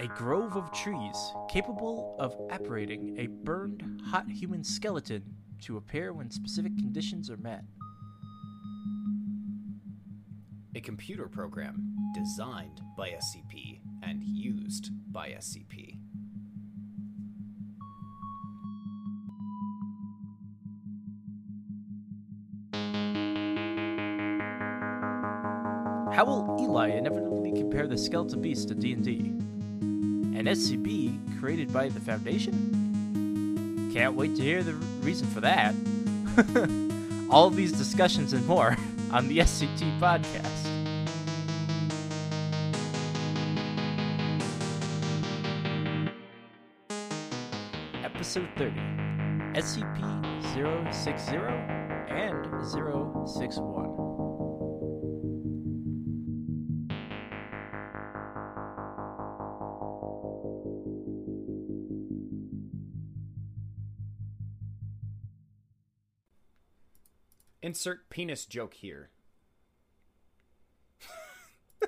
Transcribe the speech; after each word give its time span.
A 0.00 0.06
grove 0.06 0.56
of 0.56 0.70
trees 0.70 1.32
capable 1.48 2.14
of 2.20 2.32
apparating 2.50 3.18
a 3.18 3.26
burned, 3.26 4.00
hot 4.06 4.30
human 4.30 4.62
skeleton 4.62 5.24
to 5.62 5.76
appear 5.76 6.12
when 6.12 6.30
specific 6.30 6.78
conditions 6.78 7.28
are 7.28 7.36
met. 7.36 7.64
A 10.76 10.80
computer 10.80 11.26
program 11.26 11.96
designed 12.14 12.80
by 12.96 13.08
SCP 13.08 13.80
and 14.04 14.22
used 14.22 14.92
by 15.12 15.30
SCP. 15.30 15.98
How 26.14 26.24
will 26.24 26.56
Eli 26.60 26.90
inevitably 26.90 27.50
compare 27.50 27.88
the 27.88 27.98
skeletal 27.98 28.38
beast 28.38 28.68
to 28.68 28.76
D&D? 28.76 29.34
An 30.38 30.44
SCP 30.44 31.40
created 31.40 31.72
by 31.72 31.88
the 31.88 31.98
Foundation? 31.98 33.90
Can't 33.92 34.14
wait 34.14 34.36
to 34.36 34.42
hear 34.42 34.62
the 34.62 34.74
reason 35.02 35.26
for 35.26 35.40
that. 35.40 35.74
All 37.28 37.50
these 37.50 37.72
discussions 37.72 38.32
and 38.32 38.46
more 38.46 38.76
on 39.10 39.26
the 39.26 39.38
SCT 39.38 39.98
podcast. 39.98 40.46
Episode 48.04 48.48
30 48.56 48.76
SCP 49.58 50.94
060 50.94 51.36
and 52.14 52.46
061. 53.28 53.87
Insert 67.78 68.10
penis 68.10 68.44
joke 68.44 68.74
here. 68.74 69.08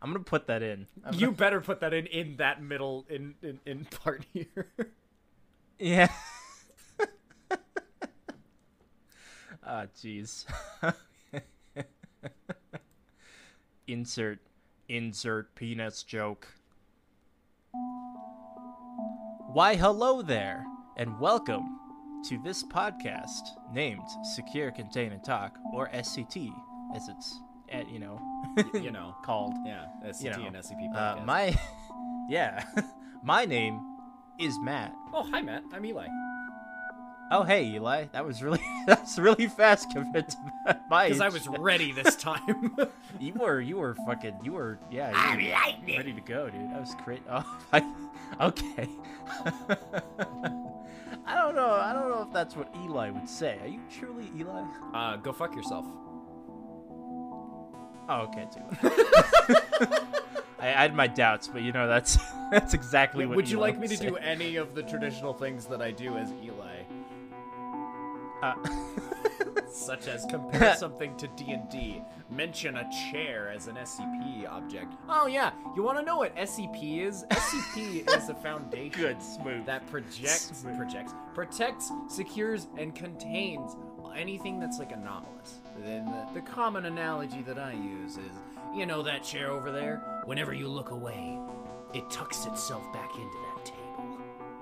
I'm 0.00 0.12
gonna 0.12 0.20
put 0.20 0.46
that 0.46 0.62
in. 0.62 0.86
I'm 1.04 1.14
You 1.14 1.32
better 1.32 1.60
put 1.60 1.80
that 1.80 1.92
in 1.92 2.06
in 2.06 2.36
that 2.36 2.62
middle 2.62 3.04
in 3.10 3.34
in, 3.42 3.58
in 3.66 3.86
part 3.86 4.24
here. 4.32 4.68
Yeah. 5.80 6.12
Ah, 9.70 9.84
jeez. 10.00 10.46
insert, 13.86 14.38
insert 14.88 15.54
penis 15.56 16.02
joke. 16.04 16.46
Why, 19.52 19.74
hello 19.74 20.22
there, 20.22 20.64
and 20.96 21.20
welcome 21.20 21.87
to 22.24 22.38
this 22.42 22.64
podcast 22.64 23.42
named 23.72 24.02
Secure 24.34 24.70
Contain 24.70 25.12
and 25.12 25.22
Talk, 25.24 25.56
or 25.72 25.88
SCT, 25.94 26.50
as 26.94 27.08
it's, 27.08 27.40
uh, 27.72 27.82
you 27.90 27.98
know, 27.98 28.20
you 28.74 28.90
know. 28.90 29.14
called. 29.24 29.54
Yeah, 29.64 29.86
SCT 30.04 30.24
You 30.24 30.30
know, 30.30 30.46
and 30.46 30.56
SCP 30.56 30.94
Uh, 30.94 31.16
podcast. 31.16 31.24
my, 31.24 31.58
yeah, 32.28 32.64
my 33.22 33.44
name 33.44 33.80
is 34.38 34.58
Matt. 34.60 34.92
oh, 35.12 35.22
hi 35.30 35.40
Matt. 35.42 35.62
I'm 35.72 35.84
Eli. 35.84 36.06
Oh, 37.30 37.42
hey, 37.42 37.66
Eli. 37.74 38.06
That 38.12 38.24
was 38.24 38.42
really 38.42 38.60
that's 38.86 39.18
really 39.18 39.48
fast 39.48 39.90
compared 39.90 40.30
to 40.30 40.36
my. 40.88 41.08
Because 41.08 41.20
I 41.20 41.28
was 41.28 41.46
ready 41.46 41.92
this 41.92 42.16
time. 42.16 42.74
You 43.20 43.34
were 43.34 43.60
you 43.60 43.76
were 43.76 43.94
fucking 44.06 44.38
you 44.42 44.52
were 44.54 44.78
yeah. 44.90 45.10
You 45.36 45.48
were 45.48 45.96
ready 45.98 46.14
to 46.14 46.20
go, 46.22 46.48
dude. 46.48 46.70
That 46.70 46.80
was 46.80 46.94
great. 47.04 47.20
Oh, 47.30 47.44
I, 47.72 47.82
okay. 48.40 48.88
I 51.28 51.34
don't 51.34 51.54
know. 51.54 51.70
I 51.72 51.92
don't 51.92 52.08
know 52.08 52.22
if 52.22 52.32
that's 52.32 52.56
what 52.56 52.74
Eli 52.84 53.10
would 53.10 53.28
say. 53.28 53.58
Are 53.60 53.68
you 53.68 53.80
truly 53.90 54.30
Eli? 54.38 54.62
uh, 54.94 55.16
go 55.16 55.30
fuck 55.32 55.54
yourself. 55.54 55.84
Oh, 58.08 58.20
okay, 58.30 58.46
too. 58.50 58.88
I, 60.58 60.68
I 60.68 60.82
had 60.82 60.94
my 60.94 61.06
doubts, 61.06 61.46
but 61.46 61.60
you 61.60 61.72
know 61.72 61.86
that's 61.86 62.16
that's 62.50 62.72
exactly 62.72 63.26
what. 63.26 63.36
Would 63.36 63.50
you 63.50 63.58
Eli 63.58 63.66
like 63.68 63.78
me 63.78 63.88
to 63.88 63.96
say. 63.96 64.08
do 64.08 64.16
any 64.16 64.56
of 64.56 64.74
the 64.74 64.82
traditional 64.82 65.34
things 65.34 65.66
that 65.66 65.82
I 65.82 65.90
do 65.90 66.16
as 66.16 66.32
Eli? 66.42 66.77
Uh, 68.42 68.54
such 69.70 70.06
as 70.08 70.24
compare 70.30 70.74
something 70.76 71.16
to 71.16 71.26
D&D, 71.28 72.02
mention 72.30 72.76
a 72.76 72.88
chair 73.10 73.50
as 73.50 73.66
an 73.66 73.76
SCP 73.76 74.48
object. 74.48 74.94
Oh 75.08 75.26
yeah, 75.26 75.52
you 75.76 75.82
want 75.82 75.98
to 75.98 76.04
know 76.04 76.18
what 76.18 76.34
SCP 76.36 77.00
is? 77.06 77.24
SCP 77.30 78.08
is 78.16 78.28
a 78.28 78.34
foundation 78.34 79.00
Good, 79.00 79.22
smooth. 79.22 79.66
that 79.66 79.86
projects, 79.90 80.52
Smooth. 80.54 80.76
projects, 80.76 81.12
protects, 81.34 81.90
secures, 82.08 82.66
and 82.76 82.94
contains 82.94 83.76
anything 84.16 84.58
that's 84.58 84.78
like 84.78 84.90
anomalous. 84.92 85.58
Then 85.84 86.06
the, 86.06 86.26
the 86.34 86.40
common 86.40 86.86
analogy 86.86 87.42
that 87.42 87.58
I 87.58 87.72
use 87.72 88.16
is, 88.16 88.32
you 88.74 88.84
know 88.84 89.02
that 89.02 89.22
chair 89.22 89.50
over 89.50 89.70
there? 89.70 90.22
Whenever 90.24 90.52
you 90.52 90.66
look 90.68 90.90
away, 90.90 91.38
it 91.94 92.08
tucks 92.10 92.44
itself 92.46 92.82
back 92.92 93.10
into 93.14 93.26
that. 93.46 93.47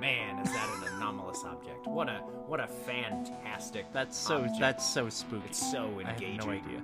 Man, 0.00 0.38
is 0.40 0.52
that 0.52 0.68
an 0.76 0.94
anomalous 0.96 1.42
object? 1.44 1.86
What 1.86 2.08
a 2.08 2.18
what 2.46 2.60
a 2.60 2.66
fantastic. 2.66 3.86
that's 3.92 4.16
so 4.16 4.38
object. 4.38 4.60
that's 4.60 4.84
so 4.86 5.08
spooky. 5.08 5.46
It's 5.48 5.70
so 5.70 5.88
engaging. 6.00 6.40
I 6.40 6.44
have 6.44 6.46
no 6.46 6.52
idea. 6.52 6.82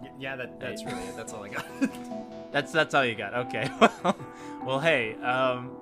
Y- 0.00 0.10
Yeah, 0.18 0.36
that, 0.36 0.58
that's 0.60 0.82
Hey. 0.82 0.92
really 0.92 1.04
it. 1.08 1.16
That's 1.16 1.32
all 1.32 1.44
I 1.44 1.48
got. 1.48 1.66
That's 2.52 2.70
that's 2.70 2.94
all 2.94 3.04
you 3.04 3.16
got. 3.16 3.34
Okay. 3.34 3.68
Well, 3.80 4.16
well, 4.64 4.78
hey, 4.80 5.14
um, 5.16 5.72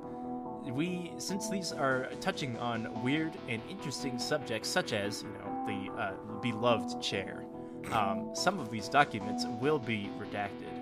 we 0.64 1.12
since 1.18 1.50
these 1.50 1.70
are 1.70 2.08
touching 2.22 2.58
on 2.58 2.88
weird 3.02 3.32
and 3.46 3.60
interesting 3.68 4.18
subjects 4.18 4.70
such 4.70 4.94
as 4.94 5.22
you 5.22 5.28
know 5.28 5.66
the 5.66 5.92
uh, 6.02 6.12
beloved 6.40 7.02
chair, 7.02 7.44
um, 7.92 8.30
some 8.32 8.58
of 8.58 8.70
these 8.70 8.88
documents 8.88 9.44
will 9.60 9.78
be 9.78 10.08
redacted. 10.18 10.72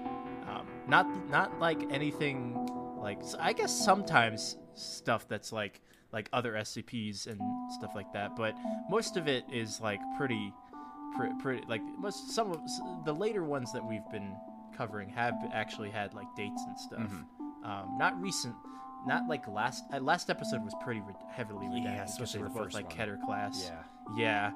Um, 0.49 0.65
not 0.87 1.07
not 1.29 1.59
like 1.59 1.83
anything 1.93 2.55
like 3.01 3.21
I 3.39 3.53
guess 3.53 3.73
sometimes 3.73 4.57
stuff 4.75 5.27
that's 5.29 5.53
like 5.53 5.81
like 6.13 6.29
other 6.33 6.53
SCPs 6.55 7.27
and 7.27 7.41
stuff 7.79 7.93
like 7.95 8.13
that, 8.13 8.37
but 8.37 8.55
most 8.89 9.17
of 9.17 9.29
it 9.29 9.45
is 9.53 9.81
like 9.81 10.01
pretty 10.17 10.53
pretty, 11.17 11.35
pretty 11.41 11.63
like 11.69 11.83
most 11.99 12.31
some 12.31 12.51
of 12.53 12.61
the 13.05 13.13
later 13.13 13.45
ones 13.45 13.73
that 13.73 13.85
we've 13.85 14.09
been 14.11 14.35
covering 14.77 15.09
have 15.09 15.35
actually 15.53 15.91
had 15.91 16.15
like 16.15 16.27
dates 16.37 16.63
and 16.67 16.79
stuff. 16.79 17.01
Mm-hmm. 17.01 17.67
Um, 17.67 17.99
not 17.99 18.21
recent, 18.21 18.55
not 19.07 19.29
like 19.29 19.47
last 19.49 19.85
uh, 19.93 20.01
last 20.01 20.31
episode 20.31 20.65
was 20.65 20.75
pretty 20.83 21.01
re- 21.01 21.15
heavily 21.31 21.67
redacted. 21.67 21.85
Yeah, 21.85 22.07
because 22.17 22.33
they 22.33 22.39
were 22.39 22.49
the 22.49 22.55
both 22.55 22.63
first 22.65 22.75
like. 22.75 22.91
Keter 22.91 23.21
class. 23.25 23.71
yeah. 23.71 23.83
Yeah. 24.17 24.53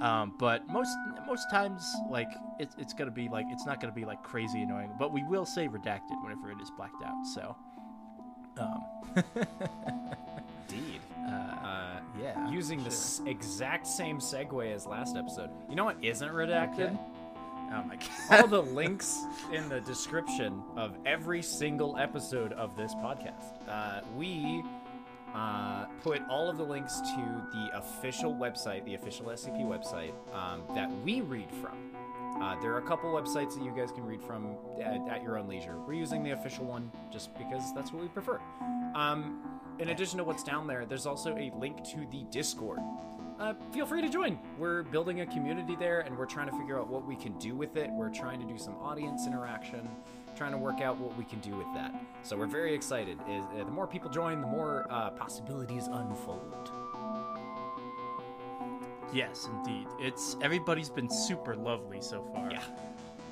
Um, 0.00 0.34
but 0.38 0.66
most 0.68 0.96
most 1.26 1.48
times, 1.50 1.82
like 2.10 2.28
it's 2.58 2.74
it's 2.78 2.92
gonna 2.92 3.10
be 3.10 3.28
like 3.28 3.46
it's 3.50 3.64
not 3.64 3.80
gonna 3.80 3.94
be 3.94 4.04
like 4.04 4.22
crazy 4.22 4.62
annoying. 4.62 4.90
But 4.98 5.12
we 5.12 5.22
will 5.24 5.46
say 5.46 5.68
redacted 5.68 6.22
whenever 6.22 6.50
it 6.50 6.60
is 6.60 6.70
blacked 6.76 7.02
out. 7.04 7.24
So, 7.34 7.56
um, 8.58 8.84
Indeed. 10.70 11.00
uh, 11.18 11.30
Uh, 11.66 12.00
yeah, 12.20 12.50
using 12.50 12.78
the 12.78 12.90
sure. 12.90 12.92
s- 12.92 13.20
exact 13.26 13.86
same 13.86 14.18
segue 14.18 14.72
as 14.74 14.86
last 14.86 15.16
episode. 15.16 15.50
You 15.68 15.76
know 15.76 15.84
what 15.84 15.96
isn't 16.02 16.28
redacted? 16.32 16.90
Okay. 16.92 16.98
oh 17.72 17.82
my 17.84 17.96
god, 18.30 18.40
All 18.42 18.46
the 18.48 18.62
links 18.62 19.18
in 19.52 19.68
the 19.68 19.80
description 19.80 20.62
of 20.76 20.96
every 21.04 21.42
single 21.42 21.96
episode 21.98 22.52
of 22.52 22.76
this 22.76 22.94
podcast. 22.94 23.54
Uh, 23.68 24.00
we 24.16 24.62
uh, 25.34 25.86
put 26.02 26.22
all 26.30 26.48
of 26.48 26.56
the 26.56 26.64
links 26.64 27.00
to 27.00 27.46
the 27.52 27.70
official 27.76 28.34
website, 28.34 28.84
the 28.84 28.94
official 28.94 29.26
SCP 29.26 29.64
website 29.66 30.12
um, 30.32 30.62
that 30.74 30.90
we 31.04 31.20
read 31.22 31.50
from. 31.60 31.76
Uh, 32.40 32.54
there 32.60 32.72
are 32.72 32.78
a 32.78 32.82
couple 32.82 33.10
websites 33.10 33.54
that 33.54 33.62
you 33.62 33.72
guys 33.76 33.90
can 33.90 34.04
read 34.04 34.22
from 34.22 34.56
at, 34.82 35.00
at 35.08 35.22
your 35.22 35.38
own 35.38 35.48
leisure. 35.48 35.76
We're 35.86 35.94
using 35.94 36.22
the 36.22 36.32
official 36.32 36.64
one 36.64 36.90
just 37.10 37.36
because 37.38 37.74
that's 37.74 37.92
what 37.92 38.02
we 38.02 38.08
prefer. 38.08 38.40
Um, 38.94 39.42
in 39.78 39.88
addition 39.88 40.18
to 40.18 40.24
what's 40.24 40.42
down 40.42 40.66
there, 40.66 40.84
there's 40.86 41.06
also 41.06 41.36
a 41.36 41.50
link 41.58 41.82
to 41.84 42.06
the 42.10 42.24
Discord. 42.30 42.78
Uh, 43.38 43.52
feel 43.70 43.84
free 43.84 44.00
to 44.00 44.08
join. 44.08 44.38
We're 44.58 44.82
building 44.84 45.20
a 45.20 45.26
community 45.26 45.76
there, 45.76 46.00
and 46.00 46.16
we're 46.16 46.26
trying 46.26 46.48
to 46.48 46.56
figure 46.56 46.78
out 46.78 46.88
what 46.88 47.06
we 47.06 47.16
can 47.16 47.36
do 47.38 47.54
with 47.54 47.76
it. 47.76 47.90
We're 47.90 48.08
trying 48.08 48.40
to 48.40 48.46
do 48.46 48.56
some 48.58 48.74
audience 48.76 49.26
interaction, 49.26 49.88
trying 50.34 50.52
to 50.52 50.58
work 50.58 50.80
out 50.80 50.96
what 50.98 51.16
we 51.18 51.24
can 51.24 51.40
do 51.40 51.54
with 51.54 51.66
that. 51.74 51.94
So 52.22 52.36
we're 52.36 52.46
very 52.46 52.74
excited. 52.74 53.18
Is 53.28 53.44
uh, 53.44 53.64
the 53.64 53.70
more 53.70 53.86
people 53.86 54.08
join, 54.08 54.40
the 54.40 54.46
more 54.46 54.86
uh, 54.88 55.10
possibilities 55.10 55.86
unfold. 55.86 56.70
Yes, 59.12 59.48
indeed. 59.52 59.86
It's 60.00 60.36
everybody's 60.42 60.90
been 60.90 61.08
super 61.10 61.54
lovely 61.56 62.00
so 62.00 62.22
far. 62.34 62.50
Yeah. 62.50 62.62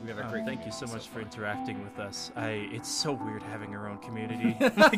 We 0.03 0.11
have 0.11 0.19
a 0.19 0.27
Oh, 0.27 0.31
great. 0.31 0.45
thank 0.45 0.67
you 0.67 0.73
so 0.73 0.87
much 0.89 1.09
for 1.09 1.21
interacting 1.23 1.83
with 1.83 1.99
us. 1.99 2.31
I 2.37 2.69
it's 2.73 2.91
so 2.91 3.13
weird 3.13 3.43
having 3.43 3.75
our 3.75 3.89
own 3.89 3.97
community. 3.99 4.55
far. 4.77 4.91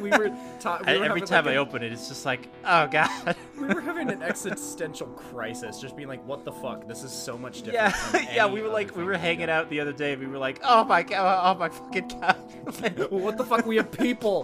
we 0.00 0.10
were, 0.10 0.36
ta- 0.58 0.80
we 0.84 0.98
were 0.98 1.04
every 1.04 1.20
time 1.20 1.44
like, 1.44 1.52
I 1.52 1.58
a- 1.58 1.60
open 1.60 1.84
it, 1.84 1.92
it's 1.92 2.08
just 2.08 2.24
like, 2.26 2.48
oh 2.64 2.88
god. 2.88 3.36
we 3.60 3.66
were 3.68 3.80
having 3.80 4.10
an 4.10 4.20
existential 4.20 5.06
crisis, 5.06 5.78
just 5.80 5.94
being 5.94 6.08
like, 6.08 6.26
"What 6.26 6.44
the 6.44 6.50
fuck? 6.50 6.88
This 6.88 7.04
is 7.04 7.12
so 7.12 7.38
much 7.38 7.62
different." 7.62 7.94
yeah, 8.14 8.30
yeah. 8.34 8.46
We 8.46 8.60
were 8.62 8.68
like, 8.68 8.96
we 8.96 9.04
were 9.04 9.16
hanging 9.16 9.46
done." 9.46 9.50
out 9.60 9.70
the 9.70 9.78
other 9.78 9.92
day. 9.92 10.16
We 10.16 10.26
were 10.26 10.38
like, 10.38 10.58
oh 10.64 10.82
my 10.82 11.04
god, 11.04 11.54
oh 11.54 11.58
my 11.58 11.68
fucking 11.68 12.08
god. 12.20 13.10
what 13.10 13.36
the 13.38 13.44
fuck? 13.44 13.64
We 13.64 13.76
have 13.76 13.92
people. 13.92 14.42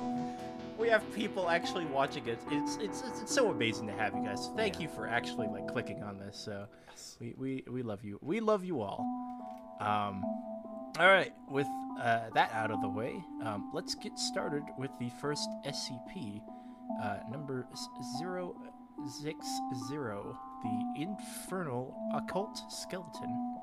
We 0.94 1.00
have 1.00 1.14
people 1.14 1.50
actually 1.50 1.86
watching 1.86 2.24
it. 2.28 2.38
It's 2.50 2.76
it's 2.80 3.02
it's, 3.02 3.20
it's 3.22 3.34
so 3.34 3.50
amazing 3.50 3.86
to 3.88 3.92
have 3.94 4.14
you 4.14 4.22
guys. 4.24 4.50
Thank 4.56 4.74
Yeah. 4.76 4.82
you 4.82 4.88
for 4.88 5.08
actually 5.08 5.48
like 5.48 5.66
clicking 5.66 6.02
on 6.04 6.18
this. 6.18 6.36
So 6.38 6.66
we, 7.20 7.34
we 7.36 7.64
we 7.68 7.82
love 7.82 8.04
you. 8.04 8.18
We 8.22 8.38
love 8.40 8.64
you 8.64 8.80
all. 8.80 9.00
Um, 9.80 10.22
all 10.98 11.08
right. 11.08 11.32
With 11.48 11.66
uh, 12.00 12.30
that 12.34 12.52
out 12.52 12.70
of 12.70 12.80
the 12.80 12.88
way, 12.88 13.12
um, 13.42 13.70
let's 13.74 13.94
get 13.96 14.16
started 14.18 14.62
with 14.78 14.90
the 15.00 15.10
first 15.20 15.48
SCP, 15.66 16.40
uh, 17.02 17.16
number 17.30 17.66
s- 17.72 17.88
zero 18.18 18.54
six 19.22 19.44
zero, 19.88 20.38
the 20.62 21.02
Infernal 21.02 21.94
Occult 22.14 22.56
Skeleton. 22.70 23.56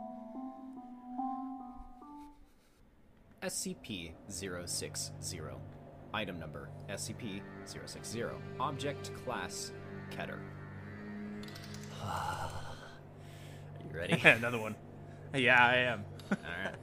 SCP-060. 3.41 5.80
Item 6.13 6.39
number 6.39 6.69
SCP-060. 6.89 8.31
Object 8.59 9.11
class 9.23 9.71
Keter. 10.11 10.39
Are 12.03 12.49
you 13.89 13.97
ready? 13.97 14.21
Another 14.23 14.59
one. 14.59 14.75
Yeah, 15.33 15.65
I 15.65 15.75
am. 15.77 16.03
Alright. 16.31 16.75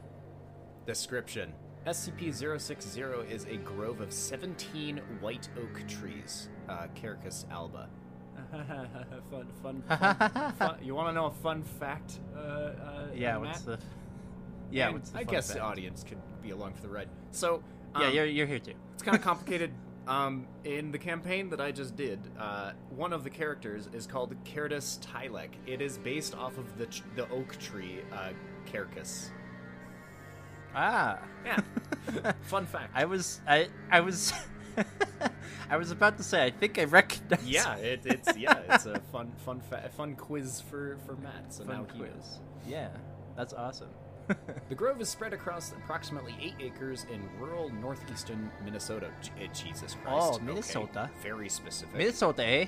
Description 0.86 1.52
SCP-060 1.86 3.30
is 3.30 3.44
a 3.46 3.56
grove 3.58 4.00
of 4.00 4.12
17 4.12 5.00
white 5.20 5.48
oak 5.58 5.86
trees. 5.88 6.48
Uh, 6.69 6.86
Quercus 6.94 7.44
alba. 7.50 7.88
fun, 9.30 9.46
fun, 9.62 9.82
fun, 9.88 10.52
fun. 10.52 10.78
You 10.82 10.94
want 10.94 11.08
to 11.08 11.12
know 11.12 11.26
a 11.26 11.30
fun 11.30 11.62
fact? 11.62 12.20
Uh, 12.34 12.38
uh, 12.40 13.06
yeah. 13.14 13.36
What's 13.36 13.66
Matt? 13.66 13.80
the? 13.80 13.86
Yeah. 14.70 14.86
And 14.86 14.94
What's 14.96 15.10
the? 15.10 15.19
I 15.19 15.25
guess 15.25 15.48
fact? 15.48 15.58
the 15.58 15.64
audience 15.64 16.04
could 16.04 16.19
be 16.42 16.50
along 16.50 16.75
for 16.75 16.82
the 16.82 16.88
ride. 16.88 17.08
So, 17.30 17.62
um, 17.99 18.03
Yeah, 18.03 18.11
you're 18.11 18.27
you're 18.27 18.47
here 18.47 18.59
too. 18.59 18.75
it's 18.95 19.03
kind 19.03 19.17
of 19.17 19.23
complicated. 19.23 19.71
Um, 20.06 20.47
in 20.65 20.91
the 20.91 20.97
campaign 20.99 21.50
that 21.50 21.61
I 21.61 21.71
just 21.71 21.95
did, 21.95 22.19
uh, 22.39 22.73
one 22.89 23.12
of 23.12 23.25
the 23.25 23.31
characters 23.31 23.91
is 23.93 24.06
called 24.06 24.35
Cerdus 24.45 24.99
Tylek. 25.00 25.50
It 25.67 25.83
is 25.83 25.99
based 25.99 26.35
off 26.35 26.56
of 26.56 26.79
the 26.79 26.87
tr- 26.87 27.03
the 27.15 27.29
oak 27.29 27.59
tree 27.59 27.99
uh, 28.11 28.31
Quercus. 28.73 29.29
Ah. 30.75 31.19
Yeah, 31.45 31.61
fun 32.43 32.65
fact. 32.67 32.91
I 32.95 33.05
was 33.05 33.41
I 33.47 33.69
I 33.91 34.00
was 34.00 34.33
I 35.71 35.77
was 35.77 35.91
about 35.91 36.17
to 36.19 36.23
say 36.23 36.45
I 36.45 36.50
think 36.50 36.79
I 36.79 36.85
recognize 36.85 37.45
yeah, 37.47 37.75
it, 37.77 38.00
it's 38.05 38.37
yeah, 38.37 38.59
it's 38.71 38.87
a 38.87 38.99
fun 39.12 39.31
fun 39.45 39.61
fa- 39.61 39.91
fun 39.97 40.15
quiz 40.15 40.61
for 40.71 40.97
for 41.06 41.17
Matt. 41.17 41.53
So 41.53 41.65
fun 41.65 41.77
now 41.77 41.87
he 41.93 41.99
quiz. 41.99 42.11
knows. 42.15 42.39
Yeah, 42.67 42.89
that's 43.37 43.53
awesome. 43.53 43.89
The 44.69 44.75
grove 44.75 45.00
is 45.00 45.08
spread 45.08 45.32
across 45.32 45.72
approximately 45.72 46.34
eight 46.40 46.54
acres 46.60 47.06
in 47.12 47.20
rural 47.40 47.70
northeastern 47.80 48.50
Minnesota. 48.64 49.08
J- 49.22 49.30
eh, 49.40 49.46
Jesus 49.54 49.94
Christ! 50.02 50.08
Oh, 50.08 50.34
okay. 50.34 50.44
Minnesota. 50.44 51.10
Very 51.22 51.48
specific. 51.48 51.94
Minnesota, 51.96 52.44
eh? 52.44 52.66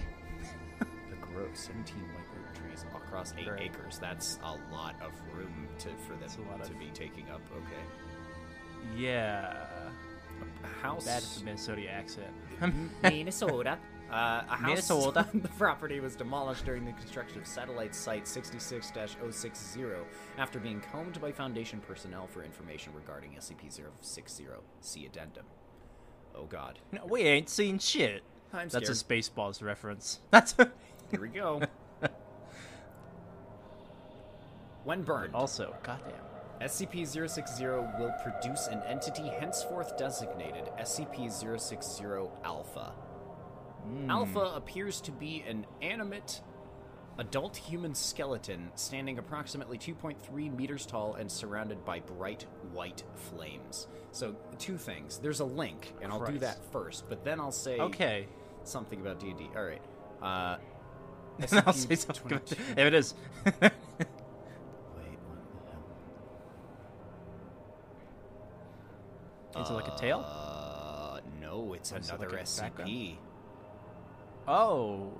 The 0.78 1.16
grove, 1.16 1.50
17 1.54 1.96
white 1.96 2.24
oak 2.38 2.54
trees 2.62 2.84
across 2.94 3.34
eight 3.38 3.46
Great. 3.46 3.62
acres. 3.74 3.98
That's 3.98 4.38
a 4.42 4.52
lot 4.74 4.94
of 5.02 5.12
room 5.36 5.68
to 5.80 5.88
for 6.06 6.14
them 6.14 6.30
a 6.46 6.50
lot 6.50 6.64
to 6.64 6.72
of- 6.72 6.78
be 6.78 6.90
taking 6.94 7.28
up. 7.30 7.42
Okay. 7.52 7.82
Yeah. 8.96 9.66
A 10.64 10.82
house. 10.82 11.04
Bad 11.04 11.22
at 11.22 11.28
the 11.38 11.44
Minnesota 11.44 11.88
accent. 11.90 12.32
Minnesota. 13.02 13.78
Uh, 14.10 14.42
a 14.48 14.56
house 14.56 14.68
Minnesota. 14.68 15.26
on 15.34 15.40
the 15.40 15.48
property 15.50 16.00
was 16.00 16.16
demolished 16.16 16.64
during 16.64 16.84
the 16.84 16.92
construction 16.92 17.38
of 17.38 17.46
satellite 17.46 17.94
site 17.94 18.24
66-060 18.24 20.04
after 20.36 20.58
being 20.58 20.80
combed 20.80 21.20
by 21.20 21.30
Foundation 21.30 21.80
personnel 21.80 22.26
for 22.26 22.42
information 22.42 22.92
regarding 22.94 23.32
SCP-060. 23.32 24.48
See 24.80 25.06
addendum. 25.06 25.44
Oh 26.34 26.44
God. 26.44 26.80
No, 26.90 27.06
we 27.06 27.20
ain't 27.22 27.48
seen 27.48 27.78
shit. 27.78 28.22
I'm 28.52 28.68
That's 28.68 28.88
a. 28.88 28.92
Spaceballs 28.92 29.62
reference. 29.62 30.18
That's 30.30 30.56
Here 31.10 31.20
we 31.20 31.28
go. 31.28 31.62
when 34.84 35.02
burned, 35.02 35.34
also 35.34 35.76
goddamn. 35.84 36.14
SCP-060 36.60 37.98
will 37.98 38.14
produce 38.22 38.66
an 38.66 38.82
entity 38.86 39.28
henceforth 39.38 39.96
designated 39.96 40.68
SCP-060 40.78 42.30
Alpha. 42.44 42.92
Alpha 44.08 44.52
appears 44.54 45.00
to 45.02 45.12
be 45.12 45.44
an 45.48 45.66
animate 45.82 46.40
adult 47.18 47.56
human 47.56 47.94
skeleton 47.94 48.70
standing 48.76 49.18
approximately 49.18 49.76
2.3 49.76 50.56
meters 50.56 50.86
tall 50.86 51.14
and 51.14 51.30
surrounded 51.30 51.84
by 51.84 52.00
bright 52.00 52.46
white 52.72 53.02
flames. 53.14 53.88
So, 54.12 54.34
two 54.58 54.76
things. 54.78 55.18
There's 55.18 55.40
a 55.40 55.44
link, 55.44 55.92
and 56.02 56.10
I'll 56.12 56.24
do 56.24 56.38
that 56.38 56.58
first, 56.72 57.04
but 57.08 57.24
then 57.24 57.38
I'll 57.40 57.52
say 57.52 57.78
Okay. 57.78 58.26
something 58.64 59.00
about 59.00 59.20
D&D. 59.20 59.48
All 59.56 59.64
right. 59.64 59.82
Uh, 60.22 60.56
And 61.52 61.62
I'll 61.66 61.72
say 61.72 61.94
something. 61.94 62.32
About 62.32 62.46
SCP-22. 62.46 62.70
If 62.72 62.78
it 62.78 62.94
is. 62.94 63.14
Wait, 63.44 63.52
what 63.62 63.70
the 65.52 65.70
hell? 69.54 69.64
Is 69.64 69.70
it 69.70 69.74
like 69.74 69.88
a 69.88 69.96
tail? 69.98 70.24
Uh, 70.26 71.20
no, 71.40 71.74
it's 71.74 71.92
Or 71.92 71.98
is 71.98 72.08
it 72.08 72.14
another 72.14 72.30
like 72.30 72.44
SCP. 72.44 73.16
Oh. 74.46 75.12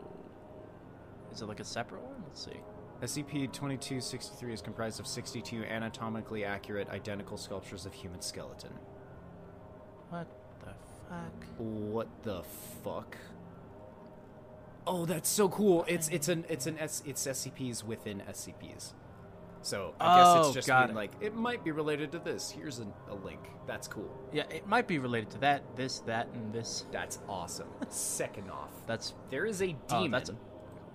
Is 1.32 1.42
it 1.42 1.46
like 1.46 1.60
a 1.60 1.64
separate 1.64 2.02
one? 2.02 2.22
Let's 2.26 2.44
see. 2.44 2.60
SCP-2263 3.02 4.52
is 4.52 4.60
comprised 4.60 5.00
of 5.00 5.06
62 5.06 5.64
anatomically 5.64 6.44
accurate, 6.44 6.88
identical 6.90 7.36
sculptures 7.36 7.86
of 7.86 7.94
human 7.94 8.20
skeleton. 8.20 8.72
What 10.10 10.26
the 10.60 10.74
fuck? 11.08 11.58
What 11.58 12.08
the 12.22 12.42
fuck? 12.84 13.16
Oh, 14.86 15.06
that's 15.06 15.28
so 15.28 15.48
cool! 15.48 15.84
It's 15.86 16.08
it's 16.08 16.28
an 16.28 16.44
it's 16.48 16.66
an 16.66 16.78
S, 16.78 17.02
it's 17.06 17.26
SCPs 17.26 17.84
within 17.84 18.22
SCPs. 18.28 18.92
So 19.62 19.94
I 20.00 20.18
guess 20.18 20.26
Oh, 20.28 20.40
it's 20.46 20.54
just 20.54 20.68
got 20.68 20.86
been 20.88 20.96
it. 20.96 20.98
like 20.98 21.12
it 21.20 21.34
might 21.34 21.62
be 21.64 21.70
related 21.70 22.12
to 22.12 22.18
this. 22.18 22.50
Here's 22.50 22.80
a, 22.80 22.86
a 23.10 23.14
link. 23.14 23.40
That's 23.66 23.86
cool. 23.86 24.10
Yeah, 24.32 24.44
it 24.50 24.66
might 24.66 24.86
be 24.88 24.98
related 24.98 25.30
to 25.30 25.38
that, 25.40 25.62
this, 25.76 26.00
that, 26.00 26.28
and 26.34 26.52
this. 26.52 26.86
That's 26.90 27.18
awesome. 27.28 27.68
Second 27.90 28.50
off, 28.50 28.70
That's 28.86 29.14
there 29.28 29.44
is 29.46 29.60
a 29.62 29.76
Oh, 29.90 29.96
demon 30.02 30.10
that's 30.12 30.30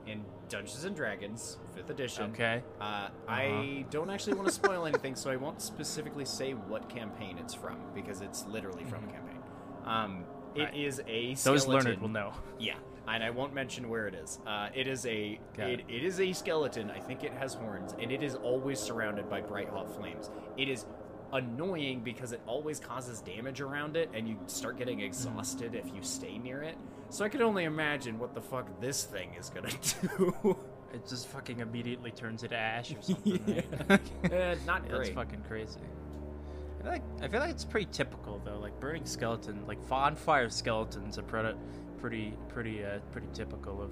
in 0.08 0.24
Dungeons 0.50 0.84
and 0.86 0.96
Dragons 0.96 1.58
Fifth 1.76 1.90
Edition. 1.90 2.32
okay. 2.32 2.64
Uh, 2.82 3.10
I 3.28 3.86
don't 3.90 4.10
actually 4.10 4.34
want 4.34 4.48
to 4.48 4.54
spoil 4.54 4.86
anything, 4.86 5.16
so 5.16 5.30
I 5.32 5.36
won't 5.36 5.62
specifically 5.62 6.26
say 6.26 6.54
what 6.54 6.88
campaign 6.90 7.38
it's 7.40 7.54
from 7.54 7.78
because 7.96 8.22
it's 8.22 8.46
literally 8.46 8.84
from 8.84 9.04
a 9.04 9.08
campaign. 9.12 9.40
Um, 9.86 10.26
it 10.56 10.64
Right. 10.64 10.76
is 10.76 11.02
a 11.08 11.34
Those 11.36 11.68
learned 11.68 12.00
will 12.02 12.08
know. 12.10 12.34
Yeah, 12.60 12.76
and 13.08 13.24
I 13.24 13.30
won't 13.30 13.54
mention 13.54 13.90
where 13.90 14.08
it 14.08 14.16
is. 14.16 14.40
Uh, 14.46 14.70
it 14.74 14.88
is 14.88 15.06
a 15.06 15.40
it, 15.58 15.82
it. 15.88 16.04
is 16.04 16.20
a 16.20 16.34
skeleton. 16.34 16.90
I 16.92 17.00
think 17.00 17.24
it 17.24 17.34
has 17.34 17.54
horns, 17.54 17.96
and 18.02 18.12
it 18.12 18.24
is 18.24 18.36
always 18.36 18.80
surrounded 18.80 19.30
by 19.30 19.42
bright 19.42 19.70
hot 19.70 19.94
flames. 19.96 20.30
It 20.58 20.70
is 20.70 20.86
annoying 21.34 22.02
because 22.02 22.32
it 22.32 22.42
always 22.48 22.80
causes 22.80 23.22
damage 23.22 23.62
around 23.62 23.98
it, 23.98 24.10
and 24.14 24.28
you 24.28 24.38
start 24.48 24.78
getting 24.78 25.02
exhausted 25.02 25.76
if 25.76 25.86
you 25.94 26.02
stay 26.02 26.38
near 26.38 26.64
it. 26.64 26.78
So 27.10 27.26
I 27.26 27.30
can 27.30 27.42
only 27.42 27.66
imagine 27.66 28.18
what 28.20 28.34
the 28.34 28.42
fuck 28.42 28.68
this 28.82 29.04
thing 29.04 29.34
is 29.40 29.50
gonna 29.50 29.70
do. 30.18 30.58
It 30.94 31.08
just 31.08 31.28
fucking 31.28 31.60
immediately 31.60 32.12
turns 32.12 32.44
into 32.44 32.56
ash 32.56 32.94
or 32.94 33.02
something. 33.02 33.64
right? 33.90 34.00
Eh, 34.32 34.56
not 34.66 34.84
Yeah, 34.90 34.98
That's 34.98 35.10
fucking 35.10 35.44
crazy. 35.48 35.80
I 36.80 36.84
feel 36.84 36.92
like 36.92 37.04
I 37.22 37.28
feel 37.28 37.40
like 37.42 37.50
it's 37.50 37.66
pretty 37.66 37.90
typical 37.92 38.42
though. 38.46 38.60
Like 38.60 38.80
burning 38.80 39.06
skeleton, 39.06 39.66
like 39.68 39.80
on 39.92 40.16
fire 40.16 40.50
skeletons 40.50 41.18
are 41.18 41.24
pretty, 41.24 41.58
pretty, 42.06 42.34
pretty, 42.50 42.86
uh, 42.86 43.00
pretty 43.12 43.26
typical 43.34 43.82
of 43.82 43.92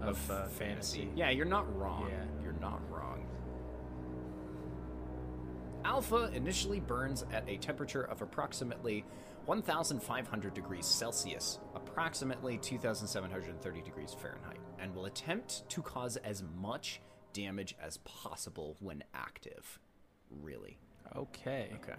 of, 0.00 0.30
uh, 0.30 0.46
fantasy. 0.46 1.10
Yeah, 1.14 1.28
you're 1.28 1.44
not 1.44 1.66
wrong. 1.76 2.08
Yeah. 2.08 2.24
You're 2.42 2.58
not 2.58 2.80
wrong. 2.90 3.26
Alpha 5.84 6.30
initially 6.32 6.80
burns 6.80 7.22
at 7.34 7.46
a 7.46 7.58
temperature 7.58 8.04
of 8.04 8.22
approximately 8.22 9.04
1,500 9.44 10.54
degrees 10.54 10.86
Celsius, 10.86 11.58
approximately 11.74 12.56
2,730 12.56 13.82
degrees 13.82 14.14
Fahrenheit, 14.14 14.60
and 14.78 14.94
will 14.94 15.04
attempt 15.04 15.68
to 15.68 15.82
cause 15.82 16.16
as 16.16 16.42
much 16.56 17.02
damage 17.34 17.76
as 17.78 17.98
possible 17.98 18.78
when 18.80 19.04
active. 19.12 19.78
Really. 20.30 20.78
Okay. 21.14 21.72
Okay. 21.74 21.98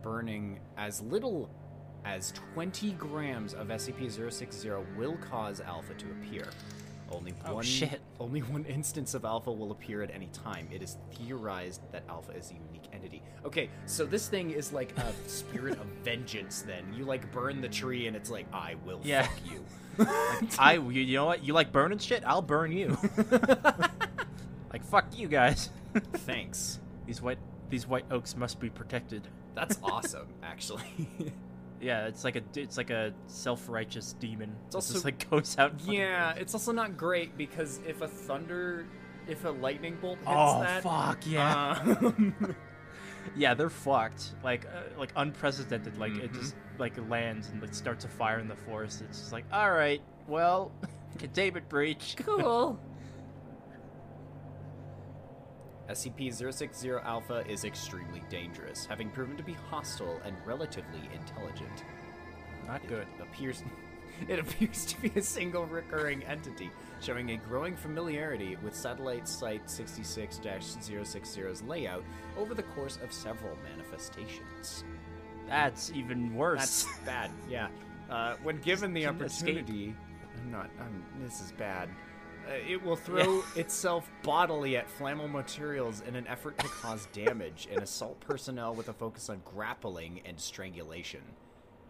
Burning 0.00 0.60
as 0.76 1.00
little 1.00 1.50
as 2.04 2.32
20 2.54 2.92
grams 2.92 3.54
of 3.54 3.68
SCP 3.68 4.10
060 4.32 4.70
will 4.96 5.16
cause 5.18 5.60
Alpha 5.60 5.94
to 5.94 6.06
appear. 6.10 6.46
Only 7.12 7.34
Oh, 7.44 7.56
one 7.56 7.64
shit. 7.64 8.00
only 8.20 8.40
one 8.40 8.64
instance 8.66 9.14
of 9.14 9.24
Alpha 9.24 9.50
will 9.50 9.72
appear 9.72 10.00
at 10.02 10.12
any 10.14 10.28
time. 10.28 10.68
It 10.70 10.80
is 10.80 10.96
theorized 11.12 11.80
that 11.90 12.04
Alpha 12.08 12.30
is 12.32 12.52
a 12.52 12.54
unique 12.54 12.84
entity. 12.92 13.20
Okay, 13.44 13.68
so 13.86 14.06
this 14.06 14.28
thing 14.28 14.50
is 14.52 14.72
like 14.72 14.96
a 14.96 15.12
spirit 15.28 15.74
of 15.80 15.86
vengeance. 16.04 16.62
Then 16.62 16.84
you 16.94 17.04
like 17.04 17.32
burn 17.32 17.60
the 17.60 17.68
tree, 17.68 18.06
and 18.06 18.14
it's 18.16 18.30
like 18.30 18.46
I 18.52 18.76
will 18.84 19.00
Yeah. 19.02 19.22
fuck 19.22 19.38
you. 19.50 19.64
I, 20.58 20.74
you, 20.74 20.90
you 20.90 21.16
know 21.16 21.26
what? 21.26 21.42
You 21.44 21.52
like 21.52 21.72
burning 21.72 21.98
shit? 21.98 22.22
I'll 22.24 22.42
burn 22.42 22.70
you. 22.70 22.96
like 24.72 24.84
fuck 24.84 25.06
you 25.16 25.26
guys. 25.28 25.70
Thanks. 26.18 26.78
these 27.06 27.20
white 27.20 27.38
these 27.70 27.86
white 27.88 28.04
oaks 28.10 28.36
must 28.36 28.60
be 28.60 28.70
protected. 28.70 29.26
That's 29.56 29.78
awesome, 29.82 30.28
actually. 30.44 31.32
Yeah, 31.80 32.06
it's 32.06 32.24
like 32.24 32.36
a 32.36 32.42
it's 32.56 32.76
like 32.76 32.90
a 32.90 33.12
self 33.26 33.68
righteous 33.68 34.12
demon. 34.20 34.54
It's 34.66 34.74
also- 34.74 34.92
just 34.94 35.04
like 35.04 35.28
goes 35.30 35.56
out. 35.58 35.80
yeah, 35.86 36.34
it's 36.34 36.52
also 36.54 36.72
not 36.72 36.96
great 36.96 37.36
because 37.38 37.80
if 37.86 38.00
a 38.02 38.08
thunder, 38.08 38.86
if 39.26 39.44
a 39.44 39.50
lightning 39.50 39.96
bolt 40.00 40.18
hits 40.18 40.28
Oh 40.30 40.60
that, 40.60 40.82
fuck 40.82 41.26
yeah. 41.26 41.78
um, 42.00 42.34
Yeah, 43.36 43.54
they're 43.54 43.70
fucked. 43.70 44.32
Like 44.42 44.66
uh, 44.66 44.98
like 44.98 45.12
unprecedented. 45.16 45.96
Like 45.98 46.12
it 46.16 46.32
Mhm. 46.32 46.40
just 46.40 46.54
like 46.78 46.94
lands 47.10 47.48
and 47.50 47.60
like 47.60 47.74
starts 47.74 48.04
a 48.04 48.08
fire 48.08 48.38
in 48.40 48.48
the 48.48 48.56
forest. 48.56 49.02
It's 49.02 49.18
just 49.18 49.32
like 49.32 49.44
all 49.52 49.70
right, 49.72 50.02
well, 50.26 50.72
containment 51.18 51.68
breach. 51.68 52.16
Cool. 52.18 52.78
SCP-060 55.90 57.04
Alpha 57.04 57.44
is 57.48 57.64
extremely 57.64 58.22
dangerous, 58.30 58.86
having 58.86 59.10
proven 59.10 59.36
to 59.36 59.42
be 59.42 59.54
hostile 59.68 60.20
and 60.24 60.36
relatively 60.46 61.00
intelligent. 61.12 61.84
Not 62.66 62.86
good. 62.86 63.08
It 63.18 63.22
appears 63.22 63.64
it 64.28 64.38
appears 64.38 64.84
to 64.86 65.00
be 65.00 65.10
a 65.16 65.22
single 65.22 65.66
recurring 65.66 66.22
entity, 66.24 66.70
showing 67.00 67.30
a 67.30 67.36
growing 67.38 67.74
familiarity 67.76 68.56
with 68.62 68.74
Satellite 68.76 69.26
Site 69.26 69.66
66-060's 69.66 71.62
layout 71.62 72.04
over 72.38 72.54
the 72.54 72.62
course 72.62 72.98
of 73.02 73.12
several 73.12 73.56
manifestations. 73.68 74.84
That's 75.48 75.90
even 75.90 76.34
worse. 76.34 76.84
That's 76.84 76.98
bad. 77.04 77.30
Yeah. 77.48 77.68
Uh, 78.10 78.34
when 78.42 78.58
given 78.58 78.92
the 78.92 79.04
Couldn't 79.04 79.22
escape. 79.22 79.58
opportunity, 79.58 79.94
I'm 80.36 80.50
not. 80.50 80.68
I'm, 80.80 81.04
this 81.22 81.40
is 81.40 81.52
bad. 81.52 81.88
Uh, 82.48 82.52
it 82.68 82.82
will 82.82 82.96
throw 82.96 83.42
itself 83.54 84.10
bodily 84.22 84.76
at 84.76 84.88
flammable 84.98 85.30
materials 85.30 86.02
in 86.06 86.16
an 86.16 86.26
effort 86.26 86.58
to 86.58 86.66
cause 86.68 87.06
damage 87.12 87.68
and 87.70 87.80
assault 87.82 88.18
personnel 88.20 88.74
with 88.74 88.88
a 88.88 88.92
focus 88.92 89.28
on 89.30 89.40
grappling 89.44 90.20
and 90.24 90.38
strangulation. 90.40 91.20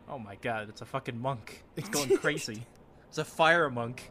oh 0.09 0.19
my 0.19 0.35
god, 0.37 0.69
it's 0.69 0.83
a 0.83 0.85
fucking 0.87 1.19
monk. 1.21 1.65
It's 1.77 1.89
going 1.99 2.17
crazy. 2.19 2.67
It's 3.09 3.19
a 3.19 3.25
fire 3.25 3.71
monk. 3.71 4.11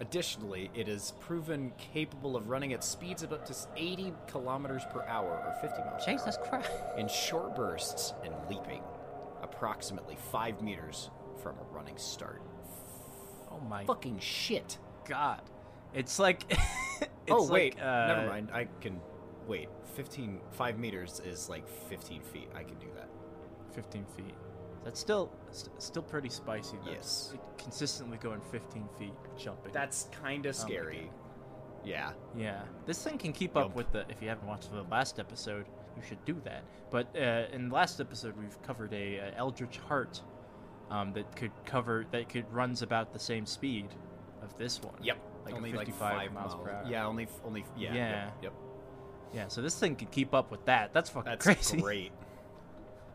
Additionally, 0.00 0.70
it 0.74 0.88
is 0.88 1.12
proven 1.20 1.72
capable 1.78 2.34
of 2.36 2.48
running 2.48 2.72
at 2.72 2.82
speeds 2.82 3.22
of 3.22 3.32
up 3.32 3.44
to 3.46 3.54
80 3.76 4.12
kilometers 4.26 4.82
per 4.90 5.02
hour 5.04 5.28
or 5.30 5.54
50 5.60 5.82
miles 5.84 6.04
per 6.04 6.12
Jesus 6.12 6.36
hour 6.38 6.48
Christ. 6.48 6.70
in 6.96 7.08
short 7.08 7.54
bursts 7.54 8.14
and 8.24 8.34
leaping 8.48 8.82
approximately 9.42 10.16
5 10.32 10.62
meters 10.62 11.10
from 11.42 11.56
a 11.58 11.74
running 11.74 11.96
start. 11.98 12.42
Oh 13.50 13.60
my 13.60 13.84
Fucking 13.84 14.18
shit. 14.18 14.78
God. 15.08 15.42
It's 15.94 16.18
like. 16.18 16.44
it's 17.00 17.08
oh 17.30 17.42
like, 17.44 17.50
wait, 17.52 17.80
uh, 17.80 18.06
never 18.08 18.26
mind. 18.28 18.50
I 18.52 18.68
can 18.80 19.00
wait. 19.46 19.68
15, 19.96 20.38
5 20.52 20.78
meters 20.78 21.20
is 21.24 21.48
like 21.48 21.68
15 21.88 22.22
feet. 22.22 22.48
I 22.54 22.62
can 22.62 22.76
do 22.78 22.86
that. 22.94 23.08
15 23.74 24.04
feet. 24.16 24.34
That's 24.84 25.00
still 25.00 25.32
st- 25.50 25.82
still 25.82 26.02
pretty 26.02 26.28
spicy. 26.28 26.76
Though. 26.84 26.92
Yes. 26.92 27.34
Consistently 27.58 28.16
going 28.18 28.40
15 28.52 28.88
feet 28.98 29.12
jumping. 29.36 29.72
That's 29.72 30.08
kind 30.22 30.46
of 30.46 30.54
Oh 30.54 30.58
scary. 30.58 31.10
yeah. 31.84 32.12
Yeah, 32.36 32.62
this 32.86 33.02
thing 33.02 33.18
can 33.18 33.32
keep 33.32 33.56
up 33.56 33.64
Yump. 33.64 33.76
with 33.76 33.92
the. 33.92 34.04
If 34.08 34.22
you 34.22 34.28
haven't 34.28 34.46
watched 34.46 34.70
the 34.70 34.82
last 34.84 35.18
episode, 35.18 35.66
you 35.96 36.02
should 36.08 36.24
do 36.24 36.40
that. 36.44 36.62
But 36.90 37.08
uh, 37.16 37.46
in 37.52 37.68
the 37.68 37.74
last 37.74 38.00
episode, 38.00 38.34
we've 38.38 38.60
covered 38.62 38.92
a, 38.94 39.18
uh 39.20 39.30
Eldritch 39.36 39.78
Heart 39.78 40.22
um, 40.90 41.12
that 41.14 41.34
could 41.36 41.52
cover 41.66 42.06
that 42.12 42.28
could 42.28 42.50
runs 42.52 42.82
about 42.82 43.12
the 43.12 43.18
same 43.18 43.44
speed 43.44 43.88
of 44.50 44.58
this 44.58 44.82
one. 44.82 44.94
Yep. 45.02 45.18
Like 45.44 45.54
only 45.54 45.72
55 45.72 46.00
like 46.00 46.28
5 46.28 46.32
miles 46.32 46.54
per 46.54 46.70
hour. 46.70 46.84
Yeah, 46.88 47.06
only 47.06 47.28
only 47.44 47.64
yeah. 47.76 47.94
Yeah. 47.94 48.24
Yep. 48.24 48.34
yep. 48.42 48.52
Yeah, 49.32 49.48
so 49.48 49.62
this 49.62 49.78
thing 49.78 49.94
could 49.96 50.10
keep 50.10 50.34
up 50.34 50.50
with 50.50 50.64
that. 50.64 50.92
That's 50.92 51.10
fucking 51.10 51.30
That's 51.30 51.44
crazy. 51.44 51.76
great. 51.80 52.12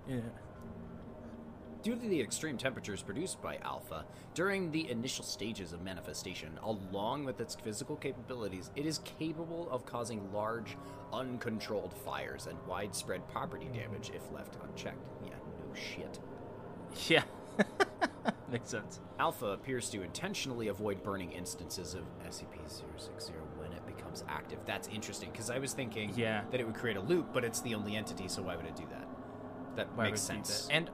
Yeah. 0.08 0.20
Due 1.84 1.96
to 1.96 2.08
the 2.08 2.20
extreme 2.20 2.58
temperatures 2.58 3.04
produced 3.04 3.40
by 3.42 3.58
Alpha 3.58 4.06
during 4.34 4.72
the 4.72 4.90
initial 4.90 5.24
stages 5.24 5.72
of 5.72 5.84
manifestation, 5.84 6.58
along 6.64 7.26
with 7.26 7.40
its 7.40 7.54
physical 7.54 7.96
capabilities, 7.96 8.72
it 8.76 8.88
is 8.88 9.00
capable 9.20 9.70
of 9.70 9.86
causing 9.86 10.32
large, 10.34 10.78
uncontrolled 11.14 11.94
fires 11.94 12.48
and 12.48 12.58
widespread 12.68 13.28
property 13.30 13.66
mm-hmm. 13.66 13.82
damage 13.82 14.12
if 14.16 14.32
left 14.32 14.58
unchecked. 14.64 14.98
Yeah, 15.24 15.36
no 15.60 15.76
shit. 15.76 16.20
Yeah. 17.08 17.24
Makes 18.52 18.70
sense. 18.70 19.00
Alpha 19.20 19.48
appears 19.48 19.90
to 19.90 20.04
intentionally 20.04 20.68
avoid 20.68 21.02
burning 21.04 21.32
instances 21.32 21.96
of 21.96 22.04
SCP-060 22.28 23.32
when 23.58 23.72
it 23.74 23.86
becomes 23.88 24.24
active. 24.28 24.60
That's 24.66 24.88
interesting 24.88 25.32
because 25.32 25.50
I 25.50 25.58
was 25.58 25.74
thinking 25.74 26.12
Yeah. 26.16 26.44
that 26.52 26.60
it 26.60 26.66
would 26.66 26.76
create 26.76 26.96
a 26.98 27.02
loop, 27.02 27.34
but 27.34 27.44
it's 27.44 27.62
the 27.62 27.74
only 27.74 27.96
entity, 27.96 28.28
so 28.28 28.44
why 28.44 28.56
would 28.56 28.66
it 28.66 28.76
do 28.76 28.86
that? 28.92 29.08
That 29.76 29.98
Why 29.98 30.06
makes 30.06 30.28
would 30.30 30.36
it 30.36 30.40
do 30.40 30.46
sense. 30.46 30.68
that? 30.68 30.74
And 30.74 30.90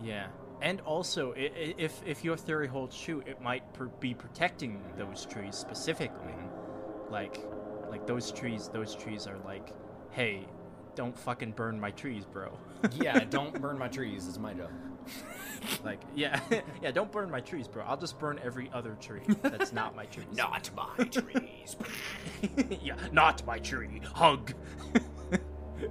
yeah, 0.00 0.28
and 0.62 0.80
also 0.82 1.32
if 1.36 2.00
if 2.06 2.24
your 2.24 2.36
theory 2.36 2.68
holds 2.68 2.98
true, 2.98 3.22
it 3.26 3.40
might 3.40 3.64
be 4.00 4.14
protecting 4.14 4.80
those 4.96 5.26
trees 5.26 5.56
specifically. 5.56 6.32
Mhm. 6.32 7.10
Like, 7.10 7.44
like 7.90 8.06
those 8.06 8.30
trees. 8.30 8.68
Those 8.68 8.94
trees 8.94 9.26
are 9.26 9.38
like, 9.44 9.72
hey, 10.10 10.46
don't 10.98 11.16
fucking 11.16 11.52
burn 11.52 11.78
my 11.78 11.92
trees, 11.92 12.24
bro. 12.24 12.58
yeah, 13.00 13.20
don't 13.30 13.58
burn 13.62 13.78
my 13.78 13.86
trees 13.86 14.26
is 14.26 14.36
my 14.36 14.52
job. 14.52 14.68
like, 15.84 16.00
yeah, 16.16 16.40
yeah, 16.82 16.90
don't 16.90 17.12
burn 17.12 17.30
my 17.30 17.38
trees, 17.40 17.68
bro. 17.68 17.84
I'll 17.84 17.96
just 17.96 18.18
burn 18.18 18.40
every 18.44 18.68
other 18.74 18.96
tree 19.00 19.20
that's 19.40 19.72
not 19.72 19.94
my 19.94 20.06
trees. 20.06 20.26
Not 20.34 20.68
my 20.74 21.04
trees. 21.04 21.76
yeah, 22.82 22.96
not 23.12 23.46
my 23.46 23.60
tree. 23.60 24.00
Hug. 24.12 24.52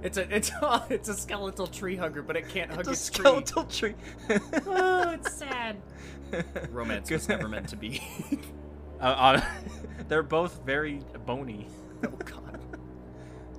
it's 0.02 0.18
a 0.18 0.34
it's 0.34 0.50
a, 0.50 0.86
it's 0.90 1.08
a 1.08 1.14
skeletal 1.14 1.66
tree 1.66 1.96
hugger, 1.96 2.20
but 2.20 2.36
it 2.36 2.46
can't 2.50 2.70
hug 2.70 2.80
it's 2.80 2.88
a 2.88 2.92
its 2.92 3.00
skeletal 3.00 3.64
tree. 3.64 3.94
oh, 4.66 5.10
it's 5.12 5.32
sad. 5.32 5.78
Romance 6.70 7.10
was 7.10 7.26
never 7.30 7.48
meant 7.48 7.70
to 7.70 7.76
be. 7.76 8.02
Uh, 9.00 9.04
uh, 9.04 9.40
they're 10.08 10.22
both 10.22 10.60
very 10.66 11.00
bony. 11.24 11.66
oh 12.04 12.10
god. 12.24 12.37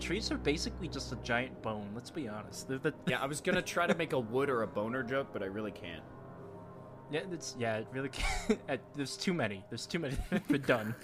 Trees 0.09 0.31
are 0.31 0.39
basically 0.39 0.87
just 0.87 1.11
a 1.11 1.17
giant 1.17 1.61
bone. 1.61 1.87
Let's 1.93 2.09
be 2.09 2.27
honest. 2.27 2.67
The 2.67 2.91
Yeah, 3.05 3.21
I 3.21 3.27
was 3.27 3.41
gonna 3.41 3.61
try 3.61 3.85
to 3.85 3.93
make 4.03 4.13
a 4.13 4.19
wood 4.19 4.49
or 4.49 4.63
a 4.63 4.67
boner 4.67 5.03
joke, 5.03 5.27
but 5.31 5.43
I 5.43 5.45
really 5.45 5.69
can't. 5.69 6.01
yeah, 7.11 7.21
it's 7.31 7.55
yeah. 7.59 7.77
It 7.77 7.87
really 7.91 8.09
can't. 8.09 8.59
uh, 8.69 8.77
There's 8.95 9.15
too 9.15 9.35
many. 9.35 9.63
There's 9.69 9.85
too 9.85 9.99
many 9.99 10.17
been 10.47 10.63
done. 10.63 10.95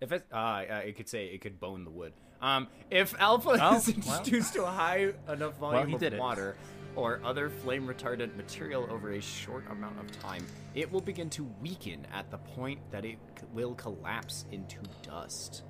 If 0.00 0.10
it, 0.10 0.24
uh, 0.32 0.36
uh, 0.36 0.80
it 0.84 0.96
could 0.96 1.08
say 1.08 1.26
it 1.26 1.40
could 1.42 1.60
bone 1.60 1.84
the 1.84 1.92
wood. 1.92 2.12
Um, 2.40 2.66
if 2.90 3.14
alpha 3.20 3.50
Oh, 3.50 3.76
is 3.76 3.86
well. 4.04 4.18
introduced 4.18 4.54
to 4.54 4.64
a 4.64 4.70
high 4.72 5.12
enough 5.28 5.56
volume 5.58 5.90
he 5.90 5.94
of 5.94 6.00
did 6.00 6.14
it. 6.14 6.18
water 6.18 6.56
or 6.96 7.20
other 7.22 7.50
flame 7.50 7.86
retardant 7.86 8.34
material 8.34 8.84
over 8.90 9.12
a 9.12 9.20
short 9.20 9.64
amount 9.70 10.00
of 10.00 10.10
time, 10.18 10.44
it 10.74 10.90
will 10.90 11.00
begin 11.00 11.30
to 11.30 11.44
weaken 11.60 12.04
at 12.12 12.32
the 12.32 12.38
point 12.38 12.80
that 12.90 13.04
it 13.04 13.18
will 13.54 13.76
collapse 13.76 14.44
into 14.50 14.78
dust. 15.02 15.62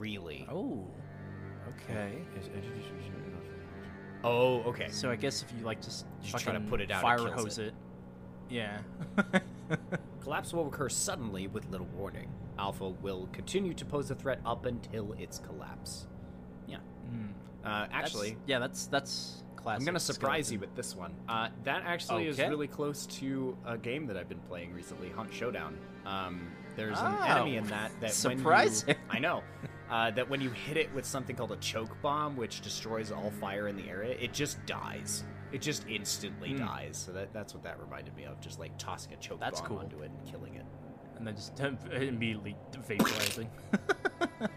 Really? 0.00 0.46
Oh, 0.50 0.86
okay. 1.68 2.14
Oh, 4.24 4.62
okay. 4.62 4.88
So 4.90 5.10
I 5.10 5.16
guess 5.16 5.42
if 5.42 5.52
you 5.56 5.64
like 5.64 5.80
just 5.82 6.06
Just 6.22 6.42
try 6.42 6.54
to 6.54 6.60
put 6.60 6.80
it 6.80 6.90
out, 6.90 7.00
it 7.00 7.02
fire 7.02 7.18
kills 7.18 7.34
hose 7.34 7.58
it. 7.58 7.66
it. 7.68 7.74
Yeah. 8.48 8.78
Collapse 10.22 10.52
will 10.52 10.66
occur 10.68 10.88
suddenly 10.88 11.46
with 11.48 11.70
little 11.70 11.86
warning. 11.96 12.28
Alpha 12.58 12.88
will 12.88 13.28
continue 13.32 13.74
to 13.74 13.84
pose 13.84 14.10
a 14.10 14.14
threat 14.14 14.40
up 14.44 14.64
until 14.66 15.12
its 15.18 15.38
collapse. 15.38 16.06
Yeah. 16.66 16.78
Hmm. 17.10 17.26
Uh, 17.64 17.68
That's- 17.86 17.88
actually, 17.92 18.36
yeah, 18.46 18.58
that's 18.58 18.86
that's 18.86 19.42
classic. 19.56 19.80
I'm 19.80 19.84
gonna 19.86 20.00
surprise 20.00 20.50
you 20.50 20.58
with 20.58 20.74
this 20.74 20.96
one. 20.96 21.12
Uh, 21.28 21.48
that 21.64 21.82
actually 21.84 22.26
is 22.26 22.40
Okay. 22.40 22.48
really 22.48 22.68
close 22.68 23.04
to 23.06 23.56
a 23.66 23.76
game 23.76 24.06
that 24.06 24.16
I've 24.16 24.28
been 24.30 24.40
playing 24.40 24.72
recently, 24.72 25.10
Hunt 25.10 25.32
Showdown. 25.32 25.76
Um, 26.06 26.50
there's 26.76 26.96
Oh, 26.98 27.04
an 27.06 27.30
enemy 27.30 27.56
in 27.56 27.66
that 27.66 27.92
that 28.00 28.12
surprising. 28.14 28.86
when 28.88 28.96
you, 28.96 29.02
I 29.10 29.18
know 29.18 29.42
uh, 29.90 30.10
that 30.12 30.28
when 30.30 30.40
you 30.40 30.50
hit 30.50 30.76
it 30.76 30.92
with 30.94 31.04
something 31.04 31.34
called 31.36 31.52
a 31.52 31.56
choke 31.56 32.00
bomb, 32.02 32.36
which 32.36 32.60
destroys 32.60 33.10
all 33.10 33.30
fire 33.40 33.68
in 33.68 33.76
the 33.76 33.88
area, 33.88 34.16
it 34.20 34.32
just 34.32 34.64
dies. 34.66 35.24
It 35.52 35.60
just 35.60 35.84
instantly 35.88 36.52
Hmm. 36.52 36.58
dies. 36.66 36.96
So 36.96 37.12
that, 37.12 37.32
that's 37.32 37.54
what 37.54 37.62
that 37.64 37.80
reminded 37.80 38.14
me 38.14 38.24
of, 38.24 38.40
just 38.40 38.58
like 38.60 38.76
tossing 38.78 39.12
a 39.12 39.16
choke 39.16 39.40
That's 39.40 39.60
bomb 39.60 39.68
cool. 39.68 39.78
onto 39.78 40.00
it 40.02 40.10
and 40.10 40.30
killing 40.30 40.54
it. 40.54 40.64
and 41.16 41.26
then 41.26 41.34
just 41.36 41.58
immediately 41.92 42.56
vaporizing. 42.72 43.48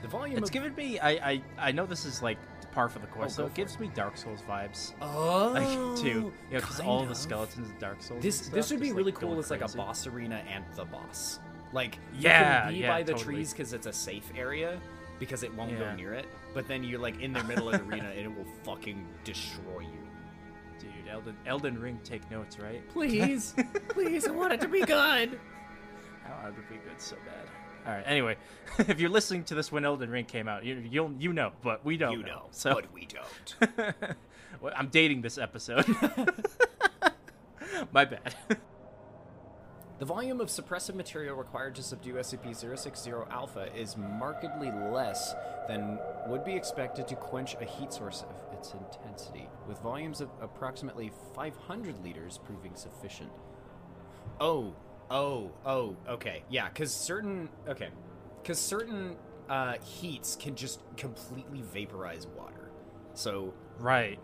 The 0.00 0.06
volume 0.06 0.38
It's 0.38 0.48
of 0.50 0.52
given 0.52 0.74
me. 0.76 1.00
I, 1.00 1.10
I 1.10 1.42
I 1.58 1.72
know 1.72 1.84
this 1.84 2.04
is 2.04 2.22
like 2.22 2.38
par 2.70 2.88
for 2.88 3.00
the 3.00 3.08
course, 3.08 3.32
Oh, 3.32 3.42
so 3.42 3.46
it 3.46 3.54
gives 3.54 3.80
me 3.80 3.90
Dark 3.96 4.16
Souls 4.16 4.42
vibes. 4.48 4.92
oh 5.02 5.50
Like 5.52 6.00
too, 6.00 6.08
you 6.08 6.14
know, 6.22 6.60
because 6.60 6.78
all 6.78 7.00
kind 7.00 7.10
the 7.10 7.14
skeletons 7.16 7.68
in 7.70 7.78
Dark 7.80 8.00
Souls. 8.00 8.22
This 8.22 8.36
stuff 8.42 8.52
this 8.54 8.70
would 8.70 8.78
be 8.78 8.92
really 8.92 9.10
like, 9.10 9.16
cool 9.16 9.36
as 9.40 9.50
like 9.50 9.60
a 9.60 9.68
boss 9.76 10.06
arena 10.06 10.40
and 10.48 10.64
the 10.76 10.84
boss. 10.84 11.40
Like 11.72 11.96
you 12.14 12.20
Yeah, 12.22 12.62
can 12.64 12.72
be 12.72 12.78
yeah, 12.80 12.88
by 12.88 13.02
the 13.02 13.12
totally. 13.12 13.34
trees 13.36 13.52
because 13.52 13.72
it's 13.72 13.86
a 13.86 13.92
safe 13.92 14.30
area 14.36 14.80
because 15.18 15.42
it 15.42 15.54
won't 15.54 15.78
go 15.78 15.94
near 15.94 16.14
it. 16.14 16.26
But 16.54 16.66
then 16.68 16.82
you're 16.84 16.98
like 17.00 17.20
in 17.20 17.32
the 17.32 17.44
middle 17.44 17.68
of 17.68 17.74
the 17.74 17.84
arena 17.94 18.08
and 18.10 18.20
it 18.20 18.34
will 18.36 18.46
fucking 18.64 19.06
destroy 19.24 19.80
you. 19.80 20.08
Dude, 20.78 20.90
Elden 21.10 21.36
Elden 21.46 21.78
Ring, 21.80 21.98
take 22.04 22.28
notes, 22.30 22.58
right? 22.58 22.86
Please, 22.88 23.54
please, 23.88 24.26
I 24.26 24.30
want 24.30 24.52
it 24.52 24.60
to 24.62 24.68
be 24.68 24.80
good. 24.80 25.38
How 26.24 26.44
would 26.46 26.54
it 26.54 26.56
to 26.56 26.62
be 26.72 26.76
good 26.88 27.00
so 27.00 27.16
bad? 27.26 27.48
All 27.86 27.94
right. 27.94 28.04
Anyway, 28.06 28.36
if 28.78 29.00
you're 29.00 29.10
listening 29.10 29.44
to 29.44 29.54
this 29.54 29.72
when 29.72 29.84
Elden 29.84 30.10
Ring 30.10 30.24
came 30.24 30.46
out, 30.48 30.64
you 30.64 30.76
you'll 30.90 31.12
you 31.18 31.32
know, 31.32 31.52
but 31.62 31.84
we 31.84 31.96
don't 31.96 32.12
You 32.12 32.22
know, 32.24 32.46
So 32.50 32.74
but 32.74 32.92
we 32.92 33.06
don't. 33.06 33.76
Well, 34.60 34.72
I'm 34.76 34.88
dating 34.88 35.22
this 35.22 35.38
episode. 35.38 35.86
My 37.92 38.04
bad. 38.04 38.34
The 39.98 40.04
volume 40.04 40.40
of 40.40 40.46
suppressive 40.46 40.94
material 40.94 41.34
required 41.34 41.74
to 41.74 41.82
subdue 41.82 42.14
SCP-060 42.14 43.28
Alpha 43.32 43.68
is 43.74 43.96
markedly 43.96 44.70
less 44.92 45.34
than 45.66 45.98
would 46.28 46.44
be 46.44 46.54
expected 46.54 47.08
to 47.08 47.16
quench 47.16 47.56
a 47.60 47.64
heat 47.64 47.92
source 47.92 48.22
of 48.22 48.56
its 48.56 48.74
intensity, 48.74 49.48
with 49.66 49.80
volumes 49.80 50.20
of 50.20 50.30
approximately 50.40 51.10
500 51.34 52.04
liters 52.04 52.38
proving 52.38 52.76
sufficient. 52.76 53.30
Oh, 54.40 54.72
oh, 55.10 55.50
oh, 55.66 55.96
okay, 56.08 56.44
yeah, 56.48 56.68
because 56.68 56.94
certain, 56.94 57.48
okay, 57.66 57.88
because 58.40 58.60
certain 58.60 59.16
uh, 59.48 59.78
heats 59.82 60.36
can 60.36 60.54
just 60.54 60.80
completely 60.96 61.62
vaporize 61.62 62.28
water. 62.36 62.70
So 63.14 63.52
right. 63.80 64.20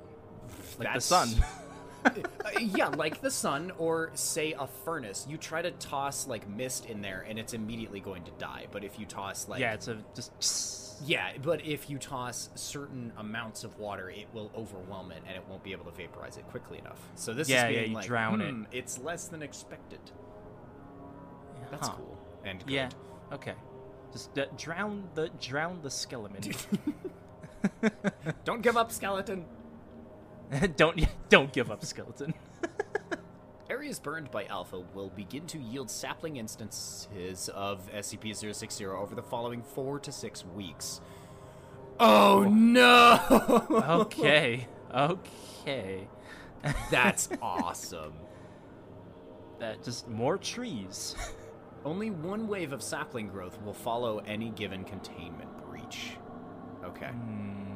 Like 0.78 0.94
the 0.94 1.00
sun. 1.00 1.30
uh, 2.04 2.12
yeah, 2.60 2.88
like 2.88 3.20
the 3.20 3.30
sun, 3.30 3.72
or 3.78 4.10
say 4.14 4.52
a 4.52 4.66
furnace. 4.66 5.26
You 5.28 5.36
try 5.36 5.62
to 5.62 5.70
toss 5.72 6.26
like 6.26 6.48
mist 6.48 6.86
in 6.86 7.00
there, 7.02 7.24
and 7.28 7.38
it's 7.38 7.54
immediately 7.54 8.00
going 8.00 8.24
to 8.24 8.30
die. 8.32 8.66
But 8.70 8.84
if 8.84 8.98
you 8.98 9.06
toss 9.06 9.48
like 9.48 9.60
yeah, 9.60 9.74
it's 9.74 9.88
a 9.88 9.98
just. 10.14 11.00
yeah, 11.06 11.32
but 11.42 11.64
if 11.66 11.90
you 11.90 11.98
toss 11.98 12.50
certain 12.54 13.12
amounts 13.16 13.64
of 13.64 13.78
water, 13.78 14.10
it 14.10 14.26
will 14.32 14.50
overwhelm 14.56 15.10
it, 15.12 15.22
and 15.26 15.36
it 15.36 15.42
won't 15.48 15.62
be 15.64 15.72
able 15.72 15.84
to 15.86 15.90
vaporize 15.90 16.36
it 16.36 16.46
quickly 16.48 16.78
enough. 16.78 17.00
So 17.16 17.32
this 17.34 17.48
Yeah, 17.48 17.66
is 17.68 17.74
yeah, 17.74 17.80
being 17.80 17.90
you 17.90 17.96
like, 17.96 18.06
drown 18.06 18.40
it. 18.40 18.50
hmm, 18.52 18.62
It's 18.72 18.98
less 18.98 19.28
than 19.28 19.42
expected. 19.42 20.00
That's 21.70 21.88
Huh. 21.88 21.94
cool 21.96 22.18
and 22.44 22.60
good. 22.64 22.72
Yeah. 22.72 22.88
Okay. 23.32 23.54
Just 24.12 24.38
uh, 24.38 24.44
drown 24.56 25.08
the 25.14 25.28
drown 25.40 25.80
the 25.82 25.90
skeleton. 25.90 26.52
Don't 28.44 28.62
give 28.62 28.76
up, 28.76 28.92
skeleton. 28.92 29.44
don't 30.76 31.06
don't 31.28 31.52
give 31.52 31.70
up, 31.70 31.84
skeleton. 31.84 32.34
Areas 33.70 33.98
burned 33.98 34.30
by 34.30 34.44
Alpha 34.46 34.80
will 34.94 35.10
begin 35.10 35.46
to 35.46 35.58
yield 35.58 35.90
sapling 35.90 36.36
instances 36.36 37.48
of 37.54 37.90
SCP-060 37.92 38.86
over 38.86 39.14
the 39.14 39.22
following 39.22 39.62
four 39.62 39.98
to 40.00 40.12
six 40.12 40.44
weeks. 40.44 41.00
Oh 41.98 42.44
no! 42.50 43.66
Okay. 44.04 44.66
Okay. 44.94 46.08
That's 46.90 47.28
awesome. 47.42 48.12
That 49.58 49.82
just 49.82 50.08
more 50.08 50.38
trees. 50.38 51.14
Only 51.84 52.10
one 52.10 52.48
wave 52.48 52.72
of 52.72 52.82
sapling 52.82 53.28
growth 53.28 53.60
will 53.62 53.74
follow 53.74 54.18
any 54.26 54.50
given 54.50 54.84
containment 54.84 55.50
breach. 55.68 56.16
Okay. 56.84 57.08
Hmm. 57.08 57.73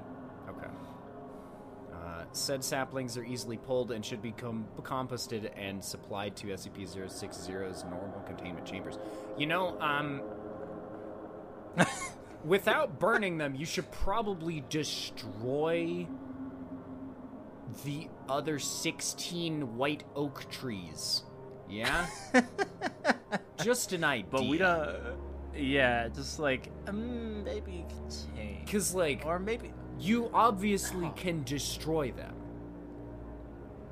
Said 2.33 2.63
saplings 2.63 3.17
are 3.17 3.25
easily 3.25 3.57
pulled 3.57 3.91
and 3.91 4.05
should 4.05 4.23
become 4.23 4.67
composted 4.83 5.51
and 5.57 5.83
supplied 5.83 6.37
to 6.37 6.49
SCP-060's 6.49 7.85
normal 7.85 8.23
containment 8.27 8.67
chambers. 8.67 8.99
You 9.37 9.47
know, 9.47 9.81
um, 9.81 10.23
without 12.45 12.99
burning 12.99 13.39
them, 13.39 13.55
you 13.55 13.67
should 13.67 13.91
probably 13.91 14.63
destroy 14.69 16.07
the 17.85 18.09
other 18.29 18.59
16 18.59 19.77
white 19.77 20.05
oak 20.15 20.51
trees. 20.51 21.23
Yeah? 21.69 22.07
Just 23.63 23.93
an 23.93 24.05
idea. 24.05 24.27
But 24.31 24.47
we 24.47 24.59
don't. 24.59 24.97
Yeah, 25.55 26.09
just 26.09 26.39
like 26.39 26.71
um, 26.87 27.43
maybe 27.43 27.85
contain. 27.89 28.63
Because, 28.65 28.95
like, 28.95 29.25
Or 29.27 29.41
maybe. 29.41 29.73
You 29.99 30.31
obviously 30.33 31.11
can 31.17 31.43
destroy 31.45 32.11
them. 32.13 32.35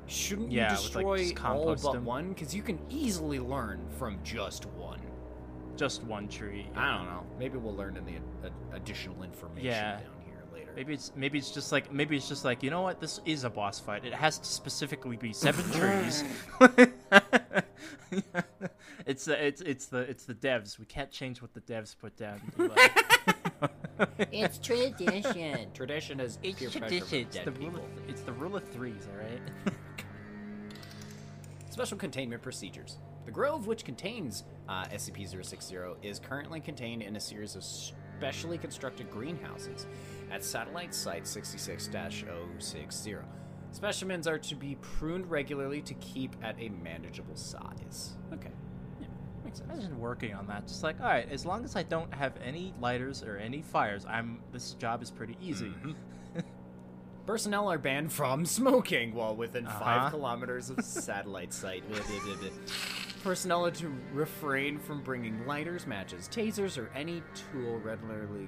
Shouldn't 0.07 0.51
Yeah, 0.51 0.71
you 0.77 0.83
with, 0.83 0.95
like, 0.95 1.17
destroy 1.17 1.49
all 1.49 1.75
but 1.75 1.91
them. 1.93 2.05
one? 2.05 2.29
Because 2.29 2.55
you 2.55 2.61
can 2.61 2.79
easily 2.89 3.39
learn 3.39 3.85
from 3.97 4.19
just 4.23 4.65
one. 4.67 5.01
Just 5.75 6.03
one 6.03 6.27
tree. 6.29 6.67
I 6.75 6.97
don't 6.97 7.05
know. 7.07 7.23
Maybe 7.37 7.57
we'll 7.57 7.75
learn 7.75 7.97
in 7.97 8.05
the 8.05 8.13
additional 8.73 9.21
information 9.23 9.65
Yeah. 9.67 9.97
down 9.99 10.21
here 10.25 10.43
later. 10.53 10.71
Maybe 10.75 10.93
it's 10.93 11.11
maybe 11.15 11.37
it's 11.37 11.51
just 11.51 11.71
like 11.71 11.91
maybe 11.91 12.15
it's 12.17 12.27
just 12.29 12.45
like 12.45 12.63
you 12.63 12.69
know 12.71 12.81
what 12.81 12.99
this 13.01 13.19
is 13.25 13.43
a 13.43 13.49
boss 13.49 13.79
fight. 13.79 14.05
It 14.05 14.13
has 14.13 14.39
to 14.39 14.45
specifically 14.45 15.17
be 15.17 15.33
seven 15.33 15.63
trees. 15.71 16.23
it's 19.05 19.25
the 19.25 19.45
it's 19.45 19.61
it's 19.61 19.85
the 19.87 19.99
it's 19.99 20.25
the 20.25 20.33
devs. 20.33 20.79
We 20.79 20.85
can't 20.85 21.11
change 21.11 21.41
what 21.41 21.53
the 21.53 21.61
devs 21.61 21.95
put 21.99 22.15
down. 22.17 22.41
Eli. 23.61 23.69
It's 24.31 24.59
tradition. 24.59 25.67
Tradition 25.73 26.19
is 26.19 26.37
it's 26.43 26.59
peer 26.59 26.69
pressure 26.69 26.79
tradition. 26.79 27.19
It's 27.19 27.35
dead 27.35 27.45
the 27.45 27.51
rule. 27.51 27.71
people. 27.71 27.79
Of, 27.79 28.09
it's 28.09 28.21
the 28.21 28.33
rule 28.33 28.55
of 28.55 28.63
threes. 28.69 29.07
All 29.11 29.17
right. 29.17 29.41
Special 31.69 31.97
containment 31.97 32.41
procedures. 32.41 32.97
The 33.25 33.31
grove, 33.31 33.67
which 33.67 33.83
contains 33.83 34.45
uh, 34.69 34.85
SCP-060, 34.85 35.97
is 36.01 36.19
currently 36.19 36.59
contained 36.59 37.01
in 37.01 37.15
a 37.15 37.19
series 37.19 37.55
of 37.55 37.63
specially 37.63 38.57
constructed 38.57 39.11
greenhouses 39.11 39.85
at 40.31 40.43
Satellite 40.43 40.95
Site 40.95 41.23
66-060. 41.25 43.23
Specimens 43.71 44.27
are 44.27 44.39
to 44.39 44.55
be 44.55 44.75
pruned 44.81 45.29
regularly 45.29 45.81
to 45.81 45.93
keep 45.95 46.35
at 46.41 46.55
a 46.59 46.69
manageable 46.69 47.35
size. 47.35 48.15
Okay. 48.33 48.49
Sense. 49.57 49.69
Imagine 49.71 49.99
working 49.99 50.33
on 50.33 50.47
that. 50.47 50.67
Just 50.67 50.83
like 50.83 50.99
all 51.01 51.07
right, 51.07 51.27
as 51.31 51.45
long 51.45 51.63
as 51.63 51.75
I 51.75 51.83
don't 51.83 52.13
have 52.13 52.33
any 52.43 52.73
lighters 52.81 53.23
or 53.23 53.37
any 53.37 53.61
fires, 53.61 54.05
I'm 54.07 54.39
this 54.51 54.73
job 54.73 55.01
is 55.01 55.11
pretty 55.11 55.37
easy. 55.41 55.67
Mm-hmm. 55.69 55.91
Personnel 57.25 57.69
are 57.69 57.77
banned 57.77 58.11
from 58.13 58.45
smoking 58.45 59.13
while 59.13 59.35
within 59.35 59.67
Uh-huh. 59.67 59.79
five 59.79 60.11
kilometers 60.11 60.69
of 60.69 60.79
satellite 60.83 61.51
site. 61.53 61.83
Personnel 63.23 63.65
are 63.65 63.71
to 63.71 63.91
refrain 64.13 64.79
from 64.79 65.01
bringing 65.03 65.45
lighters, 65.45 65.85
matches, 65.85 66.29
tasers, 66.31 66.77
or 66.77 66.89
any 66.95 67.21
tool 67.51 67.79
readily 67.79 68.47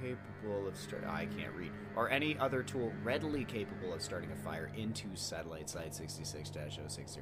capable 0.00 0.68
of 0.68 0.76
start. 0.76 1.04
I 1.08 1.26
can't 1.36 1.52
read. 1.54 1.72
Or 1.96 2.08
any 2.10 2.38
other 2.38 2.62
tool 2.62 2.92
readily 3.02 3.44
capable 3.44 3.92
of 3.92 4.00
starting 4.00 4.30
a 4.30 4.36
fire 4.36 4.70
into 4.76 5.08
satellite 5.14 5.68
site 5.68 5.90
66-060. 5.92 7.18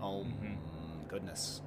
Oh 0.00 0.24
Mm-hmm. 0.24 1.06
goodness. 1.08 1.60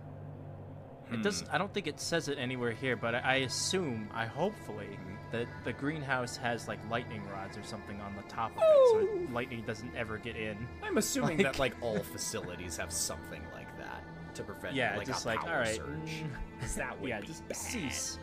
It 1.12 1.24
doesn't. 1.24 1.48
I 1.52 1.58
don't 1.58 1.74
think 1.74 1.88
it 1.88 2.00
says 2.00 2.28
it 2.28 2.38
anywhere 2.38 2.72
here, 2.72 2.96
but 2.96 3.15
I, 3.15 3.20
I 3.20 3.36
assume, 3.36 4.10
I 4.13 4.26
hopefully, 4.26 4.98
that 5.32 5.48
the 5.63 5.74
greenhouse 5.74 6.36
has 6.38 6.67
like 6.67 6.80
lightning 6.89 7.22
rods 7.32 7.58
or 7.58 7.63
something 7.63 8.00
on 8.02 8.15
the 8.15 8.24
top 8.24 8.52
of 8.56 8.62
it, 8.63 8.89
so 8.91 9.00
it, 9.00 9.32
lightning 9.34 9.63
doesn't 9.65 9.96
ever 9.96 10.17
get 10.17 10.36
in. 10.36 10.58
I'm 10.84 10.98
assuming 10.98 11.38
Like- 11.38 11.46
that 11.54 11.60
like 11.60 11.74
all 11.82 12.00
facilities 12.13 12.78
have 12.78 12.91
something 12.91 13.41
like 13.54 13.76
that 13.78 14.04
to 14.36 14.43
prevent 14.43 14.76
Yeah, 14.76 14.96
like 14.98 15.08
just 15.08 15.26
a 15.26 15.30
like 15.30 15.39
power 15.39 15.54
all 15.54 15.60
right, 15.62 15.76
surge. 15.76 15.88
mm, 16.24 16.30
'Cause 16.60 16.76
that 16.76 16.98
would 17.02 17.10
yeah, 17.10 17.20
be 17.22 17.28
just 17.28 17.48
bad. 17.48 17.58
cease. 17.58 18.20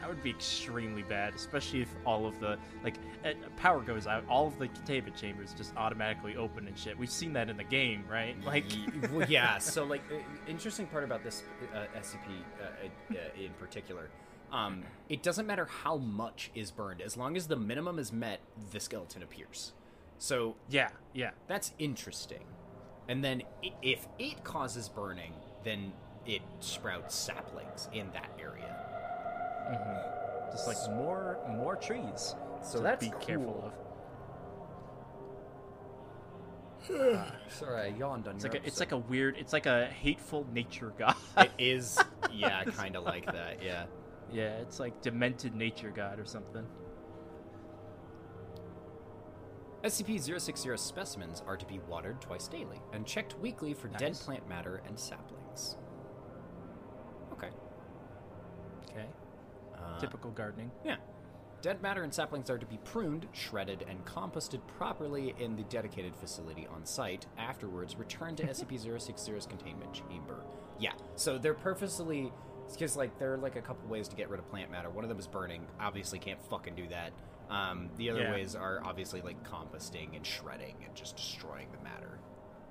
That 0.00 0.08
would 0.08 0.22
be 0.22 0.30
extremely 0.30 1.02
bad, 1.02 1.34
especially 1.34 1.82
if 1.82 1.94
all 2.06 2.26
of 2.26 2.40
the 2.40 2.58
like 2.82 2.94
uh, 3.24 3.32
power 3.56 3.80
goes 3.80 4.06
out, 4.06 4.24
all 4.28 4.46
of 4.46 4.58
the 4.58 4.68
containment 4.68 5.16
chambers 5.16 5.52
just 5.52 5.76
automatically 5.76 6.36
open 6.36 6.66
and 6.66 6.78
shit. 6.78 6.98
We've 6.98 7.10
seen 7.10 7.32
that 7.34 7.50
in 7.50 7.56
the 7.56 7.64
game, 7.64 8.04
right? 8.10 8.34
Like, 8.44 8.64
well, 9.12 9.26
yeah. 9.28 9.58
So, 9.58 9.84
like, 9.84 10.02
interesting 10.48 10.86
part 10.86 11.04
about 11.04 11.22
this 11.22 11.42
uh, 11.74 11.84
SCP 11.98 12.40
uh, 12.60 13.14
uh, 13.14 13.16
in 13.38 13.52
particular, 13.58 14.08
um, 14.52 14.82
it 15.08 15.22
doesn't 15.22 15.46
matter 15.46 15.66
how 15.66 15.98
much 15.98 16.50
is 16.54 16.70
burned, 16.70 17.02
as 17.02 17.16
long 17.16 17.36
as 17.36 17.46
the 17.46 17.56
minimum 17.56 17.98
is 17.98 18.12
met, 18.12 18.40
the 18.72 18.80
skeleton 18.80 19.22
appears. 19.22 19.72
So 20.18 20.56
yeah, 20.68 20.90
yeah, 21.14 21.30
that's 21.46 21.72
interesting. 21.78 22.44
And 23.08 23.24
then, 23.24 23.42
if 23.82 24.06
it 24.18 24.44
causes 24.44 24.88
burning, 24.88 25.32
then 25.64 25.92
it 26.26 26.42
sprouts 26.60 27.16
saplings 27.16 27.88
in 27.92 28.10
that 28.12 28.30
area. 28.38 28.89
Uh, 29.70 30.50
just 30.50 30.66
like 30.66 30.76
more 30.96 31.38
more 31.48 31.76
trees. 31.76 32.34
So 32.62 32.78
to 32.78 32.84
that's 32.84 33.04
be 33.06 33.12
careful 33.20 33.54
cool. 33.54 33.64
of. 33.66 33.72
Sorry, 37.48 37.80
I 37.80 37.86
yawned 37.98 38.26
on 38.26 38.36
It's 38.36 38.44
like 38.44 38.54
a, 38.54 38.66
it's 38.66 38.80
like 38.80 38.92
a 38.92 38.98
weird, 38.98 39.36
it's 39.36 39.52
like 39.52 39.66
a 39.66 39.86
hateful 39.86 40.46
nature 40.52 40.92
god. 40.98 41.14
It 41.36 41.50
is, 41.58 41.98
yeah, 42.32 42.64
kind 42.64 42.96
of 42.96 43.04
like 43.04 43.26
that. 43.26 43.62
Yeah. 43.62 43.84
Yeah, 44.32 44.58
it's 44.58 44.80
like 44.80 45.00
demented 45.02 45.54
nature 45.54 45.90
god 45.90 46.18
or 46.18 46.24
something. 46.24 46.64
SCP-060 49.84 50.78
specimens 50.78 51.42
are 51.46 51.56
to 51.56 51.64
be 51.64 51.80
watered 51.88 52.20
twice 52.20 52.48
daily 52.48 52.80
and 52.92 53.06
checked 53.06 53.38
weekly 53.38 53.72
for 53.72 53.88
dead 53.88 54.14
plant 54.14 54.46
matter 54.48 54.82
and 54.86 54.98
saplings. 54.98 55.76
Okay. 57.32 57.48
Okay. 58.90 59.06
Uh, 59.82 59.98
Typical 59.98 60.30
gardening. 60.30 60.70
Yeah. 60.84 60.96
Dead 61.62 61.82
matter 61.82 62.02
and 62.04 62.12
saplings 62.14 62.48
are 62.48 62.56
to 62.58 62.64
be 62.64 62.78
pruned, 62.84 63.26
shredded, 63.32 63.84
and 63.88 64.02
composted 64.06 64.60
properly 64.78 65.34
in 65.38 65.56
the 65.56 65.62
dedicated 65.64 66.16
facility 66.16 66.66
on 66.74 66.86
site. 66.86 67.26
Afterwards, 67.36 67.96
returned 67.96 68.38
to 68.38 68.46
SCP-060's 68.46 69.44
containment 69.46 69.92
chamber. 69.92 70.42
Yeah, 70.78 70.92
so 71.16 71.36
they're 71.36 71.52
purposely 71.54 72.32
because 72.72 72.96
like 72.96 73.18
there 73.18 73.34
are 73.34 73.36
like 73.38 73.56
a 73.56 73.60
couple 73.60 73.86
ways 73.90 74.06
to 74.08 74.16
get 74.16 74.30
rid 74.30 74.38
of 74.40 74.48
plant 74.48 74.70
matter. 74.70 74.88
One 74.90 75.04
of 75.04 75.08
them 75.10 75.18
is 75.18 75.26
burning. 75.26 75.66
Obviously, 75.80 76.18
can't 76.18 76.40
fucking 76.48 76.76
do 76.76 76.86
that. 76.88 77.12
Um, 77.50 77.90
the 77.96 78.08
other 78.10 78.22
Yeah. 78.22 78.32
ways 78.32 78.54
are 78.54 78.80
obviously 78.84 79.20
like 79.20 79.42
composting 79.42 80.14
and 80.16 80.24
shredding 80.24 80.76
and 80.86 80.94
just 80.94 81.16
destroying 81.16 81.66
the 81.72 81.82
matter. 81.82 82.20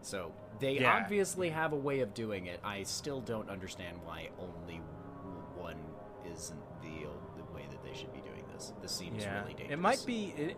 So 0.02 0.32
they 0.60 0.80
Yeah. 0.80 0.96
obviously 1.04 1.50
have 1.50 1.74
a 1.74 1.76
way 1.76 2.00
of 2.00 2.14
doing 2.14 2.46
it. 2.48 2.60
I 2.64 2.84
still 2.84 3.20
don't 3.22 3.50
understand 3.50 3.98
why 4.06 4.30
only 4.40 4.78
one 5.58 5.78
isn't 6.34 6.58
they 7.92 7.98
should 7.98 8.14
be 8.14 8.20
doing 8.22 8.44
this. 8.54 8.74
This 8.82 8.92
seems 8.92 9.24
yeah. 9.24 9.40
really 9.42 9.54
dangerous. 9.54 9.72
It 9.74 9.80
might 9.80 10.04
be. 10.06 10.34
It, 10.38 10.58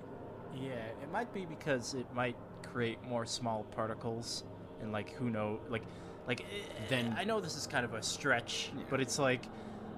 yeah, 0.56 0.72
it 1.02 1.12
might 1.12 1.34
be 1.34 1.46
because 1.46 1.94
it 1.94 2.06
might 2.13 2.36
create 2.72 3.02
more 3.04 3.26
small 3.26 3.63
particles, 3.72 4.44
and 4.82 4.91
like 4.91 5.12
who 5.13 5.30
know, 5.30 5.60
like, 5.70 5.84
like. 6.28 6.41
eh, 6.41 6.46
Then- 6.89 7.15
I 7.17 7.24
know 7.24 7.39
this 7.39 7.56
is 7.56 7.67
kind 7.67 7.86
of 7.86 7.94
a 7.94 8.02
stretch, 8.04 8.72
Yeah. 8.76 8.84
but 8.89 9.00
it's 9.00 9.17
like. 9.20 9.46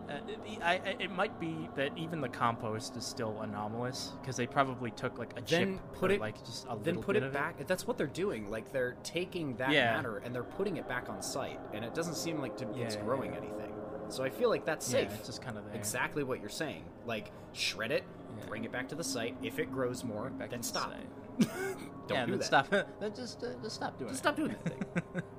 Uh, 0.09 0.15
it, 0.27 0.59
I, 0.61 0.73
I- 0.73 0.95
it 0.99 1.11
might 1.11 1.39
be 1.39 1.69
that 1.77 1.97
even 1.97 2.19
the 2.19 2.27
compost 2.27 2.97
is 2.97 3.05
still 3.05 3.39
anomalous 3.41 4.11
because 4.21 4.35
they 4.35 4.45
probably 4.45 4.91
took 4.91 5.17
like 5.17 5.31
a 5.39 5.41
Then 5.41 5.75
chip 5.77 5.93
put 5.93 6.11
it- 6.11 6.19
like 6.19 6.37
just 6.43 6.65
a 6.65 6.75
then 6.75 6.95
little 6.95 7.03
put 7.03 7.15
it 7.15 7.23
of 7.23 7.31
back. 7.31 7.65
That's 7.67 7.87
what 7.87 7.97
they're 7.97 8.05
doing. 8.07 8.51
Like 8.51 8.71
they're 8.73 8.95
taking 9.03 9.55
that 9.55 9.71
Yeah. 9.71 9.95
matter 9.95 10.17
and 10.17 10.35
they're 10.35 10.43
putting 10.43 10.75
it 10.75 10.89
back 10.89 11.07
on 11.07 11.21
site, 11.21 11.57
and 11.73 11.85
it 11.85 11.95
doesn't 11.95 12.15
seem 12.15 12.41
like 12.41 12.57
to, 12.57 12.67
it's 12.79 12.97
growing 12.97 13.31
yeah. 13.31 13.37
anything. 13.37 13.72
So 14.09 14.23
I 14.23 14.29
feel 14.29 14.49
like 14.49 14.65
that's 14.65 14.87
Yeah, 14.91 15.01
safe. 15.01 15.13
it's 15.19 15.27
just 15.27 15.41
kind 15.41 15.57
of 15.57 15.65
there. 15.65 15.75
exactly 15.75 16.23
what 16.23 16.39
you're 16.39 16.49
saying. 16.49 16.83
Like 17.05 17.31
shred 17.53 17.91
it, 17.91 18.03
Yeah. 18.37 18.45
bring 18.47 18.63
it 18.63 18.71
back 18.71 18.87
to 18.89 18.95
the 18.95 19.03
site. 19.03 19.35
If 19.41 19.59
it 19.59 19.71
grows 19.71 20.03
more, 20.03 20.29
Back 20.31 20.49
then 20.51 20.61
to 20.61 20.73
the 20.73 20.79
stop. 20.79 20.91
site. 20.91 21.07
Don't 22.07 22.17
yeah, 22.17 22.25
do 22.25 22.31
then 22.31 22.39
that. 22.39 22.45
stop. 22.45 22.69
then 22.99 23.13
just 23.15 23.43
uh, 23.43 23.47
just 23.61 23.75
stop 23.75 23.97
doing 23.97 24.09
Just 24.11 24.19
it. 24.19 24.23
stop 24.23 24.35
doing 24.35 24.49
that 24.49 24.63
thing. 24.65 25.23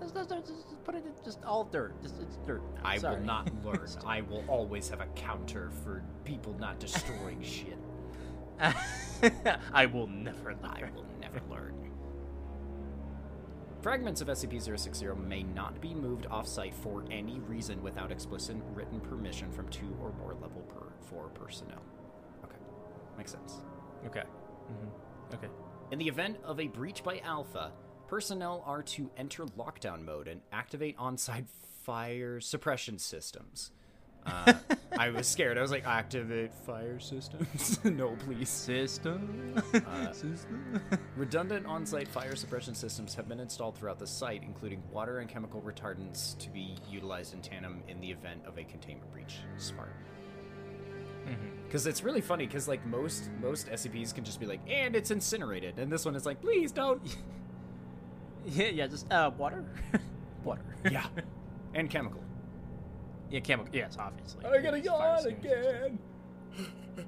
Just, 0.00 0.14
just, 0.14 0.30
just- 0.30 0.82
put 0.84 0.94
it 0.94 1.04
in 1.04 1.12
just 1.22 1.44
all 1.44 1.64
dirt. 1.64 2.00
Just 2.00 2.14
it's 2.22 2.38
dirt. 2.46 2.62
now. 2.76 2.80
I 2.88 2.96
Sorry. 2.96 3.16
will 3.18 3.22
not 3.26 3.50
learn. 3.62 3.86
I 4.06 4.22
will 4.22 4.42
always 4.48 4.88
have 4.88 5.02
a 5.02 5.06
counter 5.08 5.70
for 5.84 6.02
people 6.24 6.56
not 6.58 6.80
destroying 6.80 7.42
shit. 7.42 7.76
I 9.74 9.84
will 9.86 10.06
never 10.06 10.54
I 10.64 10.84
will 10.94 11.04
never 11.20 11.40
learn. 11.50 11.74
Fragments 13.82 14.20
of 14.20 14.28
SCP-060 14.28 15.26
may 15.26 15.42
not 15.42 15.80
be 15.80 15.94
moved 15.94 16.26
off-site 16.30 16.74
for 16.74 17.02
any 17.10 17.40
reason 17.40 17.82
without 17.82 18.12
explicit 18.12 18.56
written 18.74 19.00
permission 19.00 19.50
from 19.50 19.68
two 19.70 19.96
or 20.02 20.12
more 20.18 20.34
level 20.34 20.60
per 20.68 20.86
four 21.08 21.28
personnel. 21.28 21.80
Okay, 22.44 22.56
makes 23.16 23.32
sense. 23.32 23.62
Okay. 24.04 24.24
hmm 24.68 25.34
Okay. 25.34 25.48
In 25.92 25.98
the 25.98 26.08
event 26.08 26.36
of 26.44 26.60
a 26.60 26.66
breach 26.66 27.02
by 27.02 27.20
Alpha, 27.20 27.72
personnel 28.06 28.62
are 28.66 28.82
to 28.82 29.10
enter 29.16 29.46
lockdown 29.46 30.04
mode 30.04 30.28
and 30.28 30.42
activate 30.52 30.96
on-site 30.98 31.46
fire 31.82 32.38
suppression 32.38 32.98
systems. 32.98 33.70
Uh, 34.26 34.52
I 34.98 35.10
was 35.10 35.26
scared. 35.26 35.56
I 35.56 35.62
was 35.62 35.70
like, 35.70 35.86
activate 35.86 36.52
fire 36.52 36.98
systems? 36.98 37.78
no, 37.84 38.16
please. 38.26 38.48
System. 38.48 39.54
Uh, 39.74 40.12
System. 40.12 40.80
Redundant 41.16 41.66
on 41.66 41.86
site 41.86 42.08
fire 42.08 42.36
suppression 42.36 42.74
systems 42.74 43.14
have 43.14 43.28
been 43.28 43.40
installed 43.40 43.76
throughout 43.76 43.98
the 43.98 44.06
site, 44.06 44.42
including 44.42 44.82
water 44.92 45.20
and 45.20 45.28
chemical 45.28 45.60
retardants 45.62 46.36
to 46.38 46.50
be 46.50 46.76
utilized 46.90 47.32
in 47.34 47.40
tandem 47.40 47.82
in 47.88 48.00
the 48.00 48.10
event 48.10 48.42
of 48.46 48.58
a 48.58 48.64
containment 48.64 49.10
breach. 49.12 49.36
Smart. 49.56 49.92
Because 51.66 51.86
it's 51.86 52.02
really 52.02 52.20
funny, 52.20 52.46
because 52.46 52.66
like 52.66 52.84
most 52.86 53.30
most 53.40 53.68
SCPs 53.68 54.12
can 54.12 54.24
just 54.24 54.40
be 54.40 54.46
like, 54.46 54.60
and 54.68 54.96
it's 54.96 55.12
incinerated, 55.12 55.78
and 55.78 55.92
this 55.92 56.04
one 56.04 56.16
is 56.16 56.26
like, 56.26 56.40
please 56.40 56.72
don't. 56.72 57.00
Yeah, 58.46 58.68
yeah. 58.68 58.86
Just 58.86 59.12
uh, 59.12 59.30
water. 59.36 59.62
water. 60.44 60.62
yeah, 60.90 61.04
and 61.74 61.90
chemical. 61.90 62.22
Yeah, 63.30 63.40
chemical. 63.40 63.74
Yes, 63.74 63.96
obviously. 63.98 64.44
I 64.44 64.58
gotta 64.60 64.76
It's 64.78 64.88
fire 64.88 64.98
yawn 64.98 65.14
extinguishers. 65.16 65.86
again. 65.86 65.98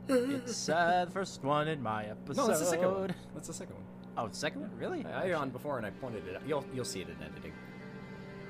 It's 0.08 0.68
uh, 0.68 1.04
the 1.06 1.10
first 1.12 1.42
one 1.42 1.68
in 1.68 1.82
my 1.82 2.04
episode. 2.06 2.36
No, 2.42 2.46
that's 2.48 2.60
the 2.60 2.66
second 2.66 2.90
one. 2.92 3.14
That's 3.34 3.48
the 3.48 3.54
second 3.54 3.74
one. 3.74 3.84
Oh, 4.16 4.28
the 4.28 4.36
second 4.36 4.60
one? 4.62 4.70
Really? 4.78 5.04
I, 5.06 5.24
I 5.24 5.26
yawned 5.26 5.52
before 5.52 5.76
and 5.78 5.86
I 5.86 5.90
pointed 5.90 6.26
it 6.28 6.36
out. 6.36 6.42
You'll 6.46 6.64
you'll 6.74 6.84
see 6.84 7.00
it 7.00 7.08
in 7.08 7.16
editing. 7.22 7.52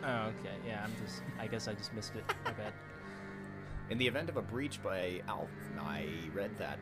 Oh, 0.04 0.26
okay. 0.40 0.54
Yeah, 0.66 0.82
I'm 0.84 0.92
just. 1.04 1.22
I 1.40 1.46
guess 1.46 1.68
I 1.68 1.74
just 1.74 1.92
missed 1.94 2.14
it. 2.16 2.24
My 2.44 2.52
bad. 2.52 2.72
In 3.90 3.98
the 3.98 4.06
event 4.06 4.28
of 4.30 4.36
a 4.36 4.42
breach 4.42 4.82
by 4.82 5.20
Alf, 5.28 5.50
I 5.80 6.06
read 6.34 6.50
that. 6.58 6.78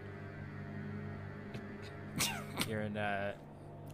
You're 2.69 2.83
in 2.83 2.97
uh, 2.97 3.33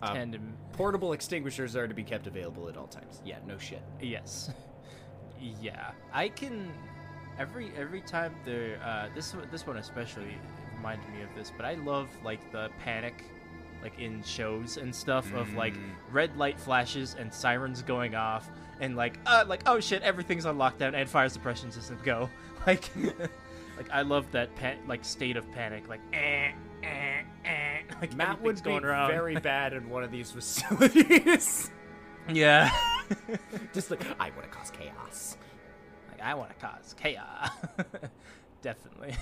Um, 0.03 0.15
tandem. 0.15 0.57
Portable 0.73 1.13
extinguishers 1.13 1.77
are 1.77 1.89
to 1.89 1.95
be 1.95 2.03
kept 2.03 2.27
available 2.27 2.69
at 2.69 2.77
all 2.77 2.89
times. 2.89 3.23
Yeah, 3.25 3.39
no 3.47 3.57
shit. 3.59 3.83
Yes. 4.01 4.51
Yeah, 5.41 5.91
I 6.13 6.29
can. 6.29 6.73
Every 7.39 7.71
every 7.77 8.01
time 8.01 8.35
there, 8.45 8.79
uh, 8.85 9.09
this 9.15 9.35
one- 9.35 9.47
this 9.51 9.67
one 9.67 9.77
especially 9.77 10.39
reminded 10.77 11.09
me 11.11 11.23
of 11.23 11.29
this, 11.35 11.53
but 11.57 11.67
I 11.67 11.75
love 11.75 12.09
like 12.25 12.41
the 12.53 12.71
panic, 12.83 13.25
like 13.83 13.99
in 13.99 14.23
shows 14.23 14.79
and 14.79 14.95
stuff 14.95 15.33
of 15.35 15.53
like 15.55 15.75
Mm. 15.75 15.81
red 16.13 16.37
light 16.39 16.59
flashes 16.59 17.15
and 17.19 17.33
sirens 17.33 17.83
going 17.83 18.15
off 18.15 18.49
and 18.81 18.97
like 18.97 19.19
uh 19.27 19.45
like 19.47 19.63
oh 19.67 19.81
shit 19.81 20.03
everything's 20.03 20.45
on 20.47 20.57
lockdown 20.59 20.95
and 20.95 21.09
fire 21.09 21.29
suppression 21.31 21.71
system 21.71 21.99
go 22.05 22.29
like 22.67 22.89
like 23.77 23.91
I 23.91 24.03
love 24.03 24.31
that 24.33 24.49
like 24.87 25.05
state 25.05 25.37
of 25.37 25.51
panic 25.53 25.89
like 25.89 26.01
eh 26.15 26.53
eh 26.83 27.23
eh 27.45 27.79
like 28.01 28.15
Matt 28.15 28.41
would 28.43 28.57
be 28.57 28.63
going 28.63 28.85
around 28.85 29.11
very 29.11 29.37
bad 29.41 29.73
in 29.75 29.89
one 29.91 30.03
of 30.05 30.11
these 30.11 30.31
facilities. 30.31 31.71
yeah 32.33 32.71
Just 33.73 33.91
like 33.91 34.03
I 34.21 34.31
want 34.31 34.43
to 34.43 34.49
cause 34.49 34.71
chaos. 34.71 35.37
Like 36.11 36.23
I 36.23 36.35
want 36.35 36.51
to 36.51 36.67
cause 36.67 36.95
chaos. 36.99 37.51
Definitely. 38.63 39.15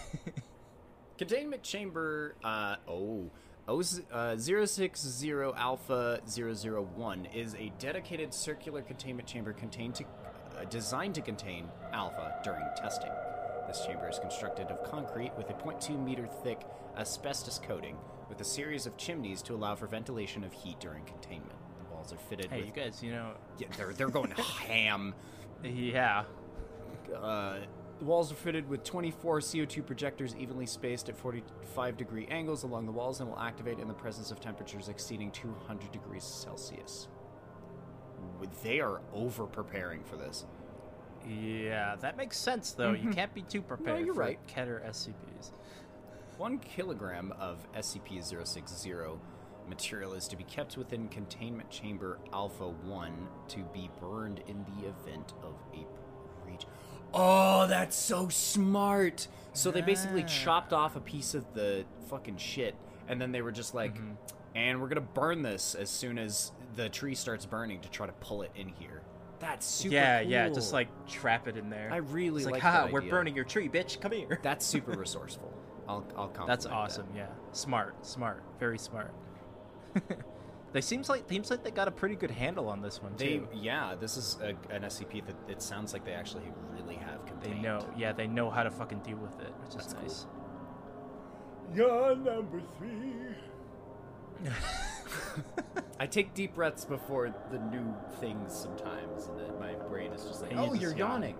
Containment 1.18 1.62
chamber. 1.62 2.34
Uh 2.42 2.76
oh. 2.88 3.30
O 3.66 3.82
uh, 4.12 4.36
060 4.36 5.32
Alpha 5.56 6.20
001 6.26 7.26
is 7.34 7.54
a 7.54 7.72
dedicated 7.78 8.34
circular 8.34 8.82
containment 8.82 9.26
chamber 9.26 9.54
contained 9.54 9.94
to, 9.94 10.04
uh, 10.04 10.64
designed 10.68 11.14
to 11.14 11.22
contain 11.22 11.66
Alpha 11.92 12.40
during 12.44 12.62
testing. 12.76 13.10
This 13.66 13.86
chamber 13.86 14.10
is 14.10 14.18
constructed 14.18 14.66
of 14.66 14.88
concrete 14.90 15.32
with 15.38 15.48
a 15.48 15.54
0.2 15.54 15.98
meter 16.04 16.26
thick 16.26 16.60
asbestos 16.98 17.58
coating, 17.58 17.96
with 18.28 18.38
a 18.42 18.44
series 18.44 18.84
of 18.84 18.98
chimneys 18.98 19.40
to 19.42 19.54
allow 19.54 19.74
for 19.74 19.86
ventilation 19.86 20.44
of 20.44 20.52
heat 20.52 20.78
during 20.78 21.04
containment. 21.04 21.58
Walls 22.04 22.12
are 22.12 22.28
fitted 22.28 22.50
hey, 22.50 22.58
with 22.60 22.66
you 22.66 22.72
guys, 22.82 23.02
you 23.02 23.12
know, 23.12 23.32
Yeah, 23.58 23.68
they're 23.76 23.92
they're 23.94 24.08
going 24.08 24.30
ham. 24.66 25.14
yeah. 25.62 26.24
Uh, 27.14 27.58
the 27.98 28.04
walls 28.04 28.30
are 28.32 28.34
fitted 28.34 28.68
with 28.68 28.82
24 28.84 29.38
CO2 29.40 29.86
projectors 29.86 30.34
evenly 30.36 30.66
spaced 30.66 31.08
at 31.08 31.16
45 31.16 31.96
degree 31.96 32.26
angles 32.26 32.64
along 32.64 32.86
the 32.86 32.92
walls 32.92 33.20
and 33.20 33.28
will 33.30 33.38
activate 33.38 33.78
in 33.78 33.88
the 33.88 33.94
presence 33.94 34.30
of 34.30 34.40
temperatures 34.40 34.88
exceeding 34.88 35.30
200 35.30 35.92
degrees 35.92 36.24
Celsius. 36.24 37.08
They 38.62 38.80
are 38.80 39.00
over 39.14 39.46
preparing 39.46 40.02
for 40.02 40.16
this. 40.16 40.44
Yeah, 41.26 41.96
that 42.00 42.16
makes 42.18 42.36
sense 42.36 42.72
though. 42.72 42.92
You 42.92 43.10
can't 43.10 43.32
be 43.32 43.42
too 43.42 43.62
prepared 43.62 43.96
Mm-hmm. 43.98 44.04
you're 44.06 44.14
for 44.14 44.20
right. 44.20 44.38
Keter 44.48 44.84
SCPs. 44.90 45.52
One 46.36 46.58
kilogram 46.58 47.32
of 47.38 47.64
SCP 47.74 48.22
060 48.22 48.92
material 49.68 50.12
is 50.14 50.28
to 50.28 50.36
be 50.36 50.44
kept 50.44 50.76
within 50.76 51.08
containment 51.08 51.70
chamber 51.70 52.18
Alpha 52.32 52.68
1 52.68 53.12
to 53.48 53.58
be 53.72 53.90
burned 54.00 54.40
in 54.46 54.64
the 54.76 54.88
event 54.88 55.32
of 55.42 55.54
a 55.74 55.86
breach. 56.44 56.64
Oh, 57.12 57.66
that's 57.68 57.96
so 57.96 58.28
smart! 58.28 59.28
So 59.52 59.70
they 59.70 59.82
basically 59.82 60.22
Ah. 60.24 60.26
chopped 60.26 60.72
off 60.72 60.96
a 60.96 61.00
piece 61.00 61.34
of 61.34 61.52
the 61.54 61.84
fucking 62.08 62.38
shit, 62.38 62.74
and 63.08 63.20
then 63.20 63.30
they 63.32 63.40
were 63.42 63.52
just 63.52 63.74
like, 63.74 63.94
Mm-hmm. 63.94 64.12
and 64.56 64.80
we're 64.80 64.88
gonna 64.88 65.00
burn 65.00 65.42
this 65.42 65.74
as 65.74 65.90
soon 65.90 66.18
as 66.18 66.50
the 66.76 66.88
tree 66.88 67.14
starts 67.14 67.46
burning 67.46 67.80
to 67.82 67.88
try 67.90 68.06
to 68.06 68.12
pull 68.14 68.42
it 68.42 68.50
in 68.56 68.68
here. 68.68 69.02
That's 69.38 69.66
super 69.66 69.94
yeah, 69.94 70.20
yeah, 70.20 70.48
just 70.48 70.72
like 70.72 70.88
trap 71.06 71.46
it 71.48 71.56
in 71.56 71.68
there. 71.70 71.90
I 71.92 71.98
really 71.98 72.38
it's 72.42 72.46
like, 72.46 72.54
like 72.54 72.62
haha, 72.62 72.84
that 72.86 72.92
we're 72.92 73.00
idea. 73.00 73.10
burning 73.10 73.36
your 73.36 73.44
tree, 73.44 73.68
bitch. 73.68 74.00
Come 74.00 74.12
here. 74.12 74.40
That's 74.42 74.64
super 74.64 74.92
resourceful. 74.98 75.52
I'll, 75.86 76.04
I'll 76.16 76.28
compliment 76.28 76.46
That's 76.48 76.64
that. 76.64 76.72
awesome. 76.72 77.06
Yeah, 77.14 77.26
smart, 77.52 78.06
smart, 78.06 78.42
very 78.58 78.78
smart. 78.78 79.12
they 80.72 80.80
seems 80.80 81.08
like 81.08 81.28
seems 81.28 81.50
like 81.50 81.62
they 81.62 81.70
got 81.70 81.88
a 81.88 81.90
pretty 81.92 82.16
good 82.16 82.30
handle 82.30 82.68
on 82.68 82.80
this 82.82 83.02
one 83.02 83.12
They, 83.16 83.38
too. 83.38 83.48
yeah, 83.54 83.94
this 83.98 84.16
is 84.16 84.38
a, 84.42 84.48
an 84.74 84.82
SCP 84.82 85.24
that 85.26 85.36
it 85.48 85.62
sounds 85.62 85.92
like 85.92 86.04
they 86.04 86.12
actually 86.12 86.44
really 86.72 86.96
have 86.96 87.20
self-contained. 87.26 87.56
They 87.58 87.60
know. 87.62 87.86
Yeah, 87.96 88.12
they 88.12 88.26
know 88.26 88.50
how 88.50 88.62
to 88.64 88.70
fucking 88.70 89.00
deal 89.00 89.16
with 89.18 89.38
it, 89.40 89.52
which 89.60 89.70
is 89.70 89.74
That's 89.76 89.92
cool. 89.94 90.02
nice. 90.02 90.26
You're 91.74 92.16
number 92.16 92.60
three. 92.78 93.14
I 96.00 96.06
take 96.06 96.34
deep 96.34 96.54
breaths 96.54 96.84
before 96.84 97.32
the 97.50 97.58
new 97.58 97.94
things 98.20 98.52
sometimes, 98.54 99.26
and 99.28 99.38
then 99.38 99.58
my 99.60 99.74
brain 99.88 100.12
is 100.12 100.24
just 100.24 100.42
like, 100.42 100.50
And 100.52 100.60
you 100.60 100.70
"Oh, 100.70 100.74
you're 100.74 100.90
yawn. 100.96 101.22
yawning." 101.22 101.36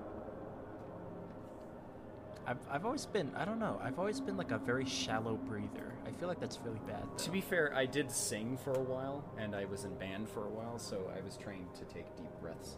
I've, 2.47 2.59
I've 2.71 2.85
always 2.85 3.07
been, 3.07 3.31
I 3.37 3.45
don't 3.45 3.59
know, 3.59 3.81
I've 3.83 3.99
always 3.99 4.21
been 4.21 4.37
like 4.37 4.51
a 4.51 4.59
very 4.59 4.85
shallow 4.85 5.37
breather. 5.37 5.95
I 6.07 6.11
feel 6.13 6.29
like 6.29 6.41
that's 6.41 6.59
really 6.65 6.81
bad. 6.87 7.03
To 7.19 7.31
be 7.31 7.41
fair, 7.41 7.73
I 7.75 7.87
did 7.87 8.11
sing 8.11 8.59
for 8.63 8.73
a 8.73 8.83
while, 8.83 9.25
and 9.39 9.55
I 9.55 9.65
was 9.65 9.85
in 9.85 9.95
band 9.95 10.29
for 10.29 10.45
a 10.45 10.51
while, 10.51 10.79
so 10.79 11.11
I 11.17 11.23
was 11.23 11.37
trained 11.37 11.75
to 11.75 11.85
take 11.85 12.15
deep 12.17 12.31
breaths. 12.43 12.77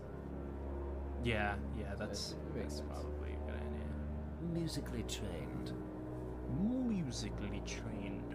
Yeah, 1.24 1.56
yeah, 1.78 1.94
that's, 1.98 2.30
That 2.30 2.54
makes 2.54 2.76
that's 2.76 2.80
probably 2.82 3.30
a 3.32 3.50
good 3.50 3.56
idea. 3.56 4.52
Musically 4.52 5.04
trained. 5.08 5.72
Musically 6.88 7.62
trained. 7.66 8.34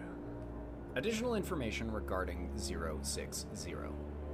Additional 0.94 1.34
information 1.34 1.90
regarding 1.90 2.50
060. 2.56 3.46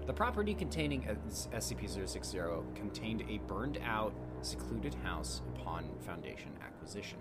The 0.08 0.14
property 0.14 0.54
containing 0.54 1.02
SCP-060 1.02 2.74
contained 2.74 3.24
a 3.28 3.36
burned-out, 3.46 4.14
secluded 4.40 4.94
house 4.94 5.42
upon 5.54 5.84
Foundation 6.00 6.52
acquisition. 6.62 7.18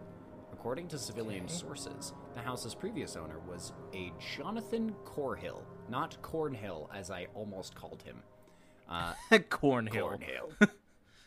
According 0.53 0.87
to 0.87 0.97
civilian 0.97 1.43
Okay. 1.43 1.53
sources, 1.53 2.13
the 2.33 2.39
house's 2.39 2.73
previous 2.73 3.17
owner 3.17 3.39
was 3.39 3.73
a 3.93 4.13
Jonathan 4.37 4.95
Corhill, 5.03 5.63
not 5.89 6.15
Cornhill, 6.21 6.87
as 6.95 7.11
I 7.11 7.27
almost 7.33 7.75
called 7.75 8.03
him. 8.03 8.23
Uh, 8.87 9.11
Cornhill. 9.49 10.17
Cornhill. 10.17 10.69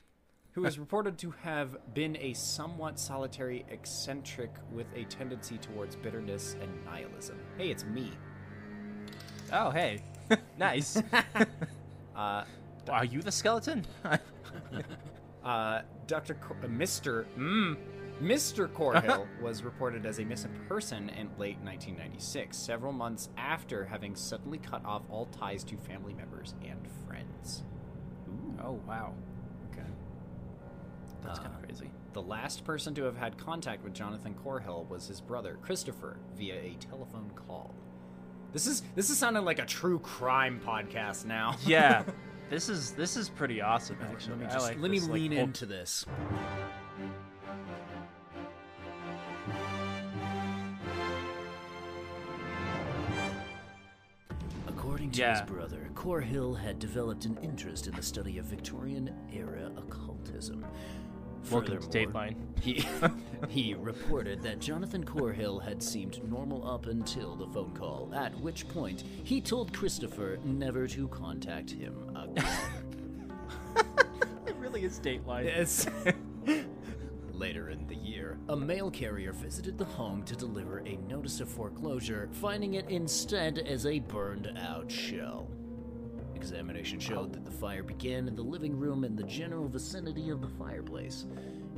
who 0.52 0.64
is 0.64 0.78
reported 0.78 1.18
to 1.18 1.30
have 1.42 1.76
been 1.92 2.16
a 2.16 2.32
somewhat 2.32 2.98
solitary 2.98 3.66
eccentric 3.68 4.50
with 4.72 4.86
a 4.96 5.04
tendency 5.04 5.58
towards 5.58 5.94
bitterness 5.94 6.56
and 6.62 6.84
nihilism. 6.86 7.38
Hey, 7.58 7.70
it's 7.70 7.84
me. 7.84 8.12
Oh, 9.52 9.70
hey. 9.70 10.00
Nice. 10.58 11.02
Uh, 12.16 12.44
Are 12.90 13.04
you 13.06 13.22
the 13.22 13.32
skeleton? 13.32 13.86
uh, 15.44 15.82
Dr. 16.06 16.34
Cor- 16.34 16.56
uh, 16.62 16.66
Mr. 16.66 17.24
Mm, 17.38 17.76
Mr. 18.20 18.68
Corhill 18.68 19.26
was 19.42 19.62
reported 19.62 20.04
as 20.04 20.18
a 20.18 20.24
missing 20.24 20.50
person 20.68 21.08
in 21.10 21.28
late 21.38 21.56
1996, 21.62 22.54
several 22.54 22.92
months 22.92 23.30
after 23.38 23.86
having 23.86 24.14
suddenly 24.14 24.58
cut 24.58 24.84
off 24.84 25.02
all 25.08 25.26
ties 25.26 25.64
to 25.64 25.76
family 25.78 26.12
members 26.12 26.54
and 26.62 26.86
friends. 27.06 27.62
oh, 28.62 28.78
wow. 28.86 29.14
Okay. 29.72 29.86
That's 31.22 31.38
Uh, 31.38 31.42
kind 31.42 31.54
of 31.54 31.62
crazy. 31.62 31.90
The 32.12 32.22
last 32.22 32.64
person 32.64 32.92
to 32.96 33.04
have 33.04 33.16
had 33.16 33.38
contact 33.38 33.82
with 33.82 33.94
Jonathan 33.94 34.34
Corhill 34.44 34.86
was 34.90 35.06
his 35.06 35.22
brother, 35.22 35.56
Christopher, 35.62 36.18
via 36.36 36.56
a 36.56 36.74
telephone 36.80 37.30
call. 37.46 37.74
This 38.52 38.66
is 38.66 38.82
this 38.94 39.10
is 39.10 39.18
sounding 39.18 39.44
like 39.44 39.58
a 39.58 39.66
true 39.66 39.98
crime 40.00 40.60
podcast 40.64 41.24
now. 41.24 41.56
Yeah. 41.66 42.04
This 42.50 42.68
is 42.68 42.90
this 42.94 43.16
is 43.16 43.28
pretty 43.28 43.60
awesome 43.60 43.96
actually. 44.10 44.32
let 44.32 44.40
me 44.40 44.46
just 44.46 44.66
like 44.66 44.80
let 44.80 44.90
me 44.90 44.98
this, 44.98 45.08
like, 45.08 45.14
lean 45.20 45.30
whole- 45.32 45.44
into 45.44 45.66
this. 45.66 46.04
According 54.68 55.10
to 55.12 55.20
Yeah. 55.20 55.40
his 55.40 55.48
brother, 55.50 55.90
Corhill 55.94 56.54
had 56.58 56.78
developed 56.78 57.24
an 57.24 57.38
interest 57.42 57.86
in 57.86 57.94
the 57.94 58.02
study 58.02 58.38
of 58.38 58.46
Victorian 58.46 59.14
era 59.32 59.70
occultism. 59.76 60.64
Welcome 61.48 61.80
to 61.80 61.88
Dateline. 61.88 62.36
He, 62.60 62.84
he 63.48 63.74
reported 63.74 64.42
that 64.42 64.60
Jonathan 64.60 65.04
Corhill 65.04 65.60
had 65.62 65.82
seemed 65.82 66.22
normal 66.30 66.68
up 66.68 66.86
until 66.86 67.34
the 67.34 67.46
phone 67.48 67.72
call, 67.74 68.12
at 68.14 68.38
which 68.40 68.68
point 68.68 69.02
he 69.24 69.40
told 69.40 69.72
Christopher 69.72 70.38
never 70.44 70.86
to 70.88 71.08
contact 71.08 71.70
him 71.70 71.94
again. 72.16 72.44
It 74.46 74.56
really 74.56 74.84
is 74.84 74.98
Dateline. 74.98 75.44
Yes. 75.44 75.86
Later 77.32 77.70
in 77.70 77.86
the 77.86 77.94
year, 77.94 78.38
a 78.48 78.56
mail 78.56 78.90
carrier 78.90 79.32
visited 79.32 79.78
the 79.78 79.84
home 79.84 80.22
to 80.24 80.36
deliver 80.36 80.78
a 80.80 80.96
notice 81.08 81.40
of 81.40 81.48
foreclosure, 81.48 82.28
finding 82.32 82.74
it 82.74 82.88
instead 82.88 83.58
as 83.58 83.86
a 83.86 84.00
burned 84.00 84.52
out 84.58 84.90
shell. 84.90 85.48
Examination 86.40 86.98
showed 86.98 87.34
that 87.34 87.44
the 87.44 87.50
fire 87.50 87.82
began 87.82 88.26
in 88.26 88.34
the 88.34 88.40
living 88.42 88.74
room 88.74 89.04
and 89.04 89.14
the 89.14 89.24
general 89.24 89.68
vicinity 89.68 90.30
of 90.30 90.40
the 90.40 90.48
fireplace. 90.48 91.26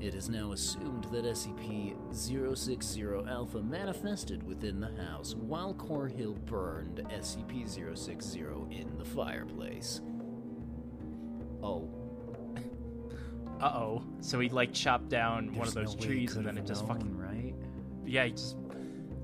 It 0.00 0.14
is 0.14 0.28
now 0.30 0.52
assumed 0.52 1.02
that 1.10 1.24
SCP 1.24 1.96
060 2.14 3.02
Alpha 3.28 3.60
manifested 3.60 4.40
within 4.44 4.78
the 4.78 4.92
house 5.04 5.34
while 5.34 5.74
Corhill 5.74 6.34
burned 6.46 7.02
SCP 7.10 7.68
060 7.68 8.40
in 8.70 8.96
the 8.98 9.04
fireplace. 9.04 10.00
Oh, 11.60 11.88
Uh 13.60 13.64
oh. 13.74 14.02
So 14.20 14.38
he 14.38 14.48
like 14.48 14.72
chopped 14.72 15.08
down 15.08 15.52
one 15.56 15.66
of 15.66 15.74
those 15.74 15.96
no 15.96 16.02
trees 16.06 16.36
and 16.36 16.46
then 16.46 16.56
it 16.56 16.66
just 16.66 16.86
known, 16.86 16.98
fucking 16.98 17.18
right? 17.18 17.54
yeah. 18.06 18.26
He 18.26 18.30
just 18.30 18.56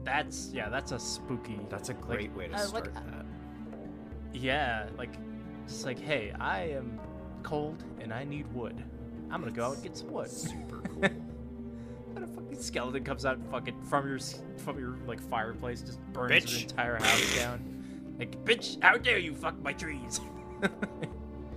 that's 0.03 0.51
yeah. 0.53 0.69
That's 0.69 0.91
a 0.93 0.99
spooky. 0.99 1.61
That's 1.71 1.91
a 1.91 1.95
great 1.95 2.33
way 2.35 2.49
to 2.49 2.55
I 2.55 2.59
start 2.59 2.87
like- 2.87 2.95
that. 2.95 3.25
Yeah, 4.35 4.87
like 4.99 5.15
just 5.69 5.85
like 5.85 5.99
hey, 5.99 6.33
I 6.41 6.71
am 6.71 6.99
cold 7.43 7.85
and 8.01 8.13
I 8.13 8.25
need 8.25 8.53
wood. 8.53 8.83
I'm 9.31 9.41
gonna 9.41 9.53
go 9.53 9.67
out 9.67 9.75
and 9.75 9.83
get 9.83 9.97
some 9.97 10.11
wood. 10.11 10.31
Super 10.31 10.81
cool. 10.89 11.05
And 11.05 12.25
a 12.25 12.27
fucking 12.27 12.61
skeleton 12.61 13.05
comes 13.05 13.25
out 13.27 13.39
fucking 13.51 13.83
from 13.85 14.09
your 14.09 14.19
from 14.57 14.79
your 14.79 14.97
like 15.07 15.21
fireplace, 15.21 15.83
just 15.83 16.01
burns 16.13 16.33
Bitch. 16.33 16.55
the 16.55 16.63
entire 16.63 16.97
house 16.97 17.37
down. 17.39 18.17
Like, 18.19 18.45
bitch, 18.45 18.83
how 18.83 18.97
dare 18.97 19.19
you 19.19 19.33
fuck 19.33 19.57
my 19.63 19.73
trees? 19.73 20.21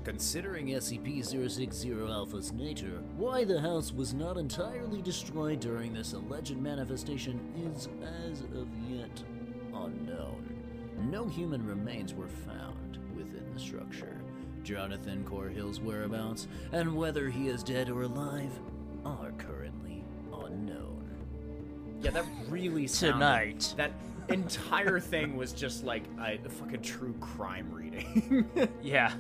Considering 0.04 0.67
SCP-060 0.67 2.10
Alpha's 2.10 2.52
nature, 2.52 3.02
why 3.17 3.43
the 3.43 3.60
house 3.60 3.91
was 3.91 4.13
not 4.13 4.38
entirely 4.38 5.02
destroyed 5.02 5.60
during 5.60 5.93
this 5.93 6.13
alleged 6.13 6.58
manifestation 6.58 7.39
is, 7.76 7.88
as 8.30 8.41
of 8.41 8.67
yet, 8.88 9.24
unknown. 9.74 10.47
No 11.10 11.28
human 11.28 11.65
remains 11.65 12.13
were 12.13 12.28
found 12.28 13.00
within 13.51 13.53
the 13.53 13.59
structure. 13.59 14.17
Jonathan 14.63 15.25
Corhill's 15.27 15.79
whereabouts 15.79 16.47
and 16.71 16.95
whether 16.95 17.29
he 17.29 17.47
is 17.47 17.63
dead 17.63 17.89
or 17.89 18.03
alive 18.03 18.51
are 19.05 19.31
currently 19.37 20.03
unknown. 20.31 21.09
Yeah, 22.01 22.11
that 22.11 22.25
really 22.49 22.87
sounded, 22.87 23.13
Tonight. 23.15 23.73
That 23.77 23.91
entire 24.29 24.99
thing 24.99 25.35
was 25.35 25.51
just 25.51 25.83
like 25.83 26.03
a 26.19 26.37
fucking 26.47 26.81
true 26.81 27.15
crime 27.19 27.71
reading. 27.71 28.47
yeah, 28.81 29.13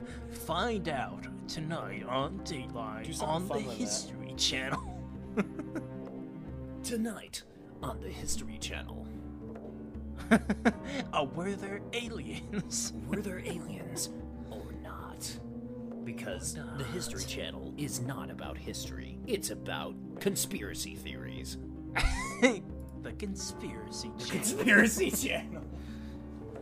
find 0.45 0.87
out 0.89 1.25
tonight 1.47 2.05
on 2.07 2.39
Dateline 2.39 3.21
on 3.23 3.47
the 3.47 3.53
fun 3.55 3.65
with 3.65 3.67
that. 3.67 3.73
History 3.73 4.33
Channel. 4.37 4.97
Tonight 6.83 7.43
on 7.81 7.99
the 8.01 8.09
History 8.09 8.57
Channel, 8.57 9.07
oh, 11.13 11.25
were 11.35 11.53
there 11.53 11.81
aliens? 11.93 12.93
were 13.07 13.21
there 13.21 13.39
aliens 13.39 14.09
or 14.49 14.73
not? 14.83 15.29
Because 16.03 16.57
the 16.77 16.83
History 16.85 17.23
Channel 17.23 17.73
is 17.77 18.01
not 18.01 18.29
about 18.29 18.57
history, 18.57 19.17
it's 19.27 19.49
about 19.49 19.95
conspiracy 20.19 20.95
theories. 20.95 21.57
the 22.41 23.11
conspiracy 23.17 24.09
channel. 24.09 24.25
The 24.25 24.29
Conspiracy 24.31 25.11
channel. 25.11 25.63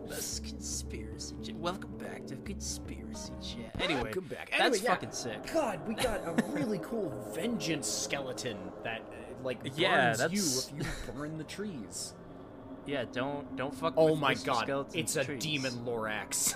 The 0.07 0.41
conspiracy 0.47 1.35
channel. 1.43 1.61
Welcome 1.61 1.97
back 1.97 2.25
to 2.27 2.35
conspiracy 2.37 3.33
channel. 3.41 3.69
Anyway, 3.79 4.03
Welcome 4.03 4.25
back. 4.25 4.49
That's 4.51 4.61
Anyway, 4.61 4.79
yeah. 4.83 4.89
fucking 4.89 5.11
sick. 5.11 5.53
God, 5.53 5.87
we 5.87 5.93
got 5.95 6.21
a 6.25 6.43
really 6.49 6.79
cool 6.79 7.13
vengeance 7.33 7.87
skeleton 7.87 8.57
that 8.83 9.01
uh, 9.01 9.43
like 9.43 9.63
burns 9.63 9.77
Yeah, 9.77 10.27
you 10.29 10.41
if 10.41 10.71
you 10.77 11.13
burn 11.13 11.37
the 11.37 11.43
trees. 11.45 12.13
Yeah, 12.85 13.05
don't 13.11 13.55
don't 13.55 13.73
fuck. 13.73 13.93
Oh 13.97 14.11
with 14.11 14.19
my 14.19 14.33
Mr. 14.33 14.45
god, 14.45 14.63
Skeleton's 14.65 14.95
it's 14.95 15.15
a 15.15 15.23
trees. 15.25 15.43
demon 15.43 15.73
Lorax. 15.85 16.55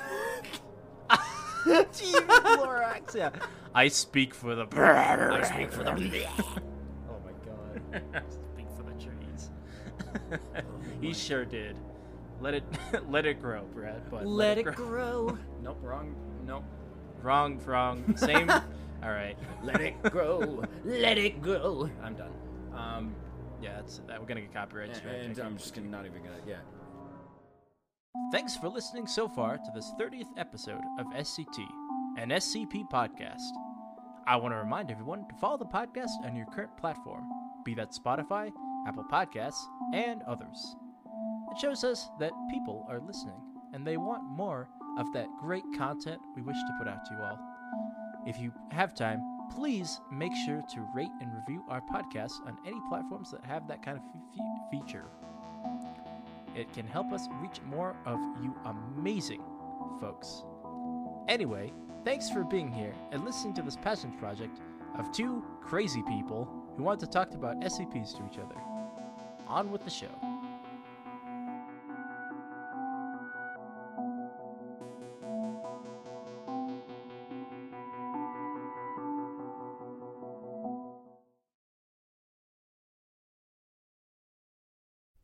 demon 1.65 2.27
Lorax. 2.27 3.15
Yeah, 3.15 3.29
I 3.73 3.87
speak 3.87 4.33
for 4.33 4.55
the. 4.55 4.65
I 4.75 5.43
speak 5.43 5.71
for 5.71 5.83
the. 5.83 5.91
oh 5.91 7.17
my 7.23 7.31
god. 7.45 8.03
I 8.13 8.21
speak 8.29 8.67
for 8.75 8.83
the 8.83 8.93
trees. 9.03 9.51
he 11.01 11.13
sure 11.13 11.45
did. 11.45 11.77
Let 12.41 12.55
it 12.55 12.63
let 13.09 13.25
it 13.25 13.41
grow, 13.41 13.63
Brad. 13.73 14.09
But 14.09 14.25
Let 14.25 14.57
it 14.57 14.65
grow, 14.65 15.37
Nope, 15.61 15.77
wrong. 15.81 16.15
Nope. 16.45 16.63
Wrong, 17.21 17.59
wrong. 17.65 18.17
Same. 18.17 18.49
All 18.49 19.11
right. 19.11 19.37
let 19.63 19.79
it 19.81 20.01
grow, 20.03 20.63
let 20.83 21.17
it 21.17 21.41
grow. 21.41 21.89
I'm 22.03 22.15
done. 22.15 22.31
Um, 22.75 23.15
Yeah, 23.63 23.75
that's 23.77 23.99
that. 23.99 24.17
Uh, 24.17 24.19
we're 24.19 24.27
gonna 24.27 24.41
get 24.41 24.53
copyright 24.53 24.89
and, 24.89 25.37
and 25.37 25.39
I'm 25.39 25.57
just 25.57 25.73
gonna 25.73 25.87
not 25.87 26.05
even 26.05 26.21
gonna. 26.21 26.35
Yeah. 26.45 26.57
Thanks 28.31 28.57
for 28.57 28.67
listening 28.67 29.07
so 29.07 29.27
far 29.27 29.57
to 29.57 29.71
this 29.73 29.89
30th 29.99 30.37
episode 30.37 30.81
of 30.99 31.07
SCT, 31.07 31.65
an 32.17 32.29
SCP 32.29 32.83
podcast. 32.91 33.41
I 34.27 34.35
want 34.35 34.53
to 34.53 34.57
remind 34.57 34.91
everyone 34.91 35.27
to 35.29 35.35
follow 35.35 35.57
the 35.57 35.65
podcast 35.65 36.11
on 36.23 36.35
your 36.35 36.45
current 36.47 36.75
platform, 36.77 37.23
be 37.65 37.73
that 37.75 37.91
Spotify, 37.91 38.51
Apple 38.87 39.05
Podcasts, 39.11 39.63
and 39.93 40.21
others. 40.23 40.75
It 41.51 41.59
shows 41.59 41.83
us 41.83 42.09
that 42.19 42.31
people 42.49 42.85
are 42.89 42.99
listening 42.99 43.39
and 43.73 43.85
they 43.85 43.97
want 43.97 44.23
more 44.23 44.69
of 44.99 45.11
that 45.13 45.27
great 45.39 45.63
content 45.77 46.21
we 46.35 46.41
wish 46.41 46.57
to 46.57 46.75
put 46.77 46.87
out 46.87 47.05
to 47.05 47.13
you 47.13 47.21
all. 47.21 47.39
If 48.27 48.39
you 48.39 48.53
have 48.71 48.93
time, 48.93 49.21
please 49.55 50.01
make 50.11 50.33
sure 50.45 50.61
to 50.73 50.87
rate 50.95 51.11
and 51.21 51.31
review 51.33 51.63
our 51.69 51.81
podcast 51.81 52.45
on 52.45 52.57
any 52.65 52.79
platforms 52.89 53.31
that 53.31 53.43
have 53.45 53.67
that 53.67 53.83
kind 53.83 53.97
of 53.97 54.03
fe- 54.03 54.41
feature. 54.71 55.05
It 56.55 56.71
can 56.73 56.87
help 56.87 57.11
us 57.11 57.27
reach 57.41 57.61
more 57.65 57.95
of 58.05 58.19
you 58.41 58.55
amazing 58.65 59.41
folks. 59.99 60.43
Anyway, 61.27 61.71
thanks 62.03 62.29
for 62.29 62.43
being 62.43 62.71
here 62.71 62.93
and 63.11 63.23
listening 63.23 63.53
to 63.55 63.61
this 63.61 63.77
passion 63.77 64.11
project 64.19 64.59
of 64.97 65.11
two 65.11 65.43
crazy 65.61 66.03
people 66.07 66.47
who 66.75 66.83
want 66.83 66.99
to 66.99 67.07
talk 67.07 67.33
about 67.33 67.59
SCPs 67.61 68.15
to 68.17 68.23
each 68.31 68.39
other. 68.39 68.55
On 69.47 69.71
with 69.71 69.83
the 69.83 69.89
show. 69.89 70.32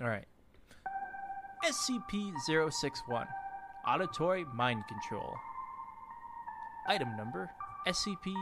All 0.00 0.08
right. 0.08 0.26
SCP 1.64 2.32
061 2.72 3.26
Auditory 3.86 4.44
Mind 4.54 4.84
Control. 4.86 5.34
Item 6.86 7.16
number 7.16 7.50
SCP 7.86 8.32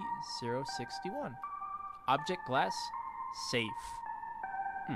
061 0.41 1.35
Object 2.09 2.41
Class 2.47 2.77
Safe. 3.51 3.71
Hmm. 4.87 4.95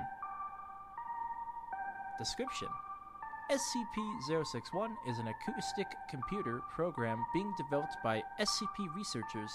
Description 2.18 2.68
SCP 3.50 4.44
061 4.44 4.96
is 5.08 5.18
an 5.18 5.28
acoustic 5.28 5.86
computer 6.10 6.60
program 6.74 7.24
being 7.32 7.52
developed 7.56 7.96
by 8.04 8.22
SCP 8.38 8.94
researchers 8.94 9.50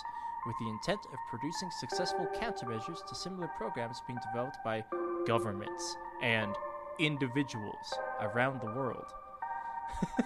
with 0.46 0.56
the 0.60 0.70
intent 0.70 1.00
of 1.14 1.20
producing 1.30 1.70
successful 1.80 2.28
countermeasures 2.36 3.06
to 3.06 3.16
similar 3.16 3.48
programs 3.56 4.02
being 4.08 4.20
developed 4.32 4.58
by 4.66 4.84
governments 5.26 5.96
and 6.22 6.56
individuals 7.00 7.94
around 8.22 8.62
the 8.62 8.68
world. 8.68 9.06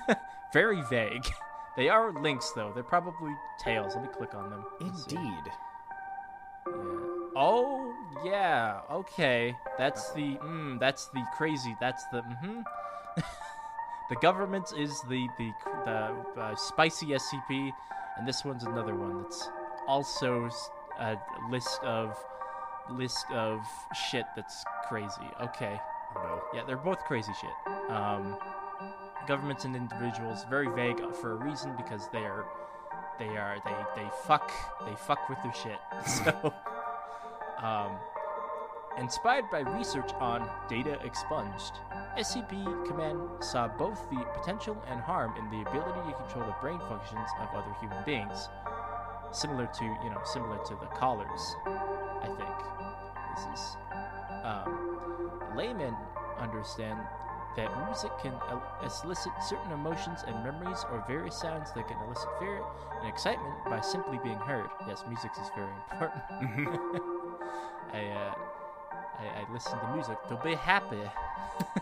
Very 0.54 0.82
vague. 0.90 1.26
They 1.78 1.88
are 1.88 2.12
links, 2.12 2.52
though. 2.52 2.74
They're 2.74 2.84
probably 2.84 3.32
tails. 3.58 3.96
Let 3.96 4.04
me 4.04 4.10
click 4.12 4.36
on 4.36 4.50
them. 4.50 4.66
Let's 4.82 5.06
see. 5.06 5.16
Indeed. 5.16 5.44
Yeah. 5.46 6.74
Oh, 7.38 7.94
yeah. 8.26 8.82
Okay. 8.92 9.56
That's 9.78 10.12
the. 10.12 10.36
Mm, 10.44 10.80
that's 10.80 11.08
the 11.14 11.24
crazy. 11.38 11.78
That's 11.80 12.04
the. 12.12 12.18
Mm-hmm. 12.22 12.62
the 14.10 14.16
government 14.18 14.74
is 14.78 15.00
the 15.08 15.30
the 15.38 15.54
the 15.86 16.42
uh, 16.42 16.56
spicy 16.56 17.08
SCP, 17.08 17.72
and 18.18 18.28
this 18.28 18.44
one's 18.44 18.64
another 18.66 18.96
one 18.96 19.22
that's 19.22 19.50
also 19.88 20.50
a 21.00 21.16
list 21.50 21.80
of 21.84 22.18
list 22.92 23.26
of 23.32 23.66
shit 24.10 24.26
that's 24.36 24.66
crazy. 24.90 25.30
Okay. 25.42 25.80
No. 26.16 26.42
Yeah, 26.54 26.64
they're 26.66 26.78
both 26.78 27.04
crazy 27.06 27.32
shit. 27.40 27.74
Um, 27.90 28.38
governments 29.28 29.66
and 29.66 29.76
individuals, 29.76 30.46
very 30.50 30.68
vague 30.70 31.00
for 31.16 31.34
a 31.34 31.36
reason 31.36 31.74
because 31.78 32.10
they 32.10 32.20
are, 32.20 32.46
they 33.20 33.38
are, 33.38 33.58
they 33.64 34.02
they 34.02 34.10
fuck, 34.26 34.52
they 34.86 34.96
fuck 34.96 35.30
with 35.30 35.38
their 35.44 35.54
shit. 35.54 35.80
So, 36.06 36.54
um, 37.62 37.92
inspired 38.98 39.46
by 39.52 39.60
research 39.60 40.12
on 40.20 40.50
data 40.68 41.00
expunged, 41.04 41.74
SCP 42.18 42.88
Command 42.88 43.20
saw 43.40 43.68
both 43.68 44.10
the 44.10 44.26
potential 44.34 44.82
and 44.88 45.00
harm 45.00 45.36
in 45.38 45.50
the 45.50 45.70
ability 45.70 46.10
to 46.10 46.18
control 46.18 46.46
the 46.46 46.56
brain 46.62 46.80
functions 46.88 47.30
of 47.40 47.50
other 47.54 47.74
human 47.80 48.04
beings, 48.06 48.50
similar 49.32 49.68
to 49.68 49.84
you 49.84 50.10
know 50.10 50.22
similar 50.24 50.58
to 50.66 50.76
the 50.76 50.88
collars. 50.88 51.56
I 51.66 52.28
think 52.28 52.56
this 53.36 53.60
is. 53.60 53.78
Laymen 55.60 55.94
understand 56.40 56.98
that 57.58 57.86
music 57.86 58.12
can 58.22 58.32
el- 58.50 58.64
elicit 59.04 59.34
certain 59.46 59.74
emotions 59.74 60.24
and 60.26 60.42
memories 60.42 60.86
or 60.90 61.04
various 61.06 61.36
sounds 61.36 61.74
that 61.74 61.86
can 61.86 61.98
elicit 62.06 62.30
fear 62.40 62.64
and 63.02 63.10
excitement 63.10 63.54
by 63.66 63.82
simply 63.82 64.18
being 64.24 64.38
heard. 64.38 64.70
Yes, 64.88 65.04
music 65.06 65.32
is 65.34 65.50
very 65.54 65.74
important. 65.92 66.24
I, 67.94 68.06
uh, 68.08 68.34
I, 69.20 69.42
I 69.42 69.52
listen 69.52 69.78
to 69.80 69.94
music 69.94 70.16
to 70.30 70.40
be 70.42 70.56
happy. 70.56 71.04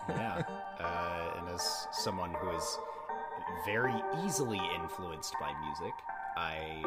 yeah. 0.09 0.41
Uh, 0.77 1.33
and 1.39 1.49
as 1.49 1.87
someone 1.91 2.31
who 2.39 2.51
is 2.51 2.77
very 3.65 3.95
easily 4.23 4.61
influenced 4.79 5.33
by 5.39 5.51
music, 5.65 5.93
I 6.37 6.83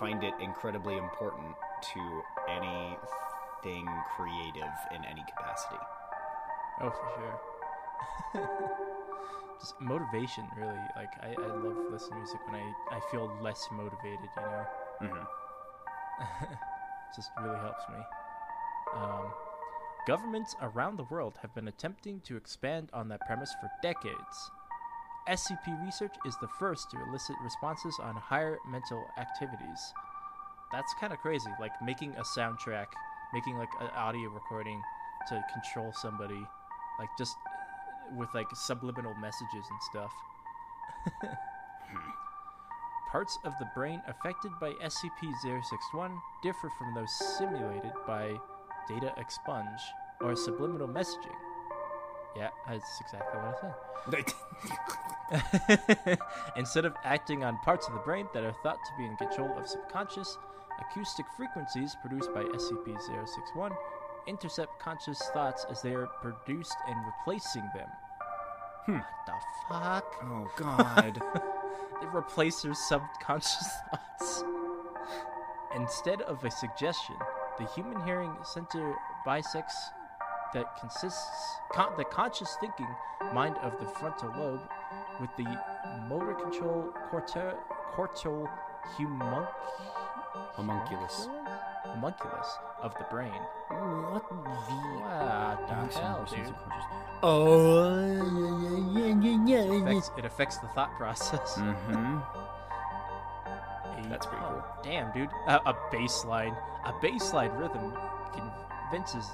find 0.00 0.24
it 0.24 0.34
incredibly 0.40 0.96
important 0.96 1.54
to 1.94 2.22
anything 2.48 3.86
creative 4.16 4.74
in 4.92 5.04
any 5.04 5.22
capacity. 5.28 5.78
Oh, 6.82 6.90
for 6.90 7.08
sure. 7.16 8.48
Just 9.60 9.74
motivation, 9.80 10.44
really. 10.56 10.78
Like, 10.96 11.12
I, 11.20 11.34
I 11.38 11.46
love 11.46 11.76
listening 11.90 12.12
to 12.12 12.16
music 12.16 12.40
when 12.46 12.56
I, 12.56 12.96
I 12.96 13.00
feel 13.10 13.30
less 13.42 13.68
motivated, 13.70 14.20
you 14.36 14.42
know? 14.42 14.66
Mm-hmm. 15.02 15.24
just 17.16 17.30
really 17.42 17.58
helps 17.58 17.82
me. 17.90 17.98
Um, 18.96 19.32
governments 20.06 20.56
around 20.62 20.96
the 20.96 21.04
world 21.04 21.34
have 21.42 21.54
been 21.54 21.68
attempting 21.68 22.20
to 22.20 22.36
expand 22.36 22.88
on 22.92 23.08
that 23.08 23.20
premise 23.26 23.54
for 23.60 23.70
decades. 23.82 24.50
SCP 25.28 25.84
research 25.84 26.14
is 26.26 26.34
the 26.40 26.48
first 26.58 26.90
to 26.90 26.96
elicit 27.08 27.36
responses 27.42 27.98
on 28.02 28.16
higher 28.16 28.58
mental 28.66 29.06
activities. 29.18 29.92
That's 30.72 30.94
kind 30.94 31.12
of 31.12 31.18
crazy, 31.18 31.50
like 31.60 31.72
making 31.82 32.14
a 32.16 32.22
soundtrack, 32.22 32.86
making 33.34 33.58
like 33.58 33.68
an 33.80 33.88
audio 33.94 34.30
recording 34.30 34.80
to 35.28 35.44
control 35.52 35.92
somebody, 35.92 36.46
like 37.00 37.08
just 37.18 37.36
with 38.16 38.28
like 38.34 38.46
subliminal 38.54 39.14
messages 39.14 39.64
and 39.70 39.82
stuff. 39.90 40.12
Hmm. 41.90 42.10
Parts 43.10 43.38
of 43.44 43.52
the 43.58 43.66
brain 43.74 44.00
affected 44.06 44.52
by 44.60 44.72
SCP-061 44.74 46.16
differ 46.42 46.70
from 46.78 46.94
those 46.94 47.10
simulated 47.36 47.90
by 48.06 48.38
data 48.88 49.12
expunge 49.16 49.80
or 50.20 50.36
subliminal 50.36 50.86
messaging. 50.86 51.34
Yeah, 52.36 52.50
that's 52.68 53.00
exactly 53.00 53.40
what 53.40 53.74
I 54.08 54.20
said. 55.32 56.18
Instead 56.56 56.84
of 56.84 56.94
acting 57.02 57.42
on 57.42 57.58
parts 57.64 57.88
of 57.88 57.94
the 57.94 58.00
brain 58.00 58.28
that 58.34 58.44
are 58.44 58.54
thought 58.62 58.78
to 58.84 58.92
be 58.96 59.04
in 59.04 59.16
control 59.16 59.50
of 59.58 59.66
subconscious, 59.66 60.38
acoustic 60.80 61.26
frequencies 61.36 61.96
produced 62.00 62.32
by 62.32 62.44
SCP-061 62.44 63.72
intercept 64.30 64.78
conscious 64.80 65.20
thoughts 65.34 65.66
as 65.70 65.82
they 65.82 65.92
are 65.92 66.06
produced 66.22 66.76
and 66.88 66.96
replacing 67.04 67.68
them. 67.74 67.88
Hmm. 68.86 68.92
What 68.94 69.04
the 69.26 69.32
fuck? 69.68 70.04
Oh 70.24 70.48
God. 70.56 71.20
They 72.00 72.06
replace 72.16 72.62
their 72.62 72.72
subconscious 72.72 73.68
thoughts. 73.90 74.42
Instead 75.76 76.22
of 76.22 76.42
a 76.46 76.50
suggestion, 76.50 77.14
the 77.58 77.66
human 77.66 78.02
hearing 78.06 78.32
center 78.42 78.94
bisects 79.26 79.76
that 80.54 80.78
consists 80.80 81.20
con- 81.74 81.92
the 81.98 82.04
conscious 82.04 82.56
thinking 82.58 82.88
mind 83.34 83.56
of 83.58 83.78
the 83.80 83.86
frontal 83.98 84.32
lobe 84.34 84.60
with 85.20 85.28
the 85.36 85.44
motor 86.08 86.32
control 86.32 86.90
corte- 87.10 87.58
cortical 87.92 88.48
humunc- 88.96 89.46
Homunculus. 90.54 91.28
homunculus 91.84 92.48
of 92.82 92.94
the 92.98 93.04
brain. 93.10 93.32
What 93.68 94.28
the? 94.28 94.34
What 94.34 95.68
the 95.68 96.00
hell, 96.00 96.26
dude? 96.28 96.54
Oh, 97.22 97.98
yeah, 98.94 99.04
yeah, 99.04 99.14
yeah, 99.20 99.38
yeah, 99.44 99.64
yeah. 99.64 99.82
Affects, 99.82 100.10
it 100.16 100.24
affects 100.24 100.58
the 100.58 100.68
thought 100.68 100.96
process. 100.96 101.56
mm-hmm. 101.58 102.18
That's 104.08 104.26
pretty 104.26 104.44
oh, 104.44 104.50
cool. 104.50 104.64
Damn, 104.82 105.12
dude. 105.12 105.28
A, 105.46 105.60
a 105.68 105.76
bass 105.92 106.24
line, 106.24 106.56
a 106.84 106.92
bass 107.00 107.32
line 107.32 107.50
rhythm 107.52 107.92
convinces, 108.90 109.26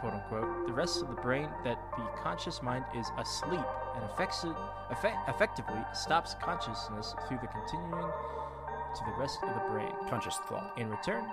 quote 0.00 0.14
unquote, 0.14 0.66
the 0.66 0.72
rest 0.72 1.02
of 1.02 1.08
the 1.08 1.16
brain 1.16 1.48
that 1.64 1.78
the 1.96 2.04
conscious 2.22 2.62
mind 2.62 2.84
is 2.94 3.10
asleep 3.18 3.60
and 3.94 4.04
affects 4.04 4.44
it, 4.44 4.52
effect, 4.90 5.16
effectively 5.28 5.80
stops 5.92 6.34
consciousness 6.40 7.14
through 7.28 7.38
the 7.42 7.48
continuing 7.48 8.10
to 8.94 9.04
the 9.04 9.12
rest 9.18 9.38
of 9.42 9.54
the 9.54 9.70
brain. 9.70 9.92
Conscious 10.08 10.36
thought. 10.48 10.72
In 10.78 10.88
return, 10.88 11.24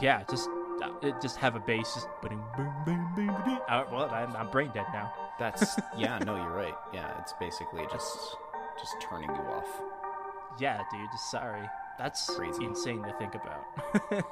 yeah, 0.00 0.22
just 0.28 0.48
it- 0.48 0.57
just 1.20 1.36
have 1.36 1.56
a 1.56 1.60
bass, 1.60 1.94
just 1.94 2.08
boom, 2.22 2.42
boom, 2.56 2.72
boom, 2.84 3.12
boom, 3.14 3.26
boom. 3.44 3.58
Uh, 3.68 3.84
well, 3.90 4.10
I'm, 4.10 4.34
I'm 4.36 4.50
brain 4.50 4.70
dead 4.74 4.86
now. 4.92 5.12
That's 5.38 5.76
yeah. 5.96 6.18
No, 6.18 6.36
you're 6.36 6.54
right. 6.54 6.74
Yeah, 6.92 7.18
it's 7.20 7.32
basically 7.40 7.84
just 7.90 8.36
just 8.78 8.96
turning 9.00 9.30
you 9.30 9.42
off. 9.42 9.68
Yeah, 10.60 10.82
dude. 10.90 11.08
Sorry. 11.30 11.68
That's 11.98 12.26
Crazy. 12.36 12.64
insane 12.64 13.02
to 13.02 13.12
think 13.14 13.34
about. 13.34 13.64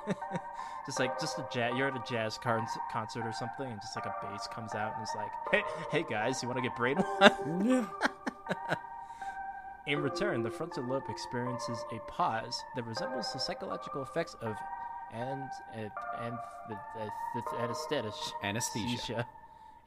just 0.87 1.01
like 1.01 1.19
just 1.21 1.39
a 1.39 1.47
jazz. 1.53 1.75
You're 1.77 1.89
at 1.89 1.97
a 1.97 2.03
jazz 2.09 2.39
con- 2.39 2.67
concert 2.93 3.25
or 3.25 3.33
something, 3.33 3.67
and 3.71 3.81
just 3.81 3.97
like 3.97 4.07
a 4.07 4.15
bass 4.23 4.47
comes 4.53 4.75
out 4.75 4.95
and 4.95 5.03
it's 5.03 5.15
like, 5.17 5.31
"Hey, 5.51 5.63
hey 5.91 6.05
guys, 6.09 6.43
you 6.43 6.49
want 6.49 6.63
to 6.63 6.69
get 6.69 6.77
brainwashed?" 6.77 7.89
In 9.89 10.01
return, 10.01 10.43
the 10.43 10.51
frontal 10.51 10.85
lobe 10.85 11.05
experiences 11.09 11.85
a 11.93 11.99
pause 12.11 12.61
that 12.75 12.85
resembles 12.85 13.33
the 13.33 13.39
psychological 13.39 14.03
effects 14.03 14.35
of 14.43 14.57
and 15.13 15.49
and 15.75 15.91
and 16.21 16.39
the, 16.69 16.79
the, 16.97 17.43
the 17.51 17.59
anesthesia. 17.59 18.13
Anesthesia. 18.43 19.27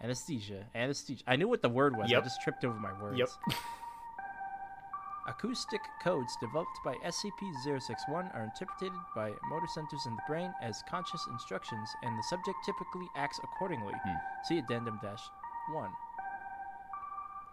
Anesthesia. 0.01 0.65
Anesthesia. 0.73 1.23
I 1.27 1.35
knew 1.35 1.47
what 1.47 1.61
the 1.61 1.69
word 1.69 1.97
was. 1.97 2.09
Yep. 2.09 2.21
I 2.21 2.23
just 2.23 2.41
tripped 2.41 2.63
over 2.63 2.79
my 2.79 2.93
words. 3.01 3.19
Yep. 3.19 3.29
Acoustic 5.27 5.81
codes 6.01 6.35
developed 6.41 6.79
by 6.83 6.95
SCP-061 7.05 8.33
are 8.33 8.43
interpreted 8.43 8.91
by 9.15 9.29
motor 9.47 9.67
centers 9.67 10.01
in 10.07 10.15
the 10.15 10.21
brain 10.27 10.51
as 10.59 10.81
conscious 10.89 11.23
instructions, 11.29 11.87
and 12.01 12.17
the 12.17 12.23
subject 12.23 12.57
typically 12.65 13.05
acts 13.15 13.39
accordingly. 13.43 13.93
Hmm. 13.93 14.15
See 14.47 14.57
addendum 14.57 14.97
dash 15.03 15.21
one. 15.71 15.91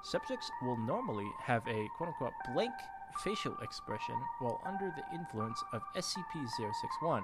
Subjects 0.02 0.50
will 0.62 0.78
normally 0.78 1.28
have 1.42 1.66
a 1.68 1.88
quote-unquote 1.98 2.32
blank 2.54 2.72
facial 3.22 3.56
expression 3.60 4.16
while 4.38 4.60
under 4.64 4.94
the 4.96 5.14
influence 5.14 5.62
of 5.72 5.82
SCP-061. 5.96 7.22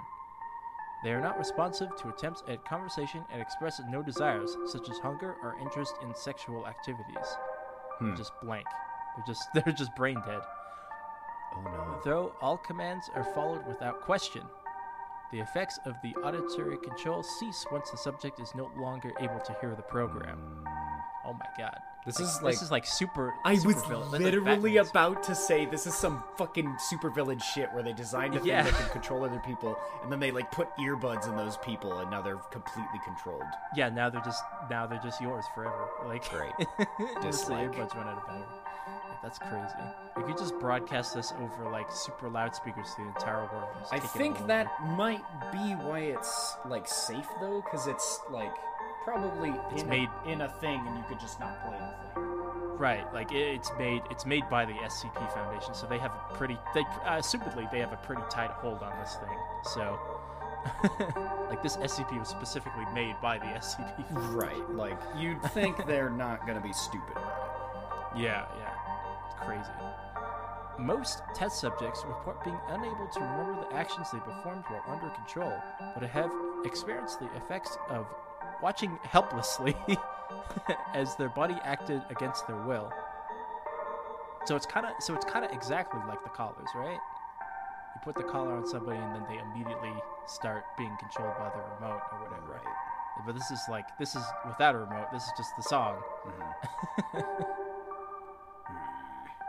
They 1.02 1.10
are 1.10 1.20
not 1.20 1.38
responsive 1.38 1.94
to 1.96 2.08
attempts 2.08 2.44
at 2.48 2.64
conversation 2.64 3.24
and 3.32 3.42
express 3.42 3.80
no 3.90 4.02
desires, 4.02 4.56
such 4.66 4.88
as 4.88 4.98
hunger 4.98 5.34
or 5.42 5.58
interest 5.60 5.94
in 6.02 6.14
sexual 6.14 6.66
activities. 6.66 7.26
They're 8.00 8.10
hmm. 8.10 8.16
just 8.16 8.32
blank. 8.42 8.66
They're 9.16 9.26
just 9.26 9.48
they're 9.54 9.72
just 9.72 9.94
brain 9.96 10.20
dead. 10.26 10.40
Oh 11.56 11.62
no. 11.64 12.00
Though 12.04 12.34
all 12.40 12.56
commands 12.56 13.10
are 13.14 13.24
followed 13.34 13.66
without 13.66 14.00
question, 14.00 14.42
the 15.32 15.40
effects 15.40 15.78
of 15.84 15.94
the 16.02 16.14
auditory 16.22 16.78
control 16.78 17.22
cease 17.22 17.66
once 17.72 17.90
the 17.90 17.96
subject 17.96 18.38
is 18.38 18.54
no 18.54 18.70
longer 18.76 19.12
able 19.20 19.40
to 19.40 19.56
hear 19.60 19.74
the 19.74 19.82
program. 19.82 20.38
Hmm. 20.38 20.81
Oh 21.32 21.38
my 21.38 21.46
god. 21.58 21.78
This 22.04 22.18
Like, 22.18 22.28
is 22.28 22.42
like 22.42 22.52
this 22.54 22.62
is 22.62 22.70
like 22.72 22.84
super. 22.86 23.32
I 23.44 23.54
super 23.54 23.68
was 23.74 23.84
villain- 23.84 24.10
literally 24.22 24.72
Batman's- 24.74 24.90
about 24.90 25.22
to 25.22 25.34
say 25.36 25.66
this 25.66 25.86
is 25.86 25.94
some 25.94 26.24
fucking 26.36 26.76
supervillain 26.92 27.40
shit 27.40 27.72
where 27.72 27.84
they 27.84 27.92
designed 27.92 28.34
a 28.34 28.38
thing 28.40 28.48
Yeah. 28.48 28.62
that 28.64 28.74
can 28.74 28.88
control 28.90 29.24
other 29.24 29.38
people, 29.38 29.78
and 30.02 30.10
then 30.10 30.18
they 30.18 30.32
like 30.32 30.50
put 30.50 30.68
earbuds 30.78 31.28
in 31.28 31.36
those 31.36 31.56
people, 31.58 32.00
and 32.00 32.10
now 32.10 32.20
they're 32.20 32.38
completely 32.50 32.98
controlled. 33.04 33.44
Yeah, 33.76 33.88
now 33.88 34.10
they're 34.10 34.20
just 34.20 34.42
now 34.68 34.84
they're 34.88 34.98
just 34.98 35.20
yours 35.20 35.44
forever. 35.54 35.88
Like 36.06 36.28
Great. 36.28 36.52
The 36.78 37.28
earbuds 37.28 37.94
run 37.94 38.08
out 38.08 38.18
of 38.18 38.26
battery. 38.26 38.42
Like, 39.08 39.22
that's 39.22 39.38
crazy. 39.38 39.74
You 40.18 40.24
could 40.24 40.36
just 40.38 40.58
broadcast 40.58 41.14
this 41.14 41.32
over 41.40 41.70
like 41.70 41.88
super 41.92 42.28
loudspeakers 42.28 42.92
to 42.96 43.02
the 43.02 43.08
entire 43.10 43.44
world. 43.52 43.68
I 43.92 44.00
think 44.00 44.44
that 44.48 44.66
might 44.82 45.22
be 45.52 45.74
why 45.76 46.00
it's 46.00 46.56
like 46.66 46.88
safe 46.88 47.28
though, 47.40 47.62
because 47.62 47.86
it's 47.86 48.20
like 48.30 48.52
probably 49.04 49.54
It's 49.72 49.82
in, 49.82 49.88
made- 49.88 50.08
a, 50.26 50.28
in 50.30 50.40
a 50.42 50.48
thing, 50.48 50.82
and 50.86 50.96
you 50.96 51.04
could 51.08 51.20
just 51.20 51.38
not 51.40 51.62
play 51.64 51.76
the 51.78 52.20
thing. 52.20 52.28
Right, 52.78 53.12
like 53.14 53.30
it, 53.30 53.36
it's 53.54 53.70
made 53.78 54.02
it's 54.10 54.26
made 54.26 54.42
by 54.50 54.64
the 54.64 54.72
SCP 54.72 55.32
Foundation, 55.34 55.72
so 55.74 55.86
they 55.86 55.98
have 55.98 56.10
a 56.10 56.34
pretty 56.34 56.58
they 56.74 56.80
uh, 57.04 57.18
assumedly 57.18 57.70
they 57.70 57.78
have 57.78 57.92
a 57.92 57.96
pretty 57.98 58.22
tight 58.28 58.50
hold 58.50 58.82
on 58.82 58.98
this 58.98 59.14
thing. 59.16 59.38
So, 59.62 59.98
like 61.48 61.62
this 61.62 61.76
SCP 61.76 62.18
was 62.18 62.28
specifically 62.28 62.84
made 62.92 63.14
by 63.22 63.38
the 63.38 63.44
SCP. 63.44 64.04
Right. 64.34 64.68
Like 64.70 64.98
you'd 65.16 65.40
think 65.52 65.86
they're 65.86 66.10
not 66.10 66.44
gonna 66.46 66.60
be 66.62 66.72
stupid 66.72 67.12
about 67.12 68.12
it. 68.16 68.22
Yeah, 68.22 68.46
yeah, 68.58 68.74
it's 69.26 69.34
crazy. 69.40 69.70
Most 70.78 71.22
test 71.34 71.60
subjects 71.60 72.02
report 72.06 72.42
being 72.42 72.58
unable 72.68 73.06
to 73.06 73.20
remember 73.20 73.64
the 73.68 73.76
actions 73.76 74.10
they 74.10 74.18
performed 74.18 74.64
while 74.68 74.82
under 74.88 75.08
control, 75.10 75.52
but 75.94 76.02
have 76.08 76.32
experienced 76.64 77.20
the 77.20 77.28
effects 77.36 77.76
of 77.90 78.06
watching 78.62 78.98
helplessly 79.02 79.76
as 80.94 81.16
their 81.16 81.28
body 81.28 81.56
acted 81.64 82.02
against 82.10 82.46
their 82.46 82.56
will. 82.62 82.92
So 84.44 84.56
it's 84.56 84.66
kind 84.66 84.86
of 84.86 84.92
so 85.00 85.14
it's 85.14 85.24
kind 85.24 85.44
of 85.44 85.52
exactly 85.52 86.00
like 86.08 86.22
the 86.24 86.30
collars, 86.30 86.68
right? 86.74 86.98
You 87.94 88.00
put 88.02 88.14
the 88.14 88.22
collar 88.22 88.52
on 88.52 88.66
somebody 88.66 88.98
and 88.98 89.14
then 89.14 89.24
they 89.28 89.38
immediately 89.38 89.92
start 90.26 90.64
being 90.78 90.96
controlled 90.98 91.36
by 91.38 91.50
the 91.50 91.62
remote 91.74 92.00
or 92.12 92.18
whatever. 92.24 92.52
Right. 92.52 93.26
But 93.26 93.34
this 93.34 93.50
is 93.50 93.60
like 93.68 93.86
this 93.98 94.16
is 94.16 94.24
without 94.46 94.74
a 94.74 94.78
remote. 94.78 95.08
This 95.12 95.22
is 95.22 95.32
just 95.36 95.50
the 95.56 95.62
song. 95.62 95.96
Mm-hmm. 96.26 97.18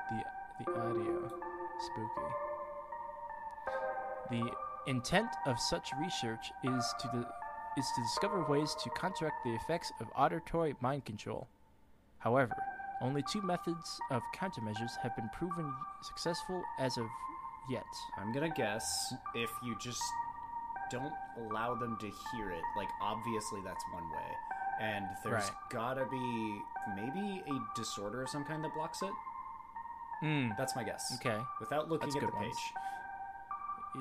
the 0.10 0.24
the 0.66 0.72
audio 0.80 1.32
spooky. 1.80 2.30
The 4.30 4.52
intent 4.88 5.30
of 5.46 5.60
such 5.60 5.90
research 6.00 6.52
is 6.64 6.94
to 7.00 7.08
the 7.14 7.26
is 7.78 7.86
to 7.96 8.02
discover 8.02 8.44
ways 8.44 8.76
to 8.84 8.90
counteract 8.92 9.44
the 9.44 9.54
effects 9.56 9.92
of 10.00 10.08
auditory 10.16 10.76
mind 10.82 11.06
control. 11.06 11.48
However, 12.20 12.56
only 13.02 13.24
two 13.24 13.42
methods 13.42 14.00
of 14.12 14.22
countermeasures 14.36 14.96
have 15.02 15.16
been 15.16 15.30
proven 15.34 15.74
successful 16.02 16.64
as 16.80 16.98
of 16.98 17.06
yet. 17.70 17.84
I'm 18.18 18.32
gonna 18.34 18.50
guess 18.50 19.14
if 19.36 19.50
you 19.64 19.76
just 19.80 20.02
don't 20.92 21.14
allow 21.38 21.76
them 21.76 21.98
to 22.00 22.06
hear 22.32 22.52
it, 22.52 22.62
like 22.78 22.90
obviously 23.02 23.62
that's 23.64 23.84
one 23.94 24.10
way. 24.12 24.38
And 24.80 25.06
there's 25.24 25.50
Right. 25.50 25.70
gotta 25.70 26.06
be 26.06 26.62
maybe 26.96 27.44
a 27.48 27.60
disorder 27.76 28.24
of 28.24 28.30
some 28.30 28.44
kind 28.46 28.64
that 28.64 28.74
blocks 28.74 29.02
it. 29.02 29.12
Mm, 30.22 30.56
That's 30.58 30.76
my 30.76 30.84
guess. 30.84 31.14
okay. 31.20 31.42
Without 31.60 31.90
looking 31.90 32.10
That's 32.10 32.24
at 32.24 32.32
the 32.32 32.38
ones. 32.38 32.56
page. 32.56 32.74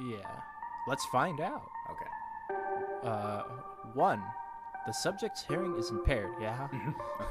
Yeah. 0.05 0.41
Let's 0.87 1.05
find 1.07 1.41
out. 1.41 1.69
Okay. 1.91 2.07
Uh, 3.03 3.43
one, 3.95 4.23
the 4.87 4.93
subject's 4.93 5.43
hearing 5.43 5.77
is 5.77 5.91
impaired, 5.91 6.33
yeah? 6.41 6.69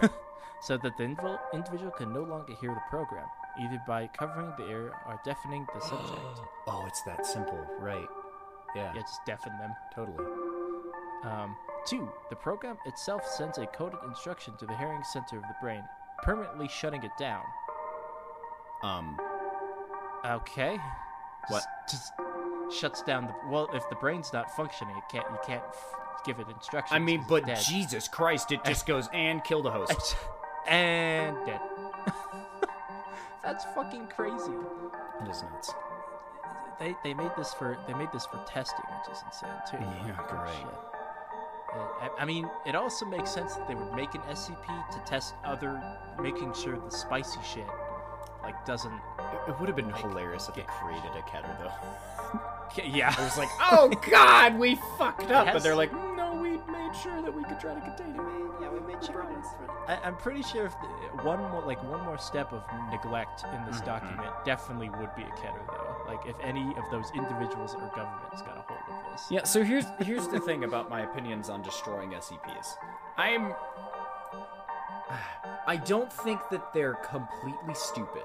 so 0.62 0.78
that 0.78 0.98
the 0.98 1.04
individual, 1.04 1.40
individual 1.54 1.92
can 1.92 2.14
no 2.14 2.24
longer 2.24 2.54
hear 2.60 2.72
the 2.74 2.82
program, 2.90 3.26
either 3.60 3.82
by 3.88 4.08
covering 4.08 4.52
the 4.58 4.68
ear 4.70 4.94
or 5.08 5.20
deafening 5.26 5.66
the 5.74 5.82
subject. 5.82 6.20
Oh, 6.68 6.86
it's 6.88 7.02
that 7.04 7.26
simple, 7.26 7.60
right? 7.80 8.08
Yeah, 8.76 8.94
yeah, 8.96 9.02
just 9.02 9.26
deafen 9.26 9.52
them. 9.58 9.74
totally. 9.94 10.24
Um, 11.24 11.56
two, 11.86 12.08
the 12.30 12.36
program 12.36 12.78
itself 12.86 13.26
sends 13.26 13.58
a 13.58 13.66
coded 13.66 14.00
instruction 14.08 14.54
to 14.60 14.66
the 14.66 14.78
hearing 14.78 15.04
center 15.12 15.38
of 15.38 15.44
the 15.44 15.56
brain, 15.62 15.84
permanently 16.24 16.68
shutting 16.70 17.04
it 17.04 17.12
down. 17.18 17.44
Um, 18.84 19.18
Okay. 20.26 20.78
What? 21.48 21.64
Just, 21.90 21.90
just 21.90 22.14
shuts 22.74 23.02
down 23.02 23.28
the. 23.28 23.34
Well, 23.50 23.70
if 23.74 23.88
the 23.90 23.96
brain's 23.96 24.32
not 24.34 24.56
functioning, 24.56 24.96
it 24.98 25.04
can't. 25.12 25.26
You 25.32 25.40
can't 25.46 25.64
f- 25.68 25.96
give 26.26 26.40
it 26.40 26.48
instructions. 26.50 26.96
I 26.96 27.00
mean, 27.00 27.26
but. 27.28 27.46
Jesus 27.60 28.08
Christ, 28.08 28.52
it 28.52 28.64
just 28.66 28.86
goes 28.88 29.10
and 29.14 29.44
kill 29.44 29.62
the 29.62 29.72
host. 29.72 30.16
and 30.68 31.36
dead. 31.46 31.60
That's 33.44 33.66
fucking 33.76 34.08
crazy. 34.08 34.54
It 35.24 35.30
is 35.30 35.44
nuts. 35.44 35.74
They 36.80 36.96
they 37.04 37.14
made 37.14 37.32
this 37.38 37.54
for 37.54 37.78
they 37.88 37.94
made 37.94 38.12
this 38.12 38.26
for 38.26 38.44
testing, 38.48 38.86
which 39.00 39.16
is 39.16 39.24
insane 39.26 39.50
too. 39.70 39.78
Yeah, 39.80 40.18
oh, 40.20 40.36
great. 40.36 40.68
I, 42.20 42.26
mean, 42.26 42.50
it 42.66 42.76
also 42.76 43.06
makes 43.06 43.32
sense 43.32 43.56
that 43.56 43.66
they 43.66 43.76
would 43.76 43.94
make 43.94 44.14
an 44.14 44.20
SCP 44.30 44.92
to 44.92 45.00
test 45.06 45.36
other, 45.46 45.82
making 46.22 46.54
sure 46.54 46.78
the 46.78 46.92
spicy 46.92 47.40
shit 47.50 47.68
like 48.44 48.66
doesn't. 48.66 48.94
It, 48.94 49.50
it 49.50 49.60
would 49.60 49.68
have 49.70 49.76
been 49.76 49.92
hilarious 49.94 50.50
if 50.50 50.56
they 50.56 50.66
created 50.68 51.12
a 51.16 51.22
Keter, 51.22 51.58
though. 51.60 52.40
Yeah, 52.84 53.12
It 53.14 53.20
was 53.20 53.38
like, 53.38 53.50
oh 53.72 53.90
god, 54.10 54.58
we 54.58 54.76
fucked 54.98 55.32
up. 55.32 55.48
has- 55.48 55.56
But 55.56 55.64
they're 55.64 55.76
like, 55.76 55.92
no, 55.94 56.40
we 56.42 56.52
made 56.72 56.96
sure 57.02 57.22
that 57.22 57.34
we 57.34 57.44
could 57.44 57.60
try 57.60 57.74
to 57.74 57.82
contain 57.82 58.16
it. 58.16 58.22
yeah, 58.62 58.70
we 58.70 58.80
made 58.80 59.04
sure. 59.04 59.26
I, 59.88 59.98
I'm 60.04 60.16
pretty 60.16 60.44
sure 60.44 60.66
if 60.68 60.74
the, 60.80 60.88
one 61.24 61.40
more 61.40 61.64
like 61.66 61.82
one 61.84 62.04
more 62.06 62.18
step 62.18 62.54
of 62.54 62.64
neglect 62.92 63.44
in 63.54 63.66
this 63.66 63.82
Mhm. 63.82 63.86
document 63.86 64.30
definitely 64.46 64.90
would 64.90 65.14
be 65.16 65.24
a 65.24 65.32
Keter 65.40 65.66
though. 65.68 65.96
Like 66.08 66.26
if 66.26 66.36
any 66.42 66.74
of 66.78 66.84
those 66.92 67.12
individuals 67.16 67.74
or 67.76 67.90
governments 67.96 68.42
got 68.44 68.58
a 68.58 68.62
hold 68.68 68.80
of 68.90 69.12
this. 69.12 69.28
Yeah, 69.30 69.44
so 69.44 69.64
here's 69.64 69.86
here's 70.00 70.28
the 70.28 70.40
thing 70.40 70.64
about 70.64 70.90
my 70.90 71.02
opinions 71.02 71.50
on 71.50 71.62
destroying 71.64 72.12
SCPs. 72.12 72.76
I'm 73.18 73.54
I 75.68 75.78
don't 75.78 76.12
think 76.12 76.40
that 76.52 76.74
they're 76.74 76.96
completely 76.96 77.74
stupid. 77.74 78.24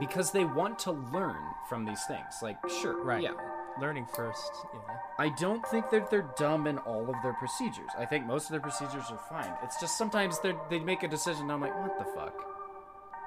Because 0.00 0.30
they 0.32 0.44
want 0.44 0.78
to 0.80 0.92
learn 0.92 1.36
from 1.68 1.84
these 1.84 2.02
things. 2.06 2.34
Like, 2.42 2.58
sure, 2.82 3.02
Right. 3.02 3.22
yeah. 3.22 3.32
Learning 3.80 4.06
first. 4.06 4.50
Yeah. 4.72 4.80
I 5.18 5.28
don't 5.30 5.66
think 5.68 5.90
that 5.90 6.10
they're 6.10 6.30
dumb 6.38 6.66
in 6.66 6.78
all 6.78 7.10
of 7.10 7.16
their 7.22 7.34
procedures. 7.34 7.90
I 7.98 8.06
think 8.06 8.24
most 8.26 8.44
of 8.46 8.52
their 8.52 8.60
procedures 8.60 9.04
are 9.10 9.18
fine. 9.28 9.52
It's 9.62 9.78
just 9.78 9.98
sometimes 9.98 10.40
they 10.40 10.54
they 10.70 10.78
make 10.78 11.02
a 11.02 11.08
decision. 11.08 11.42
and 11.42 11.52
I'm 11.52 11.60
like, 11.60 11.78
what 11.78 11.98
the 11.98 12.04
fuck? 12.12 12.34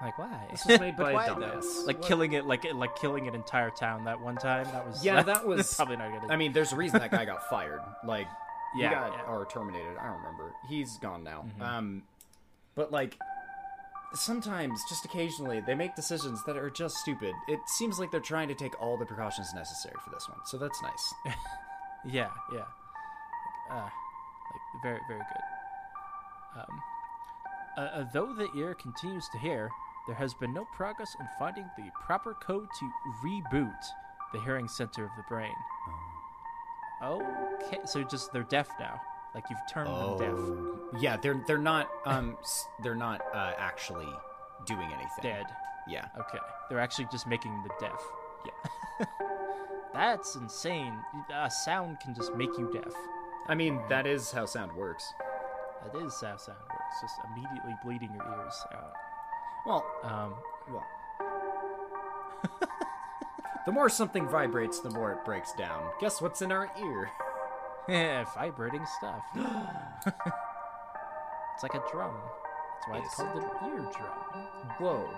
Like 0.02 0.18
why? 0.18 0.48
This 0.50 0.66
was 0.66 0.80
made 0.80 0.98
by 0.98 1.12
a 1.26 1.30
dumbass. 1.30 1.86
Like 1.86 2.00
What? 2.00 2.08
killing 2.08 2.34
it, 2.34 2.46
like 2.46 2.66
like 2.74 2.96
killing 2.96 3.28
an 3.28 3.36
entire 3.36 3.70
town 3.70 4.06
that 4.06 4.20
one 4.20 4.38
time. 4.38 4.66
That 4.72 4.88
was 4.88 5.06
Yeah, 5.06 5.22
that 5.32 5.46
was- 5.46 5.76
probably 5.76 5.98
not 5.98 6.20
good. 6.22 6.32
I 6.32 6.36
mean, 6.36 6.52
there's 6.52 6.72
a 6.74 6.76
reason 6.76 7.00
that 7.00 7.12
guy 7.12 7.26
got 7.26 7.48
fired. 7.48 7.82
Like, 8.04 8.28
he 8.74 8.82
Yeah, 8.82 8.94
got 8.94 9.12
yeah. 9.14 9.20
Mm-hmm. 9.20 9.32
or 9.32 9.46
terminated. 9.46 9.98
I 10.02 10.06
don't 10.08 10.18
remember. 10.18 10.54
He's 10.68 10.98
gone 10.98 11.24
now. 11.24 11.46
Um, 11.62 12.04
but 12.74 12.92
like, 12.92 13.20
sometimes, 14.14 14.82
just 14.90 15.06
occasionally, 15.06 15.62
they 15.62 15.76
make 15.76 15.96
decisions 15.96 16.44
that 16.46 16.58
are 16.58 16.70
just 16.70 16.98
stupid. 16.98 17.34
It 17.48 17.60
seems 17.68 18.00
like 18.00 18.12
they're 18.12 18.20
trying 18.20 18.48
to 18.48 18.56
take 18.56 18.80
all 18.82 18.98
the 18.98 19.06
precautions 19.06 19.54
necessary 19.54 19.96
for 20.04 20.10
this 20.10 20.28
one, 20.28 20.40
so 20.46 20.58
that's 20.58 20.82
nice. 20.82 21.14
Yeah, 22.06 22.30
yeah. 22.54 22.64
Uh, 23.70 23.84
like 23.84 24.82
very, 24.84 25.00
very 25.08 25.20
good. 25.20 26.62
Um, 26.62 26.82
uh, 27.78 27.82
uh, 27.82 28.06
though 28.14 28.34
the 28.34 28.48
ear 28.58 28.74
continues 28.74 29.28
to 29.30 29.38
hear, 29.38 29.70
there 30.08 30.16
has 30.16 30.34
been 30.34 30.54
no 30.54 30.66
progress 30.74 31.16
in 31.20 31.28
finding 31.38 31.66
the 31.78 31.90
proper 32.06 32.36
code 32.36 32.68
to 32.80 32.92
reboot 33.24 33.84
the 34.34 34.40
hearing 34.42 34.68
center 34.68 35.04
of 35.04 35.12
the 35.18 35.24
brain. 35.28 35.54
Okay, 37.04 37.80
so 37.86 38.04
just 38.04 38.34
they're 38.34 38.44
deaf 38.44 38.70
now. 38.80 39.00
Like 39.36 39.46
you've 39.50 39.60
turned 39.70 39.88
them 39.90 40.18
deaf. 40.18 40.30
Oh, 40.34 40.98
yeah, 41.00 41.18
they're 41.18 41.42
they're 41.48 41.58
not 41.58 41.90
um 42.06 42.38
they're 42.84 42.96
not 42.96 43.22
uh, 43.34 43.54
actually 43.58 44.08
doing 44.66 44.88
anything. 44.88 45.22
Dead. 45.24 45.46
Yeah. 45.88 46.06
Okay, 46.20 46.40
they're 46.70 46.80
actually 46.80 47.08
just 47.12 47.28
making 47.28 47.52
the 47.64 47.70
deaf. 47.80 48.02
Yeah. 48.46 49.06
That's 49.94 50.36
insane. 50.36 50.94
A 51.34 51.50
sound 51.50 52.00
can 52.00 52.14
just 52.14 52.34
make 52.36 52.50
you 52.58 52.70
deaf. 52.72 52.94
I 53.48 53.56
mean, 53.56 53.80
that 53.90 54.06
is 54.06 54.32
how 54.32 54.46
sound 54.46 54.72
works. 54.74 55.12
That 55.84 56.00
is 56.06 56.14
how 56.22 56.38
sound 56.38 56.60
works. 56.72 56.96
Just 57.02 57.16
immediately 57.32 57.74
bleeding 57.84 58.12
your 58.14 58.24
ears 58.40 58.64
out. 58.74 58.94
Well, 59.66 59.86
Um, 60.04 60.36
well. 60.72 60.86
the 63.66 63.72
more 63.72 63.90
something 63.90 64.28
vibrates, 64.28 64.80
the 64.80 64.92
more 64.92 65.12
it 65.14 65.26
breaks 65.26 65.54
down. 65.54 65.90
Guess 66.00 66.22
what's 66.22 66.42
in 66.42 66.52
our 66.52 66.70
ear? 66.80 67.10
Vibrating 67.90 68.86
stuff. 68.98 69.24
it's 70.06 71.64
like 71.64 71.74
a 71.74 71.82
drum. 71.92 72.14
That's 72.14 72.88
why 72.88 72.98
it's 73.00 73.08
Is 73.10 73.16
called 73.16 73.44
an 73.44 73.50
eardrum. 73.72 74.12
Whoa. 74.80 75.10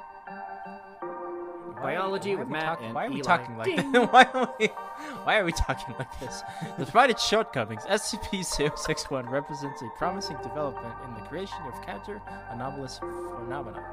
Biology 1.82 2.36
with 2.36 2.48
Matt 2.48 2.66
talking- 2.80 2.86
and 2.88 2.96
Why 2.96 3.06
are 3.06 3.10
we 3.10 3.16
Eli. 3.18 3.24
talking 3.24 3.58
like 3.58 3.76
this? 3.76 3.86
why, 4.12 4.24
are 4.34 4.54
we, 4.60 4.68
why 5.24 5.38
are 5.40 5.46
we 5.46 5.52
talking 5.52 5.96
like 5.98 6.20
this? 6.20 6.44
Despite 6.78 7.10
its 7.10 7.26
shortcomings, 7.28 7.84
SCP-061 7.84 9.30
represents 9.30 9.82
a 9.82 9.90
promising 9.98 10.38
development 10.44 10.94
in 11.08 11.14
the 11.16 11.22
creation 11.28 11.58
of 11.66 11.82
counter 11.86 12.22
anomalous 12.52 13.00
phenomena. 13.00 13.84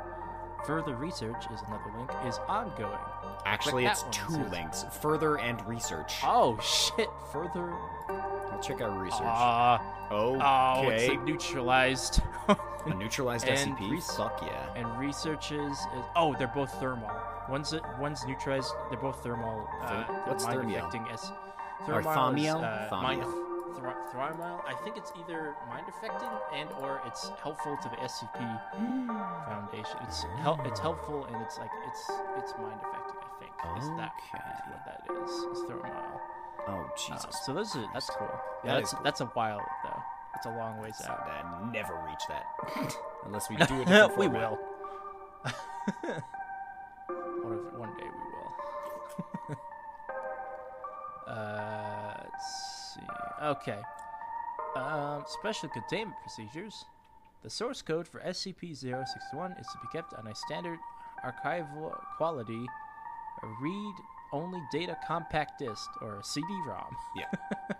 Further 0.67 0.97
research 0.97 1.45
is 1.53 1.61
another 1.67 1.91
link 1.97 2.11
is 2.27 2.39
ongoing. 2.49 2.99
Actually, 3.47 3.87
it's 3.87 4.05
two 4.11 4.33
one, 4.33 4.41
it 4.41 4.45
says. 4.45 4.53
links. 4.53 4.85
Further 5.01 5.39
and 5.39 5.65
research. 5.67 6.15
Oh 6.25 6.59
shit! 6.61 7.09
Further. 7.33 7.73
I'll 8.59 8.65
check 8.65 8.81
out 8.81 9.01
research. 9.01 9.21
Ah. 9.23 9.81
oh, 10.11 10.89
it's 10.89 11.05
okay. 11.05 11.17
neutralized. 11.19 12.21
a 12.49 12.95
neutralized 12.95 13.47
SCP? 13.57 13.91
res- 13.93 14.11
Fuck 14.17 14.41
yeah. 14.43 14.73
and 14.75 14.99
researches 14.99 15.73
is 15.79 16.05
oh 16.17 16.35
they're 16.39 16.51
both 16.55 16.73
Thaumiel 16.81 17.49
one's 17.49 17.75
one's 18.01 18.25
neutralized 18.27 18.73
they're 18.91 18.99
both 19.01 19.23
Thaumiel 19.23 19.67
uh, 19.83 20.07
they're 20.07 20.17
what's 20.27 20.45
mind 20.45 20.61
thermio? 20.61 20.79
affecting 20.79 21.07
s 21.13 21.31
Or 21.87 22.03
Thaumiel 22.03 22.59
is, 22.59 22.93
uh, 22.93 22.99
mind. 23.03 23.23
I 24.67 24.75
think 24.83 24.97
it's 24.97 25.13
either 25.21 25.55
mind 25.69 25.87
affecting 25.89 26.29
and 26.55 26.69
or 26.81 27.01
it's 27.07 27.31
helpful 27.43 27.77
to 27.83 27.89
the 27.91 27.97
scp 27.97 28.39
foundation 29.47 29.97
it's 30.03 30.23
hel- 30.41 30.61
it's 30.65 30.81
helpful 30.81 31.25
and 31.27 31.37
it's 31.43 31.59
like 31.59 31.71
it's 31.87 32.11
it's 32.39 32.53
mind 32.59 32.81
affecting 32.83 33.19
i 33.23 33.39
think 33.39 33.53
is 33.79 33.89
that 33.99 34.13
is 34.17 34.25
Okay. 34.35 34.73
what 34.73 34.83
that 34.87 35.01
is 35.23 35.31
is 35.31 35.59
Thaumiel 35.69 36.21
Oh, 36.69 36.85
Uh, 36.85 36.89
Jesus. 36.97 37.37
so 37.47 37.55
those 37.55 37.75
are 37.77 37.85
that's 37.95 38.11
cool 38.11 38.29
yeah 38.65 38.75
That 38.75 38.79
that's 38.81 38.93
cool. 38.93 39.03
that's 39.05 39.21
a 39.23 39.27
while 39.27 39.61
though 39.85 40.03
it's 40.37 40.47
a 40.47 40.51
long 40.51 40.79
ways 40.81 40.95
So 40.99 41.09
out 41.11 41.27
that 41.27 41.73
never 41.73 41.95
reach 42.07 42.25
that. 42.29 42.45
Unless 43.25 43.49
we 43.51 43.57
do 43.57 43.65
it. 43.87 44.17
we 44.19 44.29
will. 44.29 44.57
one, 47.43 47.53
of, 47.53 47.79
one 47.79 47.97
day 47.97 48.05
we 48.05 49.55
will. 49.57 49.57
uh, 51.27 52.15
let's 52.23 52.95
see. 52.95 53.07
Okay. 53.43 53.79
Um, 54.77 55.25
special 55.27 55.69
containment 55.71 56.17
procedures. 56.23 56.85
The 57.43 57.51
source 57.51 57.83
code 57.83 58.07
for 58.07 58.21
SCP-061 58.21 59.61
is 59.61 59.67
to 59.67 59.79
be 59.83 59.89
kept 59.93 60.15
on 60.15 60.27
a 60.29 60.35
standard 60.35 60.79
archival 61.25 61.97
quality 62.17 62.65
read-only 64.33 64.63
data 64.71 64.97
compact 65.07 65.59
disc 65.59 65.91
or 66.01 66.19
a 66.19 66.25
CD-ROM. 66.25 66.97
Yeah. 67.17 67.25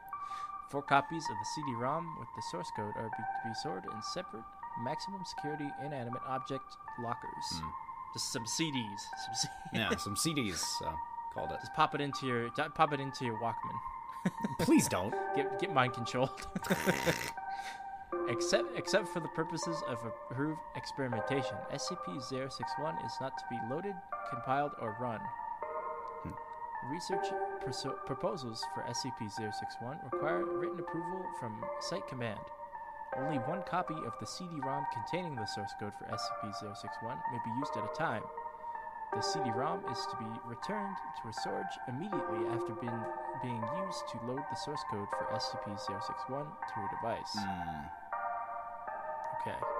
Four 0.71 0.83
copies 0.83 1.25
of 1.31 1.37
the 1.39 1.47
CD-ROM 1.55 2.17
with 2.19 2.29
the 2.37 2.43
source 2.51 2.71
code 2.77 2.93
are 2.97 3.11
be, 3.17 3.23
to 3.43 3.49
be 3.49 3.55
stored 3.55 3.85
in 3.85 4.03
separate, 4.03 4.45
maximum 4.83 5.23
security 5.25 5.69
inanimate 5.85 6.23
object 6.27 6.77
lockers. 7.03 7.31
Hmm. 7.53 7.69
Just 8.15 8.33
some 8.33 8.45
CDs. 8.45 9.01
Some 9.25 9.35
C- 9.35 9.49
Yeah, 9.75 9.97
some 9.97 10.15
CDs 10.15 10.63
uh, 10.85 10.93
called 11.33 11.53
it. 11.53 11.59
Just 11.61 11.75
pop 11.75 11.95
it 11.95 12.01
into 12.01 12.27
your 12.27 12.51
pop 12.75 12.93
it 12.93 13.01
into 13.01 13.25
your 13.25 13.39
Walkman. 13.39 13.79
Please 14.61 14.89
don't. 14.89 15.15
Get 15.37 15.59
get 15.59 15.73
mind 15.73 15.93
controlled. 15.95 16.47
except 18.29 18.77
except 18.77 19.09
for 19.09 19.21
the 19.21 19.29
purposes 19.29 19.83
of 19.87 19.99
approved 20.31 20.61
experimentation, 20.75 21.57
SCP-061 21.73 23.05
is 23.07 23.13
not 23.21 23.37
to 23.39 23.45
be 23.51 23.59
loaded, 23.71 23.95
compiled, 24.31 24.73
or 24.81 24.97
run. 25.01 25.21
Research 26.87 27.27
perso- 27.61 27.99
proposals 28.07 28.65
for 28.75 28.83
SCP-061 28.85 29.99
require 30.13 30.45
written 30.45 30.79
approval 30.79 31.27
from 31.39 31.63
Site 31.81 32.07
Command. 32.07 32.39
Only 33.17 33.39
one 33.39 33.63
copy 33.69 33.95
of 33.95 34.13
the 34.21 34.27
CD-ROM 34.27 34.87
containing 34.93 35.35
the 35.35 35.47
source 35.47 35.73
code 35.81 35.93
for 35.99 36.05
SCP-061 36.07 37.19
may 37.33 37.39
be 37.45 37.51
used 37.59 37.77
at 37.77 37.85
a 37.85 37.95
time. 37.97 38.23
The 39.15 39.21
CD-ROM 39.21 39.81
is 39.91 40.07
to 40.07 40.17
be 40.17 40.27
returned 40.47 40.97
to 41.23 41.29
a 41.29 41.33
storage 41.33 41.75
immediately 41.89 42.47
after 42.53 42.75
being, 42.75 43.03
being 43.43 43.65
used 43.87 44.05
to 44.13 44.27
load 44.27 44.43
the 44.51 44.57
source 44.57 44.85
code 44.91 45.09
for 45.11 45.27
SCP-061 45.35 46.47
to 46.47 46.81
a 46.81 46.89
device. 46.95 47.35
Hmm. 47.35 47.87
Okay. 49.41 49.78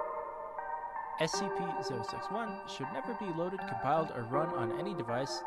SCP-061 1.21 2.69
should 2.69 2.87
never 2.93 3.13
be 3.15 3.25
loaded, 3.37 3.59
compiled, 3.59 4.11
or 4.15 4.23
run 4.23 4.49
on 4.49 4.79
any 4.79 4.93
device 4.93 5.43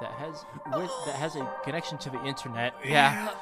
that 0.00 0.12
has 0.12 0.44
with 0.76 0.90
that 1.06 1.16
has 1.16 1.36
a 1.36 1.48
connection 1.64 1.98
to 1.98 2.10
the 2.10 2.22
internet. 2.24 2.74
Yeah. 2.84 3.32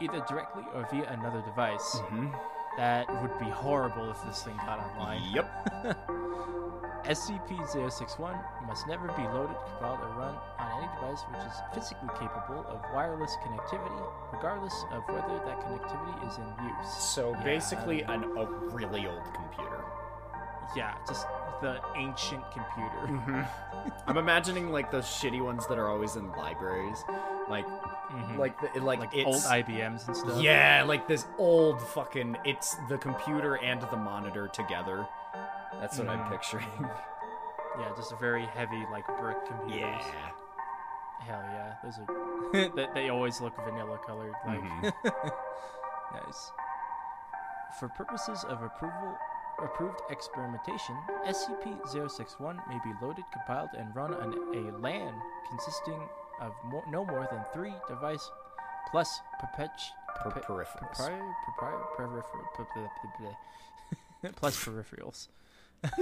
Either 0.00 0.24
directly 0.28 0.64
or 0.74 0.86
via 0.90 1.08
another 1.10 1.40
device. 1.42 1.96
Mm-hmm. 1.96 2.28
That 2.76 3.08
would 3.22 3.38
be 3.38 3.46
horrible 3.46 4.10
if 4.10 4.22
this 4.24 4.42
thing 4.42 4.56
got 4.56 4.80
online. 4.80 5.22
Yep. 5.32 6.08
SCP-061 7.04 8.66
must 8.66 8.86
never 8.88 9.08
be 9.08 9.22
loaded, 9.22 9.56
compiled, 9.68 10.00
or 10.00 10.08
run 10.18 10.34
on 10.58 10.82
any 10.82 10.88
device 10.94 11.22
which 11.28 11.40
is 11.44 11.60
physically 11.74 12.08
capable 12.18 12.64
of 12.66 12.80
wireless 12.94 13.36
connectivity, 13.44 14.06
regardless 14.32 14.74
of 14.90 15.02
whether 15.08 15.38
that 15.44 15.60
connectivity 15.60 16.28
is 16.28 16.38
in 16.38 16.66
use. 16.66 16.96
So 16.96 17.32
Yeah, 17.32 17.44
basically, 17.44 18.02
an, 18.02 18.24
a 18.36 18.46
really 18.72 19.06
old 19.06 19.22
computer. 19.34 19.73
Yeah, 20.76 20.94
just 21.06 21.26
the 21.62 21.80
ancient 21.96 22.42
computer. 22.52 23.48
I'm 24.06 24.16
imagining 24.16 24.70
like 24.70 24.90
those 24.90 25.04
shitty 25.04 25.42
ones 25.42 25.66
that 25.68 25.78
are 25.78 25.88
always 25.88 26.16
in 26.16 26.30
libraries, 26.32 27.04
like, 27.48 27.66
like, 28.36 28.58
the, 28.74 28.80
like, 28.80 28.98
like 29.00 29.10
it's, 29.14 29.26
old 29.26 29.42
IBMs 29.52 30.06
and 30.08 30.16
stuff. 30.16 30.42
Yeah, 30.42 30.84
like 30.86 31.06
this 31.08 31.26
old 31.38 31.80
fucking. 31.80 32.36
It's 32.44 32.76
the 32.88 32.98
computer 32.98 33.56
and 33.56 33.80
the 33.82 33.96
monitor 33.96 34.48
together. 34.48 35.06
That's 35.80 35.98
what 35.98 36.08
I'm 36.08 36.20
Mhm. 36.20 36.30
picturing. 36.30 36.66
Yeah, 37.76 37.90
just 37.96 38.12
a 38.12 38.16
very 38.16 38.46
heavy, 38.46 38.86
like 38.92 39.04
brick 39.18 39.36
computers. 39.48 39.82
yeah. 39.82 40.30
Hell 41.26 41.42
yeah, 41.42 41.74
those 41.82 41.98
are. 41.98 42.70
they, 42.76 42.86
they 42.94 43.08
always 43.08 43.40
look 43.40 43.52
vanilla 43.64 43.98
colored. 44.06 44.32
Like, 44.46 44.60
Mhm. 44.60 44.92
nice. 46.24 46.52
For 47.80 47.88
purposes 47.88 48.44
of 48.44 48.62
approval, 48.62 49.16
approved 49.62 50.00
experimentation, 50.10 50.96
SCP-061 51.26 52.56
may 52.68 52.78
be 52.84 52.92
loaded, 53.02 53.24
compiled, 53.32 53.70
and 53.76 53.94
run 53.94 54.14
on 54.14 54.32
a 54.54 54.76
LAN 54.78 55.14
consisting 55.48 56.00
of 56.40 56.52
more, 56.66 56.84
no 56.90 57.04
more 57.04 57.28
than 57.30 57.42
three 57.52 57.72
device 57.88 58.30
plus 58.90 59.20
perpet- 59.40 59.70
Per- 60.22 60.30
peripherals. 60.30 60.96
plus 64.36 64.56
peripherals. 64.64 65.28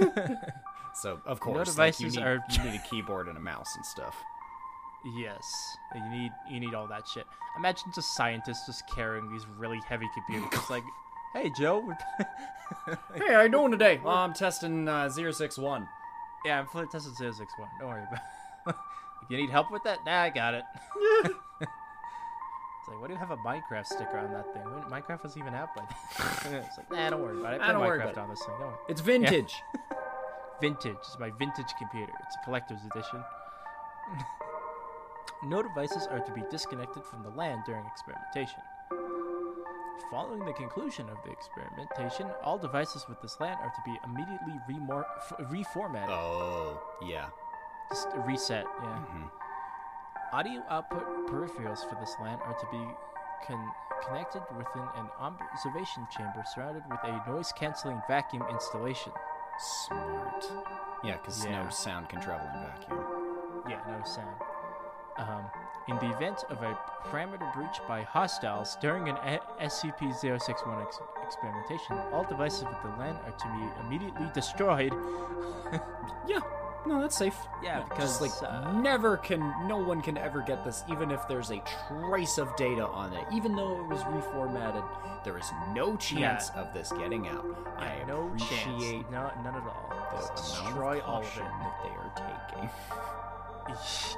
so 0.95 1.19
of 1.25 1.39
No 1.39 1.43
course, 1.45 1.77
like, 1.77 1.99
you, 1.99 2.07
devices 2.09 2.17
need, 2.17 2.23
are- 2.23 2.43
you 2.51 2.63
need 2.71 2.79
a 2.79 2.83
keyboard 2.89 3.27
and 3.27 3.37
a 3.37 3.41
mouse 3.41 3.69
and 3.75 3.85
stuff. 3.85 4.15
Yes, 5.17 5.43
you 5.95 6.09
need 6.09 6.31
you 6.49 6.59
need 6.61 6.73
all 6.73 6.87
that 6.87 7.05
shit. 7.07 7.25
Imagine 7.57 7.91
just 7.93 8.15
scientists 8.15 8.65
just 8.65 8.83
carrying 8.89 9.29
these 9.33 9.45
really 9.57 9.79
heavy 9.87 10.07
computers. 10.13 10.69
Like, 10.69 10.83
hey 11.33 11.49
Joe, 11.57 11.93
Hey, 13.15 13.33
how 13.33 13.41
you 13.41 13.49
doing 13.49 13.71
today? 13.71 13.99
Well, 14.03 14.15
I'm 14.15 14.33
testing 14.33 14.87
uh, 14.87 15.09
061. 15.09 15.87
yeah, 16.45 16.59
I'm 16.59 16.87
testing 16.89 17.13
061. 17.13 17.69
Don't 17.79 17.89
worry 17.89 18.03
about. 18.03 18.19
it. 18.67 18.75
you 19.29 19.37
need 19.37 19.49
help 19.49 19.71
with 19.71 19.83
that? 19.83 19.99
Nah, 20.05 20.21
I 20.23 20.29
got 20.29 20.53
it. 20.53 20.63
it's 21.25 21.29
like, 22.87 22.99
why 22.99 23.07
do 23.07 23.13
you 23.13 23.19
have 23.19 23.31
a 23.31 23.37
Minecraft 23.37 23.85
sticker 23.85 24.17
on 24.17 24.31
that 24.33 24.51
thing? 24.53 24.63
When- 24.63 24.83
Minecraft 25.01 25.23
was 25.23 25.37
even 25.37 25.53
out 25.53 25.75
by 25.75 25.83
then. 26.43 26.55
it's 26.55 26.77
like, 26.77 26.91
nah, 26.91 27.09
don't 27.11 27.21
worry 27.21 27.39
about 27.39 27.53
it. 27.53 27.61
I 27.61 27.67
Nah, 27.67 27.73
don't 27.73 27.81
worry 27.81 27.99
Minecraft 27.99 28.11
about 28.11 28.23
on 28.23 28.29
this 28.31 28.39
thing. 28.43 28.55
Don't 28.59 28.67
worry. 28.67 28.77
It's 28.89 29.01
vintage. 29.01 29.61
Vintage. 30.61 30.95
It's 30.99 31.19
my 31.19 31.29
vintage 31.37 31.73
computer. 31.77 32.13
It's 32.25 32.35
a 32.41 32.45
collector's 32.45 32.79
edition. 32.91 33.23
no 35.43 35.61
devices 35.61 36.07
are 36.09 36.19
to 36.19 36.31
be 36.33 36.41
disconnected 36.49 37.03
from 37.05 37.21
the 37.23 37.29
LAN 37.29 37.63
during 37.65 37.85
experimentation. 37.85 38.59
Following 40.11 40.45
the 40.45 40.53
conclusion 40.53 41.09
of 41.09 41.17
the 41.23 41.31
experimentation, 41.31 42.27
all 42.43 42.57
devices 42.57 43.05
with 43.09 43.19
this 43.21 43.39
LAN 43.39 43.57
are 43.61 43.69
to 43.73 43.81
be 43.85 43.97
immediately 44.05 44.53
remor- 44.69 45.05
f- 45.17 45.33
reformatted. 45.49 46.09
oh, 46.09 46.79
yeah. 47.01 47.27
Just 47.89 48.07
a 48.13 48.19
reset, 48.21 48.65
yeah. 48.81 48.97
Mhm. 49.11 49.29
Audio 50.33 50.63
output 50.69 51.03
peripherals 51.27 51.87
for 51.89 51.95
this 51.95 52.15
LAN 52.19 52.39
are 52.41 52.53
to 52.53 52.65
be 52.71 52.87
con- 53.47 53.71
connected 54.03 54.41
within 54.57 54.87
an 54.95 55.09
observation 55.19 56.07
chamber 56.11 56.43
surrounded 56.53 56.83
with 56.89 56.99
a 57.03 57.29
noise 57.29 57.51
canceling 57.53 58.01
vacuum 58.07 58.43
installation. 58.49 59.11
Smart. 59.57 60.51
Yeah, 61.03 61.17
because 61.17 61.45
Yeah. 61.45 61.63
no 61.63 61.69
sound 61.69 62.09
can 62.09 62.19
travel 62.19 62.47
in 62.47 62.65
vacuum. 62.65 63.63
Yeah, 63.69 63.79
no 63.87 64.03
sound. 64.03 64.35
Um, 65.17 65.43
in 65.89 65.95
the 65.97 66.09
event 66.15 66.43
of 66.49 66.63
a 66.63 66.77
parameter 67.09 67.53
breach 67.53 67.77
by 67.87 68.01
hostiles 68.03 68.77
during 68.81 69.09
an 69.09 69.15
a- 69.17 69.39
SCP-061 69.65 70.81
ex- 70.81 70.99
experimentation, 71.23 71.97
all 72.11 72.23
devices 72.23 72.63
with 72.63 72.81
the 72.83 72.89
LAN 72.97 73.15
are 73.25 73.31
to 73.31 73.47
be 73.47 73.85
immediately 73.85 74.27
destroyed. 74.33 74.93
Yeah. 76.27 76.39
No, 76.85 76.99
that's 77.01 77.15
safe. 77.17 77.35
Yeah, 77.63 77.79
just 77.97 78.19
because, 78.19 78.21
like 78.21 78.51
uh, 78.51 78.71
never 78.73 79.15
can, 79.17 79.39
no 79.67 79.77
one 79.77 80.01
can 80.01 80.17
ever 80.17 80.41
get 80.41 80.65
this, 80.65 80.83
even 80.91 81.11
if 81.11 81.25
there's 81.29 81.49
a 81.49 81.63
trace 81.87 82.37
of 82.37 82.53
data 82.57 82.85
on 82.85 83.13
it. 83.13 83.23
Even 83.33 83.55
though 83.55 83.79
it 83.79 83.87
was 83.87 84.01
reformatted, 84.01 84.83
there 85.23 85.37
is 85.37 85.49
no 85.73 85.95
chance 85.95 86.49
of 86.57 86.73
this 86.73 86.91
getting 86.91 87.27
out. 87.29 87.45
I 87.77 88.03
no 88.05 88.27
appreciate 88.27 88.59
chance. 88.59 89.05
No, 89.11 89.31
none 89.43 89.55
at 89.55 89.63
all. 89.63 89.89
the 90.11 90.17
Just 90.17 90.35
destroy 90.35 90.99
all 91.01 91.21
of 91.21 91.25
it. 91.25 91.35
that 91.37 91.79
they 91.83 91.89
are 91.89 92.11
taking. 92.51 92.69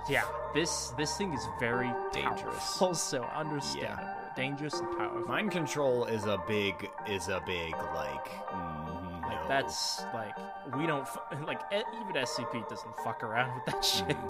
Yeah, 0.09 0.23
this 0.53 0.89
this 0.97 1.15
thing 1.17 1.33
is 1.33 1.47
very 1.59 1.91
Dangerous. 2.11 2.55
powerful, 2.77 2.93
so 2.95 3.23
understandable, 3.23 4.03
dangerous 4.35 4.79
and 4.79 4.97
powerful. 4.97 5.21
Mind 5.27 5.51
control 5.51 6.05
is 6.05 6.25
a 6.25 6.37
big, 6.47 6.89
is 7.07 7.27
a 7.27 7.41
big 7.45 7.73
like. 7.93 8.25
mm, 8.51 9.21
Like 9.23 9.41
no. 9.41 9.47
that's 9.47 10.01
like 10.13 10.35
we 10.75 10.85
don't 10.87 11.07
like 11.45 11.61
even 11.71 12.13
SCP 12.15 12.67
doesn't 12.69 12.95
fuck 13.03 13.23
around 13.23 13.53
with 13.55 13.65
that 13.65 13.83
shit. 13.85 14.17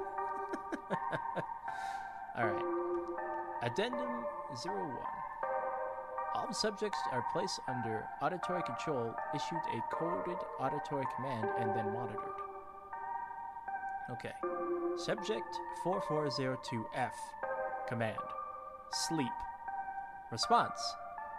All 2.38 2.48
right. 2.48 2.66
Addendum 3.64 4.26
01. 4.66 4.76
All 6.36 6.52
subjects 6.54 7.00
are 7.14 7.24
placed 7.32 7.60
under 7.68 8.06
auditory 8.22 8.62
control, 8.64 9.16
issued 9.34 9.62
a 9.74 9.82
coded 9.96 10.38
auditory 10.60 11.06
command, 11.16 11.48
and 11.60 11.74
then 11.76 11.92
monitored. 11.94 12.20
Okay. 14.12 14.34
Subject 14.98 15.48
4402F. 15.84 17.12
Command. 17.88 18.18
Sleep. 19.08 19.32
Response. 20.32 20.80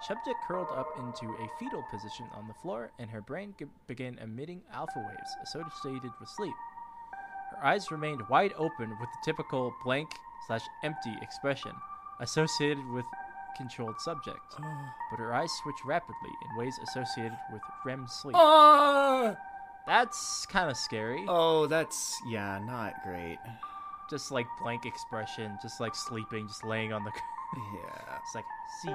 Subject 0.02 0.36
curled 0.46 0.68
up 0.76 0.88
into 0.98 1.32
a 1.34 1.48
fetal 1.58 1.82
position 1.90 2.26
on 2.34 2.46
the 2.46 2.54
floor, 2.54 2.90
and 2.98 3.08
her 3.10 3.22
brain 3.22 3.54
g- 3.58 3.64
began 3.86 4.18
emitting 4.18 4.60
alpha 4.72 4.98
waves 4.98 5.30
associated 5.42 6.10
with 6.20 6.28
sleep. 6.28 6.54
Her 7.52 7.64
eyes 7.64 7.90
remained 7.90 8.20
wide 8.28 8.52
open 8.58 8.90
with 8.90 8.98
the 9.08 9.24
typical 9.24 9.72
blank 9.84 10.10
slash 10.46 10.62
empty 10.84 11.14
expression 11.22 11.72
associated 12.20 12.86
with 12.90 13.04
controlled 13.56 13.98
subject, 14.00 14.38
but 15.10 15.18
her 15.18 15.32
eyes 15.32 15.50
switched 15.62 15.84
rapidly 15.86 16.30
in 16.50 16.58
ways 16.58 16.78
associated 16.82 17.38
with 17.52 17.62
REM 17.84 18.06
sleep. 18.06 18.36
Ah! 18.36 19.34
That's 19.86 20.44
kind 20.46 20.68
of 20.70 20.76
scary. 20.76 21.24
Oh, 21.28 21.66
that's 21.66 22.20
yeah, 22.28 22.58
not 22.64 23.02
great. 23.04 23.38
Just 24.10 24.32
like 24.32 24.46
blank 24.60 24.84
expression, 24.84 25.56
just 25.62 25.80
like 25.80 25.94
sleeping, 25.94 26.48
just 26.48 26.64
laying 26.64 26.92
on 26.92 27.04
the. 27.04 27.12
Yeah. 27.56 28.18
It's 28.22 28.34
like, 28.34 28.44
see. 28.82 28.90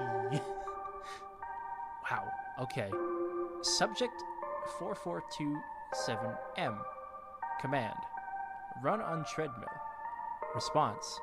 wow. 2.12 2.28
Okay. 2.60 2.92
Subject 3.62 4.14
4427M. 4.78 6.78
Command. 7.62 7.96
Run 8.84 9.00
on 9.02 9.24
treadmill. 9.24 9.70
Response. 10.54 11.22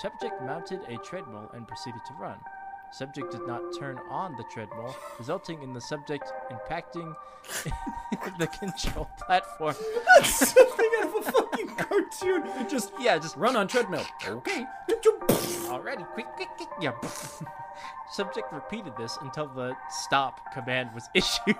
Subject 0.00 0.40
mounted 0.42 0.80
a 0.88 0.96
treadmill 0.98 1.50
and 1.52 1.68
proceeded 1.68 2.00
to 2.06 2.14
run. 2.14 2.38
Subject 2.92 3.30
did 3.30 3.46
not 3.46 3.62
turn 3.78 3.98
on 4.10 4.36
the 4.36 4.44
treadmill, 4.52 4.94
resulting 5.18 5.62
in 5.62 5.72
the 5.72 5.80
subject 5.80 6.32
impacting 6.50 7.14
the 8.38 8.46
control 8.48 9.08
platform. 9.26 9.76
That's 10.16 10.48
something 10.52 10.90
out 11.00 11.08
of 11.08 11.14
a 11.26 11.32
fucking 11.32 11.68
cartoon. 11.68 12.68
Just 12.68 12.92
Yeah, 12.98 13.18
just 13.18 13.36
run 13.36 13.54
on 13.56 13.68
treadmill. 13.68 14.04
Okay. 14.26 14.66
Already, 15.68 16.02
quick, 16.14 16.26
quick, 16.34 16.48
quick. 16.56 16.68
Yeah. 16.80 16.92
Subject 18.10 18.52
repeated 18.52 18.92
this 18.98 19.16
until 19.20 19.46
the 19.46 19.76
stop 19.88 20.52
command 20.52 20.90
was 20.92 21.08
issued. 21.14 21.56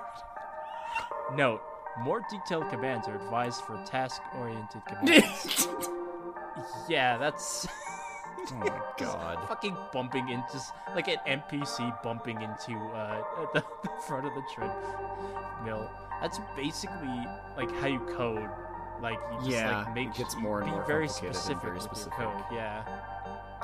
Note: 1.34 1.62
More 2.00 2.22
detailed 2.28 2.68
commands 2.70 3.06
are 3.06 3.14
advised 3.14 3.60
for 3.62 3.80
task-oriented 3.86 4.82
commands. 4.84 5.68
yeah, 6.88 7.16
that's 7.18 7.68
Oh 8.56 8.56
my 8.58 8.68
god. 8.98 9.48
fucking 9.48 9.76
bumping 9.92 10.28
into 10.28 10.60
like 10.94 11.08
an 11.08 11.16
NPC 11.26 12.02
bumping 12.02 12.40
into 12.42 12.76
uh, 12.94 13.22
the, 13.54 13.64
the 13.82 13.88
front 14.06 14.26
of 14.26 14.34
the 14.34 14.42
treadmill. 14.52 15.90
That's 16.20 16.38
basically 16.56 17.24
like 17.56 17.70
how 17.80 17.86
you 17.86 18.00
code. 18.16 18.48
Like 19.00 19.18
you 19.32 19.38
just 19.38 19.50
Yeah, 19.50 19.84
like 19.84 19.94
make 19.94 20.08
it 20.08 20.14
gets 20.14 20.36
more 20.36 20.60
and 20.60 20.66
be 20.66 20.72
more 20.72 20.84
very 20.84 21.08
specific 21.08 21.62
very 21.62 21.74
with 21.74 21.82
specific. 21.84 22.18
your 22.18 22.30
code. 22.32 22.42
Yeah. 22.52 22.84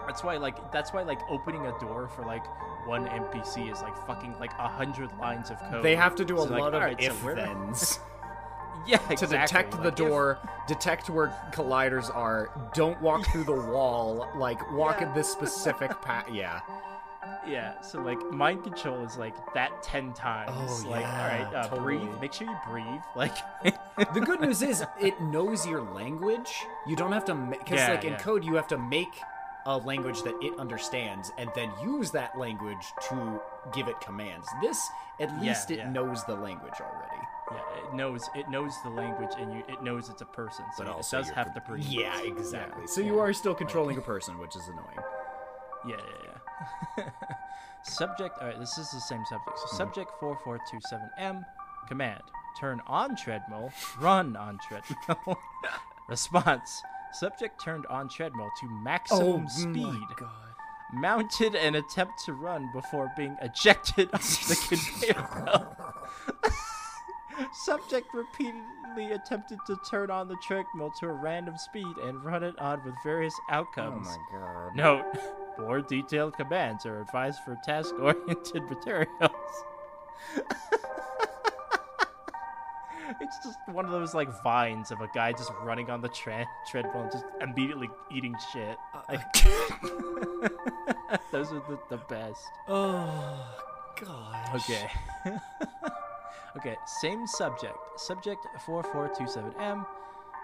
That's 0.06 0.22
why 0.24 0.36
like 0.38 0.72
that's 0.72 0.92
why 0.92 1.02
like 1.02 1.20
opening 1.28 1.66
a 1.66 1.78
door 1.80 2.08
for 2.08 2.22
like 2.24 2.44
one 2.86 3.06
NPC 3.06 3.70
is 3.70 3.82
like 3.82 3.96
fucking 4.06 4.38
like 4.38 4.52
a 4.58 4.68
hundred 4.68 5.10
lines 5.18 5.50
of 5.50 5.58
code. 5.68 5.84
They 5.84 5.96
have 5.96 6.14
to 6.16 6.24
do 6.24 6.36
a 6.38 6.42
So, 6.42 6.44
like, 6.48 6.60
lot 6.60 6.68
of 6.74 6.80
alright, 6.80 7.00
so 7.02 7.08
if 7.08 7.22
the- 7.22 7.34
thens 7.34 7.98
yeah, 8.90 8.98
to 8.98 9.12
exactly. 9.12 9.38
detect 9.38 9.70
the 9.72 9.76
like, 9.78 9.86
if- 9.88 9.94
door, 9.96 10.38
detect 10.66 11.10
where 11.10 11.28
colliders 11.52 12.14
are. 12.14 12.50
Don't 12.74 13.00
walk 13.02 13.26
through 13.26 13.44
the 13.44 13.52
wall. 13.72 14.28
Like 14.36 14.70
walk 14.72 15.02
in 15.02 15.12
this 15.14 15.28
specific 15.30 15.90
path. 16.02 16.28
Yeah. 16.30 16.60
Yeah, 17.46 17.80
so 17.80 18.00
like 18.00 18.20
mind 18.30 18.62
control 18.64 19.02
is 19.04 19.16
like 19.16 19.34
that 19.54 19.82
ten 19.82 20.12
times. 20.12 20.50
Oh, 20.54 20.88
like, 20.90 21.00
yeah, 21.00 21.22
all 21.22 21.52
right, 21.52 21.64
uh, 21.72 21.76
breathe. 21.76 22.08
Make 22.20 22.32
sure 22.32 22.46
you 22.48 22.56
breathe. 22.68 23.00
Like, 23.16 23.34
The 24.14 24.20
good 24.20 24.40
news 24.40 24.62
is 24.62 24.84
it 25.00 25.20
knows 25.20 25.66
your 25.66 25.80
language. 25.82 26.64
You 26.86 26.94
don't 26.96 27.10
have 27.12 27.24
to 27.26 27.34
because 27.34 27.78
Yeah, 27.78 27.90
like 27.90 28.04
in 28.04 28.12
yeah. 28.12 28.18
code 28.18 28.44
you 28.44 28.54
have 28.54 28.68
to 28.68 28.78
make 28.78 29.20
a 29.64 29.76
language 29.78 30.22
that 30.22 30.34
it 30.40 30.56
understands 30.58 31.32
and 31.38 31.50
then 31.56 31.72
use 31.82 32.12
that 32.12 32.38
language 32.38 32.92
to 33.08 33.40
give 33.74 33.88
it 33.88 34.00
commands. 34.00 34.46
This 34.62 34.80
at 35.18 35.30
Yeah, 35.30 35.40
least 35.40 35.70
it 35.72 35.78
yeah. 35.78 35.90
knows 35.90 36.24
the 36.24 36.34
language 36.36 36.74
already. 36.80 37.25
Yeah, 37.52 37.58
it 37.88 37.94
knows 37.94 38.28
it 38.34 38.48
knows 38.50 38.72
the 38.82 38.90
language 38.90 39.30
and 39.38 39.52
you 39.52 39.62
it 39.68 39.82
knows 39.82 40.08
it's 40.08 40.22
a 40.22 40.26
person. 40.26 40.64
So 40.76 40.84
But 40.84 40.98
it 40.98 41.06
does 41.10 41.28
have 41.30 41.46
con- 41.46 41.54
to 41.54 41.60
breathe. 41.60 41.84
Yeah, 41.84 42.20
exactly. 42.22 42.82
Yeah, 42.82 42.92
So 42.92 43.00
you 43.00 43.16
yeah. 43.16 43.22
are 43.22 43.32
still 43.32 43.54
controlling 43.54 43.96
a 43.98 44.00
person, 44.00 44.38
which 44.38 44.56
is 44.56 44.66
annoying. 44.68 44.98
Yeah, 45.86 45.96
yeah, 45.98 47.04
yeah. 47.04 47.04
subject. 47.84 48.38
All 48.40 48.48
right, 48.48 48.58
this 48.58 48.76
is 48.76 48.90
the 48.90 48.98
same 48.98 49.24
subject. 49.28 49.56
So 49.58 49.66
mm-hmm. 49.66 49.76
subject 49.76 50.10
four 50.18 50.36
four 50.42 50.58
two 50.68 50.80
seven 50.88 51.08
M. 51.16 51.44
Command: 51.86 52.22
Turn 52.58 52.80
on 52.88 53.14
treadmill. 53.14 53.70
Run 54.00 54.34
on 54.34 54.58
treadmill. 54.66 55.38
Response: 56.08 56.82
Subject 57.12 57.62
turned 57.62 57.86
on 57.86 58.08
treadmill 58.08 58.50
to 58.60 58.68
maximum 58.82 59.44
oh 59.44 59.48
speed. 59.48 60.02
god. 60.18 60.30
Mounted 60.92 61.54
an 61.54 61.76
attempt 61.76 62.14
to 62.24 62.32
run 62.32 62.68
before 62.72 63.12
being 63.16 63.36
ejected 63.42 64.08
onto 64.12 64.46
the 64.48 64.56
conveyor 64.68 65.28
belt. 65.44 65.66
Subject 67.52 68.06
repeatedly 68.14 69.12
attempted 69.12 69.58
to 69.66 69.76
turn 69.90 70.10
on 70.10 70.28
the 70.28 70.36
treadmill 70.42 70.90
to 71.00 71.06
a 71.06 71.12
random 71.12 71.56
speed 71.58 71.96
and 72.02 72.24
run 72.24 72.42
it 72.42 72.58
on 72.58 72.82
with 72.84 72.94
various 73.04 73.34
Oh 73.50 73.54
outcomes. 73.54 74.06
my 74.06 74.38
god. 74.38 74.76
Note: 74.76 75.04
More 75.58 75.80
detailed 75.80 76.34
commands 76.36 76.86
are 76.86 77.00
advised 77.00 77.40
for 77.44 77.56
task-oriented 77.64 78.62
materials. 78.70 79.30
It's 83.20 83.36
just 83.44 83.58
one 83.68 83.84
of 83.84 83.92
those 83.92 84.14
like 84.14 84.28
vines 84.42 84.90
of 84.90 85.00
a 85.00 85.08
guy 85.14 85.30
just 85.32 85.50
running 85.62 85.90
on 85.90 86.00
the 86.00 86.08
tra- 86.08 86.46
treadmill 86.68 87.02
and 87.02 87.12
just 87.12 87.24
immediately 87.40 87.88
eating 88.10 88.34
shit. 88.52 88.76
Uh, 88.92 89.00
like, 89.08 89.20
uh, 91.12 91.16
those 91.30 91.52
are 91.52 91.62
the, 91.68 91.78
the 91.88 91.98
best. 92.08 92.42
Oh, 92.68 93.46
gosh. 94.04 94.54
Okay. 94.68 94.90
Okay, 96.56 96.76
same 96.86 97.26
subject. 97.26 97.76
Subject 97.96 98.46
4427M. 98.66 99.86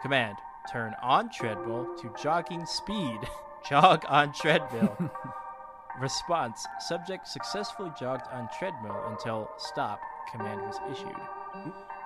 Command 0.02 0.36
turn 0.70 0.94
on 1.02 1.30
treadmill 1.30 1.86
to 2.00 2.12
jogging 2.20 2.66
speed. 2.66 3.18
Jog 3.68 4.04
on 4.08 4.32
treadmill. 4.32 4.96
Response 6.00 6.66
Subject 6.80 7.28
successfully 7.28 7.92
jogged 7.98 8.26
on 8.32 8.48
treadmill 8.58 9.02
until 9.08 9.50
stop 9.58 10.00
command 10.30 10.60
was 10.62 10.76
issued. 10.90 11.14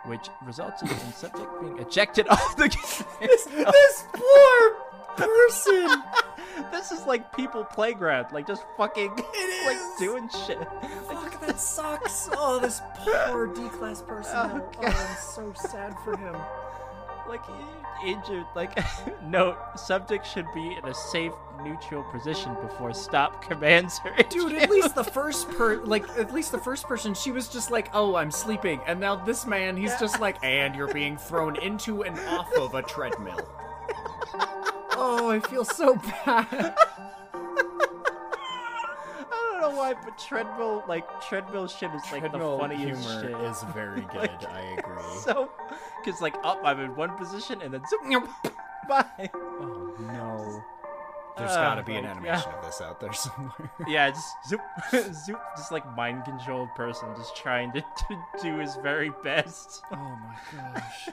Which 0.07 0.29
resulted 0.45 0.91
in 0.91 0.99
subject 1.15 1.49
being 1.61 1.79
ejected 1.79 2.29
off 2.29 2.57
the 2.57 2.69
game. 2.69 3.07
This 3.21 4.05
poor 4.13 4.77
person. 5.17 6.03
this 6.73 6.91
is 6.93 7.07
like 7.07 7.33
people 7.37 7.65
playground, 7.65 8.27
like 8.33 8.47
just 8.47 8.65
fucking 8.77 9.13
It 9.17 9.67
like 9.67 9.77
is. 9.77 9.99
doing 9.99 10.29
shit. 10.47 10.59
That 11.47 11.61
sucks. 11.61 12.29
Oh, 12.33 12.59
this 12.59 12.81
poor 12.97 13.47
D 13.47 13.69
class 13.69 14.03
person. 14.03 14.33
Oh, 14.37 14.71
I'm 14.83 15.17
so 15.17 15.53
sad 15.55 15.97
for 16.05 16.17
him. 16.17 16.35
like 17.29 17.43
injured 18.05 18.45
like 18.55 18.79
note 19.25 19.57
subject 19.77 20.27
should 20.27 20.47
be 20.55 20.77
in 20.77 20.85
a 20.85 20.95
safe 20.95 21.33
neutral 21.65 22.03
position 22.05 22.55
before 22.61 22.93
stop 22.93 23.43
commands 23.43 24.01
are 24.05 24.23
Dude, 24.25 24.53
at 24.55 24.71
least 24.71 24.95
the 24.95 25.05
first 25.05 25.49
per 25.51 25.77
like 25.85 26.09
at 26.19 26.33
least 26.33 26.53
the 26.53 26.59
first 26.59 26.85
person, 26.87 27.15
she 27.15 27.31
was 27.33 27.49
just 27.49 27.71
like, 27.71 27.89
"Oh, 27.95 28.17
I'm 28.17 28.31
sleeping," 28.31 28.81
and 28.87 29.01
now 29.01 29.17
this 29.17 29.47
man, 29.47 29.77
he's 29.77 29.97
just 29.99 30.21
like, 30.21 30.37
"And 30.43 30.75
you're 30.75 30.93
being 30.93 31.17
thrown 31.17 31.57
into 31.57 32.03
and 32.03 32.19
off 32.29 32.53
of 32.57 32.75
a 32.75 32.83
treadmill." 32.83 33.39
oh, 34.97 35.31
I 35.31 35.41
feel 35.41 35.65
so 35.65 35.97
bad. 36.25 36.77
I 39.81 39.93
don't 39.93 39.95
know 39.95 40.01
why 40.01 40.05
but 40.05 40.19
treadmill 40.19 40.85
like 40.89 41.21
treadmill 41.29 41.69
shit 41.69 41.91
is 41.95 42.03
like 42.13 42.21
Treadmill 42.23 42.57
the 42.57 42.63
funniest 42.63 43.05
humor 43.09 43.23
shit 43.23 43.41
is 43.51 43.63
very 43.75 44.01
good. 44.13 44.17
Like- 44.17 44.49
I 44.49 44.61
agree. 44.79 45.03
so 45.21 45.51
because 46.05 46.21
like 46.21 46.35
up 46.45 46.61
i'm 46.65 46.81
in 46.81 46.95
one 46.97 47.17
position 47.17 47.61
and 47.63 47.73
then 47.75 47.83
zoom 47.89 48.29
bye 48.89 49.31
oh 49.35 49.95
no. 50.01 50.63
There's 51.37 51.51
Oh 51.51 51.55
got 51.57 51.75
to 51.75 51.83
be 51.83 51.95
an 51.95 52.07
animation 52.07 52.51
of 52.51 52.65
this 52.65 52.81
out 52.81 52.99
there 52.99 53.13
somewhere. 53.13 53.71
yeah 53.87 54.09
just 54.11 54.27
zoop 54.49 54.61
zoop 55.13 55.39
just 55.57 55.71
like 55.71 55.85
mind 55.95 56.25
controlled 56.25 56.71
person 56.75 57.09
just 57.15 57.37
trying 57.37 57.73
to, 57.73 57.81
to 57.83 58.19
do 58.43 58.57
his 58.59 58.75
very 58.83 59.11
best 59.23 59.83
oh 59.93 59.97
my 59.97 60.81
gosh. 60.81 61.09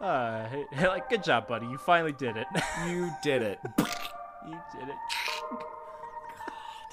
uh 0.00 0.46
hey, 0.48 0.66
like 0.88 1.08
good 1.08 1.22
job 1.24 1.46
buddy 1.48 1.66
you 1.66 1.78
finally 1.78 2.12
did 2.12 2.36
it 2.36 2.46
You 2.86 3.10
did 3.22 3.42
it. 3.42 3.60
You 4.46 4.58
did 4.78 4.88
it. 4.88 4.96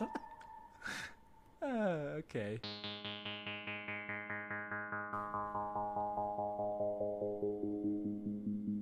Uh, 0.02 1.66
okay. 1.66 2.60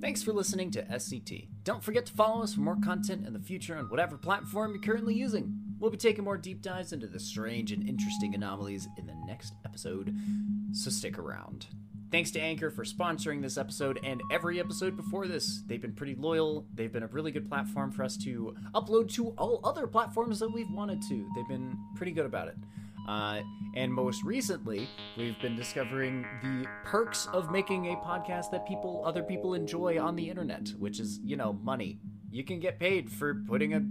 Thanks 0.02 0.22
for 0.22 0.34
listening 0.34 0.72
to 0.72 0.84
SCT. 0.84 1.48
Don't 1.64 1.84
forget 1.84 2.06
to 2.06 2.14
follow 2.14 2.44
us 2.44 2.54
for 2.54 2.62
more 2.62 2.78
content 2.84 3.26
in 3.26 3.34
the 3.34 3.40
future 3.40 3.76
on 3.76 3.90
whatever 3.90 4.18
platform 4.18 4.72
you're 4.74 4.82
currently 4.82 5.16
using. 5.16 5.60
We'll 5.80 5.92
be 5.92 5.98
taking 5.98 6.24
more 6.24 6.38
deep 6.38 6.62
dives 6.62 6.94
into 6.94 7.08
the 7.08 7.20
strange 7.20 7.72
and 7.72 7.88
interesting 7.88 8.36
anomalies 8.36 8.88
in 8.98 9.08
the 9.08 9.16
next 9.26 9.54
episode, 9.66 10.16
so 10.76 10.90
stick 10.90 11.18
around. 11.18 11.68
Thanks 12.12 12.32
to 12.32 12.40
Anchor 12.40 12.70
for 12.70 12.84
sponsoring 12.86 13.42
this 13.42 13.58
episode 13.58 14.00
and 14.04 14.22
every 14.32 14.60
episode 14.60 14.96
before 14.96 15.28
this. 15.28 15.64
They've 15.68 15.82
been 15.82 15.94
pretty 15.94 16.16
loyal. 16.16 16.66
They've 16.74 16.92
been 16.92 17.04
a 17.04 17.08
really 17.08 17.32
good 17.32 17.50
platform 17.50 17.92
for 17.92 18.04
us 18.04 18.16
to 18.18 18.56
upload 18.74 19.12
to 19.16 19.30
all 19.38 19.60
other 19.64 19.88
platforms 19.88 20.40
that 20.40 20.50
we've 20.54 20.70
wanted 20.70 21.02
to. 21.10 21.28
They've 21.36 21.48
been 21.48 21.78
pretty 21.96 22.12
good 22.12 22.26
about 22.26 22.48
it. 22.48 22.56
Uh, 23.08 23.42
and 23.76 23.94
most 23.94 24.24
recently, 24.24 24.88
we've 25.18 25.40
been 25.42 25.56
discovering 25.56 26.26
the 26.42 26.68
perks 26.84 27.28
of 27.28 27.52
making 27.52 27.92
a 27.92 27.96
podcast 27.98 28.50
that 28.52 28.66
people, 28.68 29.04
other 29.06 29.24
people 29.24 29.54
enjoy 29.54 30.00
on 30.00 30.16
the 30.16 30.30
internet, 30.30 30.70
which 30.80 31.00
is, 31.00 31.20
you 31.24 31.36
know, 31.36 31.54
money. 31.64 32.00
You 32.32 32.44
can 32.44 32.60
get 32.60 32.80
paid 32.80 33.12
for 33.12 33.44
putting 33.48 33.74
a 33.74 33.82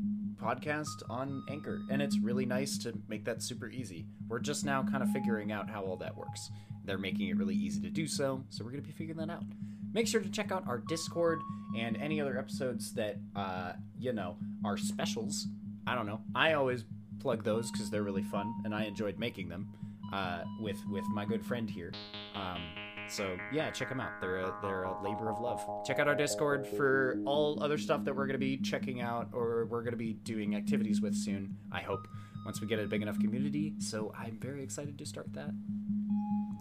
podcast 0.43 1.03
on 1.09 1.43
Anchor, 1.49 1.81
and 1.91 2.03
it's 2.03 2.19
really 2.19 2.45
nice 2.45 2.77
to 2.79 2.93
make 3.09 3.25
that 3.25 3.43
super 3.43 3.69
easy. 3.69 4.07
We're 4.29 4.41
just 4.41 4.65
now 4.65 4.83
kind 4.83 5.03
of 5.03 5.11
figuring 5.11 5.53
out 5.53 5.71
how 5.71 5.83
all 5.83 5.97
that 5.99 6.17
works. 6.17 6.51
They're 6.85 6.99
making 6.99 7.29
it 7.29 7.37
really 7.37 7.55
easy 7.55 7.81
to 7.83 7.91
do 7.91 8.07
so, 8.07 8.45
so 8.51 8.65
we're 8.65 8.71
going 8.71 8.83
to 8.83 8.87
be 8.87 8.93
figuring 8.93 9.19
that 9.19 9.33
out. 9.33 9.45
Make 9.93 10.07
sure 10.07 10.21
to 10.21 10.29
check 10.29 10.53
out 10.53 10.67
our 10.67 10.79
Discord 10.79 11.41
and 11.79 11.97
any 11.97 12.21
other 12.21 12.39
episodes 12.39 12.93
that, 12.95 13.17
uh, 13.35 13.73
you 13.99 14.13
know, 14.13 14.37
are 14.65 14.77
specials. 14.77 15.47
I 15.87 15.95
don't 15.95 16.07
know. 16.07 16.21
I 16.35 16.55
always 16.55 16.85
plug 17.21 17.45
those 17.45 17.71
because 17.71 17.91
they're 17.91 18.03
really 18.03 18.23
fun, 18.25 18.53
and 18.65 18.75
I 18.75 18.85
enjoyed 18.85 19.19
making 19.19 19.49
them 19.49 19.69
uh, 20.13 20.45
with 20.61 20.79
with 20.91 21.05
my 21.09 21.25
good 21.25 21.45
friend 21.45 21.69
here. 21.69 21.93
Um, 22.35 22.61
so 23.09 23.37
yeah, 23.53 23.71
check 23.71 23.89
them 23.89 24.01
out. 24.01 24.21
They're 24.21 24.39
a, 24.39 24.55
they're 24.63 24.85
a 24.85 25.03
labor 25.03 25.31
of 25.31 25.41
love. 25.41 25.63
Check 25.87 25.99
out 25.99 26.09
our 26.09 26.15
Discord 26.15 26.67
for 26.67 27.19
all 27.27 27.63
other 27.63 27.79
stuff 27.79 28.05
that 28.05 28.15
we're 28.15 28.27
to 28.29 28.39
be 28.39 28.57
checking 28.59 29.01
out 29.01 29.29
or 29.33 29.67
we're 29.67 29.85
to 29.85 29.97
be 29.97 30.15
doing 30.15 30.57
activities 30.57 31.01
with 31.01 31.15
soon. 31.15 31.57
I 31.71 31.81
hope 31.81 32.09
once 32.45 32.61
we 32.61 32.67
get 32.67 32.79
a 32.79 32.87
big 32.87 33.03
enough 33.03 33.19
community. 33.19 33.75
So 33.79 34.13
I'm 34.19 34.39
very 34.41 34.63
excited 34.63 34.99
to 34.99 35.07
start 35.07 35.33
that. 35.35 35.51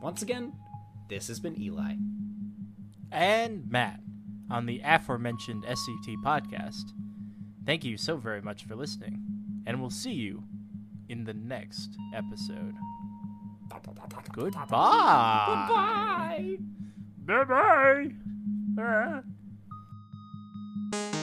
Once 0.04 0.22
again, 0.22 0.52
this 1.08 1.30
has 1.30 1.40
been 1.40 1.58
Eli. 1.58 1.94
And 3.10 3.72
Matt 3.72 4.02
on 4.52 4.66
the 4.66 4.82
aforementioned 4.84 5.64
SCT 5.64 6.18
podcast. 6.26 6.92
Thank 7.66 7.86
you 7.86 7.96
so 7.96 8.18
very 8.18 8.42
much 8.42 8.66
for 8.66 8.76
listening, 8.76 9.24
and 9.66 9.80
we'll 9.80 9.90
see 9.90 10.12
you 10.12 10.44
in 11.08 11.24
the 11.24 11.34
next 11.34 11.98
episode. 12.14 12.74
Goodbye. 14.34 14.68
Bye. 14.70 16.58
Bye 17.26 17.44
bye. 17.46 19.24
Ah. 20.94 21.14